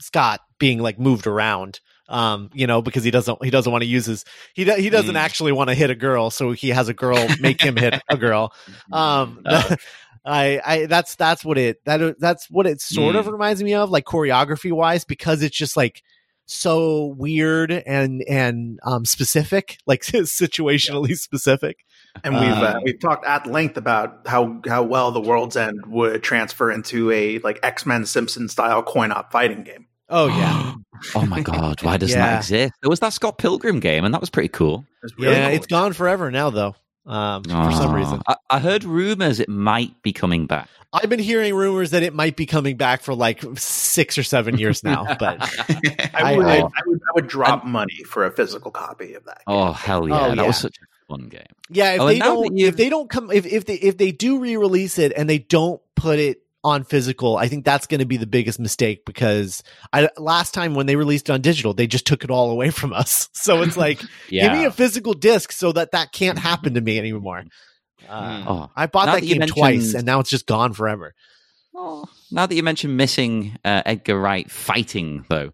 Scott 0.00 0.40
being 0.58 0.78
like 0.78 0.98
moved 0.98 1.26
around. 1.26 1.80
Um, 2.06 2.50
you 2.52 2.66
know, 2.66 2.82
because 2.82 3.02
he 3.02 3.10
doesn't 3.10 3.42
he 3.42 3.50
doesn't 3.50 3.72
want 3.72 3.82
to 3.82 3.88
use 3.88 4.04
his 4.06 4.24
he 4.52 4.64
he 4.64 4.90
doesn't 4.90 5.14
Mm. 5.14 5.18
actually 5.18 5.52
want 5.52 5.68
to 5.70 5.74
hit 5.74 5.88
a 5.88 5.94
girl, 5.94 6.30
so 6.30 6.52
he 6.52 6.68
has 6.68 6.88
a 6.88 6.94
girl 6.94 7.26
make 7.40 7.62
him 7.62 7.76
hit 7.76 8.00
a 8.10 8.16
girl. 8.16 8.52
Um, 8.92 9.42
Oh. 9.46 9.76
I, 10.24 10.60
I, 10.64 10.86
that's 10.86 11.16
that's 11.16 11.44
what 11.44 11.58
it 11.58 11.84
that 11.84 12.18
that's 12.18 12.48
what 12.50 12.66
it 12.66 12.80
sort 12.80 13.14
of 13.16 13.26
reminds 13.26 13.62
me 13.62 13.74
of, 13.74 13.90
like 13.90 14.04
choreography 14.04 14.72
wise, 14.72 15.04
because 15.04 15.42
it's 15.42 15.56
just 15.56 15.76
like 15.76 16.02
so 16.46 17.14
weird 17.18 17.70
and 17.70 18.22
and 18.28 18.78
um 18.84 19.04
specific, 19.04 19.78
like 19.86 20.02
situationally 20.04 21.16
specific. 21.16 21.84
And 22.22 22.34
we've 22.34 22.44
uh, 22.44 22.74
Uh, 22.76 22.80
we've 22.84 23.00
talked 23.00 23.26
at 23.26 23.46
length 23.46 23.76
about 23.76 24.26
how 24.26 24.60
how 24.66 24.82
well 24.82 25.10
the 25.10 25.20
World's 25.20 25.56
End 25.56 25.84
would 25.86 26.22
transfer 26.22 26.70
into 26.70 27.10
a 27.10 27.38
like 27.40 27.58
X 27.62 27.84
Men 27.86 28.06
Simpson 28.06 28.48
style 28.48 28.82
coin 28.82 29.10
op 29.12 29.32
fighting 29.32 29.62
game. 29.64 29.86
Oh 30.08 30.28
yeah, 30.28 30.74
oh 31.14 31.26
my 31.26 31.40
god, 31.42 31.82
why 31.82 31.96
doesn't 31.96 32.16
Yeah. 32.18 32.26
that 32.26 32.36
exist? 32.40 32.72
There 32.82 32.90
was 32.90 33.00
that 33.00 33.12
Scott 33.14 33.38
Pilgrim 33.38 33.80
game, 33.80 34.04
and 34.04 34.14
that 34.14 34.20
was 34.20 34.30
pretty 34.30 34.48
cool. 34.50 34.84
It's 35.02 35.18
really 35.18 35.34
yeah, 35.34 35.48
cool. 35.48 35.56
it's 35.56 35.66
gone 35.66 35.92
forever 35.92 36.30
now 36.30 36.50
though. 36.50 36.76
Um, 37.06 37.44
for 37.44 37.72
some 37.72 37.92
reason, 37.94 38.22
I, 38.26 38.36
I 38.48 38.58
heard 38.60 38.82
rumors 38.84 39.38
it 39.40 39.48
might 39.48 40.00
be 40.02 40.12
coming 40.12 40.46
back. 40.46 40.68
I've 40.92 41.10
been 41.10 41.18
hearing 41.18 41.54
rumors 41.54 41.90
that 41.90 42.02
it 42.02 42.14
might 42.14 42.36
be 42.36 42.46
coming 42.46 42.76
back 42.76 43.02
for 43.02 43.14
like 43.14 43.42
six 43.58 44.16
or 44.16 44.22
seven 44.22 44.58
years 44.58 44.82
now, 44.84 45.04
but 45.18 45.38
I, 45.40 46.10
I- 46.14 46.36
would, 46.36 46.46
I, 46.46 46.58
I- 46.60 46.62
would 46.86 47.00
I 47.00 47.12
would 47.14 47.26
drop 47.26 47.64
money 47.64 48.04
for 48.06 48.24
a 48.24 48.30
physical 48.30 48.70
copy 48.70 49.14
of 49.14 49.24
that. 49.24 49.42
Oh 49.46 49.72
hell 49.72 50.08
yeah, 50.08 50.20
Oh, 50.20 50.28
that 50.30 50.36
yeah. 50.36 50.46
was 50.46 50.56
such 50.56 50.76
a 50.78 51.06
fun 51.12 51.28
game. 51.28 51.42
Yeah, 51.68 51.94
if 51.94 52.00
Oh, 52.00 52.06
they 52.06 52.12
and 52.12 52.20
now 52.20 52.40
that 52.42 52.48
don't, 52.48 52.58
if 52.58 52.76
they 52.76 52.88
don't 52.88 53.10
come, 53.10 53.30
if 53.30 53.44
if 53.44 53.66
they 53.66 53.74
if 53.74 53.98
they 53.98 54.12
do 54.12 54.38
re-release 54.38 54.98
it 54.98 55.12
and 55.16 55.28
they 55.28 55.38
don't 55.38 55.82
put 55.96 56.18
it 56.18 56.42
on 56.64 56.82
physical, 56.84 57.36
I 57.36 57.46
think 57.48 57.64
that's 57.64 57.86
going 57.86 58.00
to 58.00 58.06
be 58.06 58.16
the 58.16 58.26
biggest 58.26 58.58
mistake 58.58 59.04
because 59.04 59.62
I 59.92 60.08
last 60.16 60.54
time 60.54 60.74
when 60.74 60.86
they 60.86 60.96
released 60.96 61.28
it 61.28 61.32
on 61.32 61.42
digital, 61.42 61.74
they 61.74 61.86
just 61.86 62.06
took 62.06 62.24
it 62.24 62.30
all 62.30 62.50
away 62.50 62.70
from 62.70 62.92
us. 62.92 63.28
So 63.34 63.60
it's 63.62 63.76
like, 63.76 64.02
Yeah. 64.30 64.44
give 64.48 64.52
me 64.58 64.64
a 64.64 64.70
physical 64.70 65.12
disc 65.12 65.52
so 65.52 65.70
that 65.72 65.92
that 65.92 66.12
can't 66.12 66.38
happen 66.38 66.74
to 66.74 66.80
me 66.80 66.98
anymore. 66.98 67.44
Uh, 68.08 68.42
Hmm. 68.42 68.48
oh. 68.48 68.70
I 68.74 68.86
bought 68.86 69.06
Now 69.06 69.12
that 69.14 69.20
that 69.20 69.26
you 69.26 69.38
game 69.38 69.48
twice, 69.48 69.94
and 69.94 70.04
now 70.06 70.20
it's 70.20 70.30
just 70.30 70.46
gone 70.46 70.72
forever. 70.72 71.14
Oh, 71.74 72.06
now 72.30 72.46
that 72.46 72.54
you 72.54 72.62
mentioned 72.62 72.96
missing 72.96 73.56
uh, 73.64 73.82
Edgar 73.84 74.18
Wright 74.18 74.50
fighting, 74.50 75.24
though, 75.28 75.52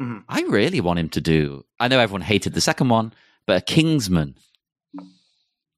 Mhm. 0.00 0.24
I 0.28 0.42
really 0.42 0.80
want 0.80 0.98
him 0.98 1.08
to 1.10 1.20
do. 1.20 1.64
I 1.80 1.88
know 1.88 1.98
everyone 1.98 2.20
hated 2.22 2.52
the 2.54 2.60
second 2.60 2.88
one, 2.88 3.12
but 3.46 3.56
a 3.56 3.60
Kingsman. 3.60 4.34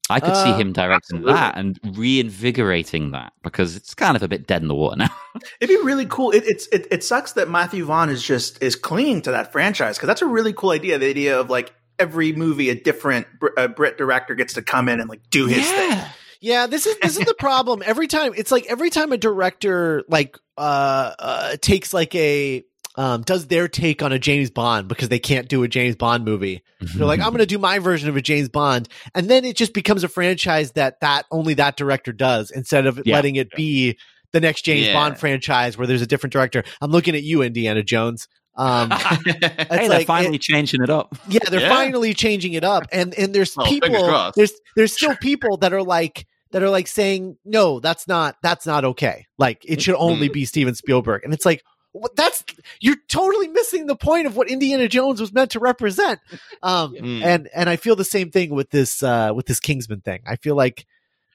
I 0.09 0.19
could 0.19 0.35
see 0.35 0.51
Uh, 0.51 0.57
him 0.57 0.73
directing 0.73 1.17
absolutely. 1.17 1.33
that 1.33 1.57
and 1.57 1.79
reinvigorating 1.97 3.11
that 3.11 3.33
because 3.43 3.75
it's 3.75 3.93
kind 3.93 4.15
of 4.15 4.23
a 4.23 4.27
bit 4.27 4.47
dead 4.47 4.61
in 4.61 4.67
the 4.67 4.75
water 4.75 4.97
now. 4.97 5.09
It'd 5.61 5.75
be 5.75 5.83
really 5.83 6.05
cool. 6.05 6.31
It, 6.31 6.43
it's 6.45 6.67
it, 6.67 6.87
it 6.91 7.03
sucks 7.03 7.33
that 7.33 7.49
Matthew 7.49 7.85
Vaughn 7.85 8.09
is 8.09 8.23
just 8.23 8.61
is 8.61 8.75
clinging 8.75 9.21
to 9.23 9.31
that 9.31 9.51
franchise 9.51 9.97
because 9.97 10.07
that's 10.07 10.21
a 10.21 10.27
really 10.27 10.53
cool 10.53 10.71
idea. 10.71 10.97
The 10.97 11.09
idea 11.09 11.39
of 11.39 11.49
like 11.49 11.73
every 11.99 12.31
movie 12.33 12.69
a 12.69 12.75
different 12.75 13.27
Br- 13.39 13.47
uh, 13.57 13.67
Brit 13.67 13.97
director 13.97 14.35
gets 14.35 14.53
to 14.53 14.61
come 14.61 14.89
in 14.89 14.99
and 14.99 15.09
like 15.09 15.21
do 15.29 15.47
his 15.47 15.69
thing. 15.69 15.99
Yeah, 16.39 16.67
this 16.67 16.85
is 16.85 16.97
this 16.99 17.17
is 17.17 17.25
the 17.25 17.33
problem. 17.33 17.81
Every 17.85 18.07
time 18.07 18.33
it's 18.35 18.51
like 18.51 18.65
every 18.67 18.89
time 18.89 19.11
a 19.11 19.17
director 19.17 20.03
like 20.07 20.37
uh, 20.57 21.13
uh 21.17 21.57
takes 21.61 21.93
like 21.93 22.13
a 22.13 22.63
um 22.97 23.21
does 23.21 23.47
their 23.47 23.67
take 23.67 24.01
on 24.03 24.11
a 24.11 24.19
James 24.19 24.49
Bond 24.49 24.87
because 24.87 25.09
they 25.09 25.19
can't 25.19 25.47
do 25.47 25.63
a 25.63 25.67
James 25.67 25.95
Bond 25.95 26.25
movie. 26.25 26.63
They're 26.81 27.05
like, 27.07 27.19
I'm 27.19 27.27
going 27.27 27.37
to 27.39 27.45
do 27.45 27.57
my 27.59 27.79
version 27.79 28.09
of 28.09 28.15
a 28.17 28.21
James 28.21 28.49
Bond, 28.49 28.89
and 29.15 29.29
then 29.29 29.45
it 29.45 29.55
just 29.55 29.73
becomes 29.73 30.03
a 30.03 30.07
franchise 30.07 30.71
that 30.73 30.99
that 31.01 31.25
only 31.31 31.53
that 31.55 31.77
director 31.77 32.11
does 32.11 32.51
instead 32.51 32.85
of 32.87 33.01
Yeah. 33.05 33.15
letting 33.15 33.35
it 33.35 33.51
be 33.51 33.97
the 34.33 34.41
next 34.41 34.63
James 34.63 34.87
Yeah. 34.87 34.93
Bond 34.93 35.17
franchise 35.19 35.77
where 35.77 35.87
there's 35.87 36.01
a 36.01 36.07
different 36.07 36.33
director. 36.33 36.63
I'm 36.81 36.91
looking 36.91 37.15
at 37.15 37.23
you, 37.23 37.41
Indiana 37.43 37.81
Jones. 37.83 38.27
Um, 38.57 38.89
hey, 38.91 39.07
it's 39.25 39.69
they're 39.69 39.89
like- 39.89 40.07
finally 40.07 40.39
changing 40.39 40.81
it 40.81 40.89
up. 40.89 41.15
yeah, 41.29 41.39
they're 41.49 41.61
Yeah. 41.61 41.69
finally 41.69 42.13
changing 42.15 42.53
it 42.53 42.63
up, 42.63 42.83
and 42.91 43.13
and 43.17 43.33
there's 43.33 43.55
Well, 43.55 43.67
people 43.67 44.31
there's 44.35 44.53
there's 44.75 44.93
still 44.93 45.15
people 45.15 45.57
that 45.57 45.71
are 45.73 45.83
like 45.83 46.25
that 46.51 46.63
are 46.63 46.69
like 46.69 46.87
saying 46.87 47.37
no, 47.45 47.79
that's 47.79 48.07
not 48.07 48.35
that's 48.41 48.65
not 48.65 48.83
okay. 48.83 49.25
Like 49.37 49.61
it 49.63 49.81
should 49.81 49.95
only 49.95 50.27
be 50.29 50.45
Steven 50.45 50.73
Spielberg, 50.73 51.23
and 51.23 51.33
it's 51.33 51.45
like 51.45 51.61
what, 51.61 51.76
that's 52.15 52.43
you're 52.79 52.95
totally 53.07 53.47
missing 53.47 53.85
the 53.87 53.95
point 53.95 54.27
of 54.27 54.35
what 54.35 54.49
Indiana 54.49 54.87
Jones 54.87 55.19
was 55.21 55.31
meant 55.33 55.51
to 55.51 55.59
represent. 55.59 56.19
Um, 56.63 56.93
Mm. 57.01 57.23
and 57.23 57.49
and 57.55 57.69
I 57.69 57.75
feel 57.75 57.95
the 57.95 58.03
same 58.05 58.31
thing 58.31 58.49
with 58.51 58.69
this 58.71 59.01
uh 59.03 59.31
with 59.35 59.45
this 59.45 59.59
Kingsman 59.59 60.01
thing. 60.01 60.21
I 60.27 60.35
feel 60.37 60.55
like 60.55 60.85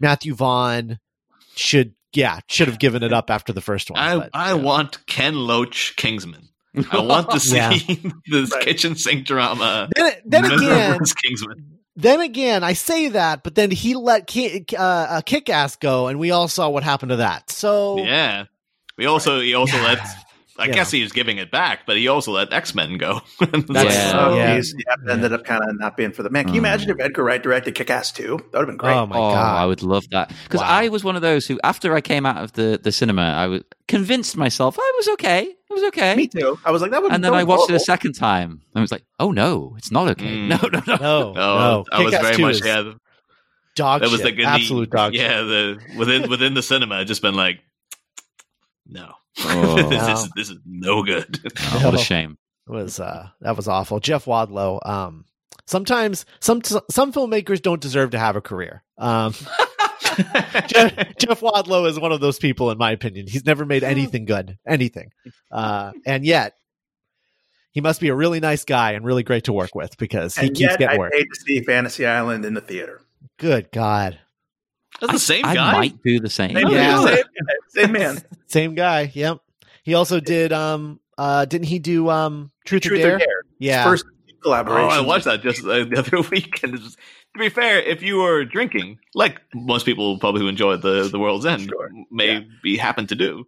Matthew 0.00 0.34
Vaughn 0.34 0.98
should 1.54 1.94
yeah 2.12 2.40
should 2.48 2.68
have 2.68 2.78
given 2.78 3.02
it 3.02 3.12
up 3.12 3.30
after 3.30 3.52
the 3.52 3.60
first 3.60 3.90
one. 3.90 3.98
I, 4.00 4.16
but, 4.18 4.30
I 4.34 4.48
yeah. 4.48 4.54
want 4.54 5.04
Ken 5.06 5.34
Loach 5.34 5.94
Kingsman. 5.96 6.48
I 6.90 7.00
want 7.02 7.30
to 7.30 7.40
see 7.40 7.56
Yeah. 7.56 7.76
this 8.26 8.50
Right. 8.52 8.62
kitchen 8.64 8.96
sink 8.96 9.26
drama. 9.26 9.88
then, 9.94 10.12
then 10.24 10.44
again, 10.52 10.98
Kingsman. 11.22 11.78
then 11.96 12.20
again, 12.20 12.64
I 12.64 12.72
say 12.72 13.08
that, 13.08 13.42
but 13.44 13.54
then 13.54 13.70
he 13.70 13.94
let 13.94 14.26
Ki- 14.26 14.64
uh, 14.76 14.82
uh, 14.82 15.20
Kick 15.20 15.48
Ass 15.50 15.76
go, 15.76 16.06
and 16.08 16.18
we 16.18 16.30
all 16.30 16.48
saw 16.48 16.68
what 16.70 16.82
happened 16.82 17.10
to 17.10 17.16
that. 17.16 17.50
So 17.50 17.98
Yeah. 17.98 18.44
We 18.98 19.06
also 19.06 19.40
he 19.40 19.54
also 19.54 19.76
Yeah. 19.76 19.84
let 19.84 19.98
I 20.62 20.66
Yeah. 20.66 20.72
guess 20.74 20.90
he 20.92 21.02
was 21.02 21.10
giving 21.12 21.38
it 21.38 21.50
back, 21.50 21.80
but 21.86 21.96
he 21.96 22.06
also 22.08 22.32
let 22.32 22.52
X 22.52 22.74
Men 22.74 22.96
go. 22.96 23.20
That's- 23.40 23.64
Yeah. 23.94 24.10
So 24.12 24.36
Yeah. 24.36 24.54
he's 24.56 24.74
yeah, 24.78 25.12
ended 25.12 25.32
up 25.32 25.44
kind 25.44 25.60
of 25.68 25.78
not 25.78 25.96
being 25.96 26.12
for 26.12 26.22
the 26.22 26.30
man. 26.30 26.44
Can 26.44 26.54
you 26.54 26.60
Mm. 26.60 26.64
imagine 26.66 26.90
if 26.90 27.00
Edgar 27.00 27.24
Wright 27.24 27.42
directed 27.42 27.74
Kick 27.74 27.90
Ass 27.90 28.12
2? 28.12 28.22
That 28.52 28.58
would 28.58 28.58
have 28.60 28.66
been 28.68 28.76
great. 28.76 28.94
oh 28.94 29.06
my 29.06 29.16
oh, 29.16 29.32
god, 29.32 29.56
I 29.62 29.66
would 29.66 29.82
love 29.82 30.04
that 30.12 30.32
because 30.44 30.60
Wow. 30.60 30.68
I 30.68 30.88
was 30.88 31.02
one 31.04 31.16
of 31.16 31.22
those 31.22 31.46
who, 31.46 31.58
after 31.64 31.94
I 31.94 32.00
came 32.00 32.24
out 32.24 32.42
of 32.42 32.52
the, 32.52 32.78
the 32.82 32.92
cinema, 32.92 33.22
I 33.22 33.46
was 33.48 33.62
convinced 33.88 34.36
myself 34.36 34.78
I 34.78 34.92
was 34.96 35.08
okay. 35.14 35.42
It 35.42 35.74
was 35.74 35.82
okay. 35.84 36.14
Me 36.16 36.28
too. 36.28 36.58
I 36.64 36.70
was 36.70 36.80
like, 36.82 36.90
that 36.92 37.02
would 37.02 37.12
and 37.12 37.24
then 37.24 37.34
I 37.34 37.44
was 37.44 37.58
watched 37.58 37.70
it 37.70 37.74
a 37.74 37.80
second 37.80 38.12
time 38.12 38.50
and 38.50 38.60
I 38.76 38.80
was 38.80 38.92
like, 38.92 39.04
oh 39.18 39.32
no, 39.32 39.74
it's 39.78 39.90
not 39.90 40.08
okay. 40.10 40.26
Mm. 40.26 40.48
No, 40.48 40.68
no, 40.70 40.82
no. 40.86 40.96
no, 40.96 41.28
Oh, 41.30 41.32
no, 41.34 41.84
I 41.92 42.02
was 42.04 42.12
very 42.14 42.36
2 42.36 42.42
much 42.42 42.54
is 42.56 42.64
yeah. 42.64 42.92
dog 43.74 44.02
That 44.02 44.10
was 44.10 44.20
shit. 44.20 44.24
like 44.26 44.34
in 44.34 44.40
the- 44.42 44.46
absolute 44.48 44.90
dog 44.90 45.14
shit. 45.14 45.22
Yeah, 45.22 45.40
the 45.42 45.78
within 45.96 46.28
within 46.30 46.54
the 46.54 46.62
cinema, 46.62 46.96
I'd 46.96 47.06
just 47.08 47.22
been 47.22 47.34
like, 47.34 47.60
no, 48.86 49.12
Oh. 49.40 49.88
this, 49.88 50.18
is, 50.20 50.30
this 50.36 50.50
is 50.50 50.58
no 50.66 51.02
good. 51.02 51.38
Oh, 51.74 51.84
what 51.86 51.94
a 51.94 51.98
shame. 51.98 52.38
It 52.68 52.72
was 52.72 53.00
uh 53.00 53.28
that 53.40 53.56
was 53.56 53.66
awful. 53.66 53.98
Jeff 54.00 54.26
Wadlow. 54.26 54.86
Um, 54.86 55.24
sometimes 55.66 56.24
some 56.40 56.62
some 56.62 57.12
filmmakers 57.12 57.60
don't 57.60 57.80
deserve 57.80 58.10
to 58.10 58.18
have 58.18 58.36
a 58.36 58.40
career. 58.40 58.82
Um, 58.98 59.34
Jeff, 60.66 61.16
Jeff 61.18 61.40
Wadlow 61.40 61.88
is 61.88 61.98
one 61.98 62.12
of 62.12 62.20
those 62.20 62.38
people, 62.38 62.70
in 62.70 62.78
my 62.78 62.92
opinion. 62.92 63.26
He's 63.26 63.44
never 63.46 63.64
made 63.64 63.82
anything 63.82 64.26
good, 64.26 64.58
anything, 64.66 65.10
uh, 65.50 65.92
and 66.06 66.24
yet 66.24 66.54
he 67.72 67.80
must 67.80 68.00
be 68.00 68.08
a 68.08 68.14
really 68.14 68.38
nice 68.40 68.64
guy 68.64 68.92
and 68.92 69.04
really 69.04 69.22
great 69.22 69.44
to 69.44 69.52
work 69.52 69.74
with 69.74 69.96
because 69.96 70.36
he 70.36 70.48
and 70.48 70.56
keeps 70.56 70.70
yet 70.70 70.78
getting 70.78 70.96
I 70.96 70.98
work. 70.98 71.12
paid 71.12 71.24
to 71.24 71.40
see 71.40 71.60
Fantasy 71.62 72.06
Island 72.06 72.44
in 72.44 72.54
the 72.54 72.60
theater. 72.60 73.00
Good 73.38 73.72
God, 73.72 74.18
That's 75.00 75.12
the 75.14 75.18
same 75.18 75.44
I 75.44 75.54
guy. 75.54 75.72
might 75.72 76.02
do 76.02 76.20
the 76.20 76.30
same. 76.30 76.54
Same, 76.54 76.68
Yeah. 76.68 77.04
same, 77.04 77.24
same 77.68 77.92
man. 77.92 78.22
same 78.46 78.74
guy. 78.74 79.10
Yep. 79.14 79.38
He 79.82 79.94
also 79.94 80.20
did. 80.20 80.52
Um. 80.52 81.00
Uh. 81.18 81.44
Didn't 81.44 81.66
he 81.66 81.78
do 81.78 82.08
um 82.08 82.50
Truth, 82.64 82.82
Truth 82.82 83.00
or 83.00 83.02
Dare? 83.02 83.14
or 83.16 83.18
Dare. 83.18 83.42
Yeah. 83.58 83.84
First 83.84 84.04
Oh, 84.08 84.42
collaboration. 84.46 84.90
I 84.90 85.00
watched 85.00 85.24
that 85.26 85.40
just 85.42 85.64
uh, 85.64 85.84
the 85.84 85.98
other 85.98 86.20
week. 86.30 86.62
And 86.64 86.74
it's- 86.74 86.96
to 87.34 87.38
be 87.38 87.48
fair, 87.48 87.80
if 87.80 88.02
you 88.02 88.16
were 88.18 88.44
drinking, 88.44 88.98
like 89.14 89.40
most 89.54 89.86
people 89.86 90.18
probably 90.18 90.42
who 90.42 90.48
enjoy 90.48 90.76
the 90.76 91.08
the 91.08 91.18
World's 91.18 91.46
End 91.46 91.62
Sure. 91.70 91.90
may 92.10 92.34
Yeah. 92.34 92.40
be 92.62 92.76
happen 92.76 93.06
to 93.06 93.14
do, 93.14 93.46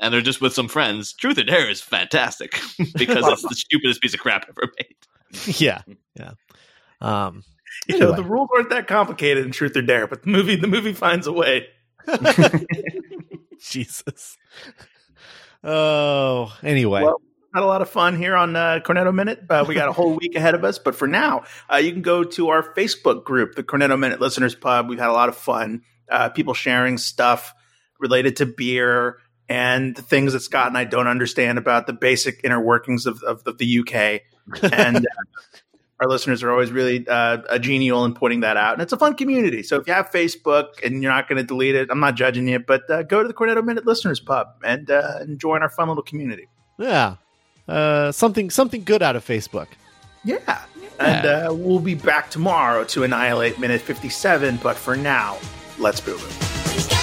and 0.00 0.12
they're 0.12 0.20
just 0.20 0.40
with 0.40 0.52
some 0.52 0.66
friends, 0.66 1.12
Truth 1.12 1.38
or 1.38 1.44
Dare 1.44 1.70
is 1.70 1.80
fantastic 1.80 2.52
because 2.96 3.24
it's 3.28 3.42
the 3.42 3.54
stupidest 3.54 4.00
piece 4.02 4.14
of 4.14 4.20
crap 4.20 4.46
ever 4.48 4.72
made. 4.78 5.56
yeah. 5.60 5.82
Yeah. 6.18 6.32
Um. 7.00 7.44
You 7.88 7.98
know, 7.98 8.12
the 8.12 8.24
rules 8.24 8.48
aren't 8.54 8.70
that 8.70 8.86
complicated 8.86 9.44
in 9.44 9.52
Truth 9.52 9.76
or 9.76 9.82
Dare, 9.82 10.06
but 10.06 10.22
the 10.22 10.30
movie 10.30 10.56
the 10.56 10.66
movie 10.66 10.92
finds 10.92 11.26
a 11.26 11.32
way. 11.32 11.66
Jesus. 13.60 14.36
Oh. 15.62 16.56
Anyway. 16.62 17.02
Well, 17.02 17.20
had 17.54 17.62
a 17.62 17.66
lot 17.66 17.82
of 17.82 17.90
fun 17.90 18.16
here 18.16 18.36
on 18.36 18.54
uh, 18.54 18.80
Cornetto 18.84 19.12
Minute. 19.12 19.42
Uh, 19.48 19.64
we 19.66 19.74
got 19.74 19.88
a 19.88 19.92
whole 19.92 20.16
week 20.16 20.36
ahead 20.36 20.54
of 20.54 20.64
us, 20.64 20.78
but 20.78 20.94
for 20.94 21.08
now, 21.08 21.44
uh, 21.72 21.76
you 21.76 21.92
can 21.92 22.02
go 22.02 22.22
to 22.22 22.50
our 22.50 22.74
Facebook 22.74 23.24
group, 23.24 23.56
the 23.56 23.64
Cornetto 23.64 23.98
Minute 23.98 24.20
Listeners 24.20 24.54
Pub. 24.54 24.88
We've 24.88 24.98
had 24.98 25.08
a 25.08 25.12
lot 25.12 25.28
of 25.28 25.36
fun. 25.36 25.82
Uh, 26.08 26.28
people 26.28 26.54
sharing 26.54 26.96
stuff 26.96 27.54
related 27.98 28.36
to 28.36 28.46
beer 28.46 29.18
and 29.48 29.96
the 29.96 30.02
things 30.02 30.32
that 30.32 30.40
Scott 30.40 30.68
and 30.68 30.78
I 30.78 30.84
don't 30.84 31.08
understand 31.08 31.58
about 31.58 31.86
the 31.86 31.92
basic 31.92 32.40
inner 32.44 32.60
workings 32.60 33.06
of, 33.06 33.22
of, 33.24 33.42
of 33.46 33.58
the 33.58 33.80
UK. 33.80 34.22
And 34.72 34.98
uh, 34.98 35.00
our 36.00 36.08
listeners 36.08 36.42
are 36.42 36.50
always 36.50 36.70
really 36.72 37.06
uh, 37.06 37.58
genial 37.58 38.04
in 38.04 38.14
pointing 38.14 38.40
that 38.40 38.56
out. 38.56 38.72
And 38.74 38.82
it's 38.82 38.92
a 38.92 38.96
fun 38.96 39.14
community. 39.14 39.62
So 39.62 39.76
if 39.76 39.86
you 39.86 39.92
have 39.92 40.10
Facebook 40.10 40.82
and 40.82 41.02
you're 41.02 41.12
not 41.12 41.28
going 41.28 41.36
to 41.36 41.44
delete 41.44 41.74
it, 41.74 41.88
I'm 41.90 42.00
not 42.00 42.14
judging 42.14 42.48
you, 42.48 42.58
but 42.58 42.88
uh, 42.90 43.02
go 43.02 43.22
to 43.22 43.28
the 43.28 43.34
Cornetto 43.34 43.64
Minute 43.64 43.86
Listeners 43.86 44.18
Pub 44.20 44.48
and, 44.64 44.90
uh, 44.90 45.18
and 45.20 45.38
join 45.38 45.62
our 45.62 45.68
fun 45.68 45.88
little 45.88 46.02
community. 46.02 46.48
yeah. 46.78 47.16
Uh. 47.68 48.10
Something. 48.10 48.50
Something 48.50 48.82
good 48.82 49.02
out 49.02 49.14
of 49.14 49.24
Facebook. 49.24 49.68
Yeah. 50.24 50.62
And 50.98 51.26
uh, 51.26 51.54
we'll 51.54 51.78
be 51.78 51.94
back 51.94 52.30
tomorrow 52.30 52.84
to 52.84 53.04
annihilate 53.04 53.58
minute 53.58 53.80
57. 53.80 54.58
But 54.62 54.76
for 54.76 54.96
now, 54.96 55.38
let's 55.78 56.00
boo 56.00 56.18
boo. 56.18 56.99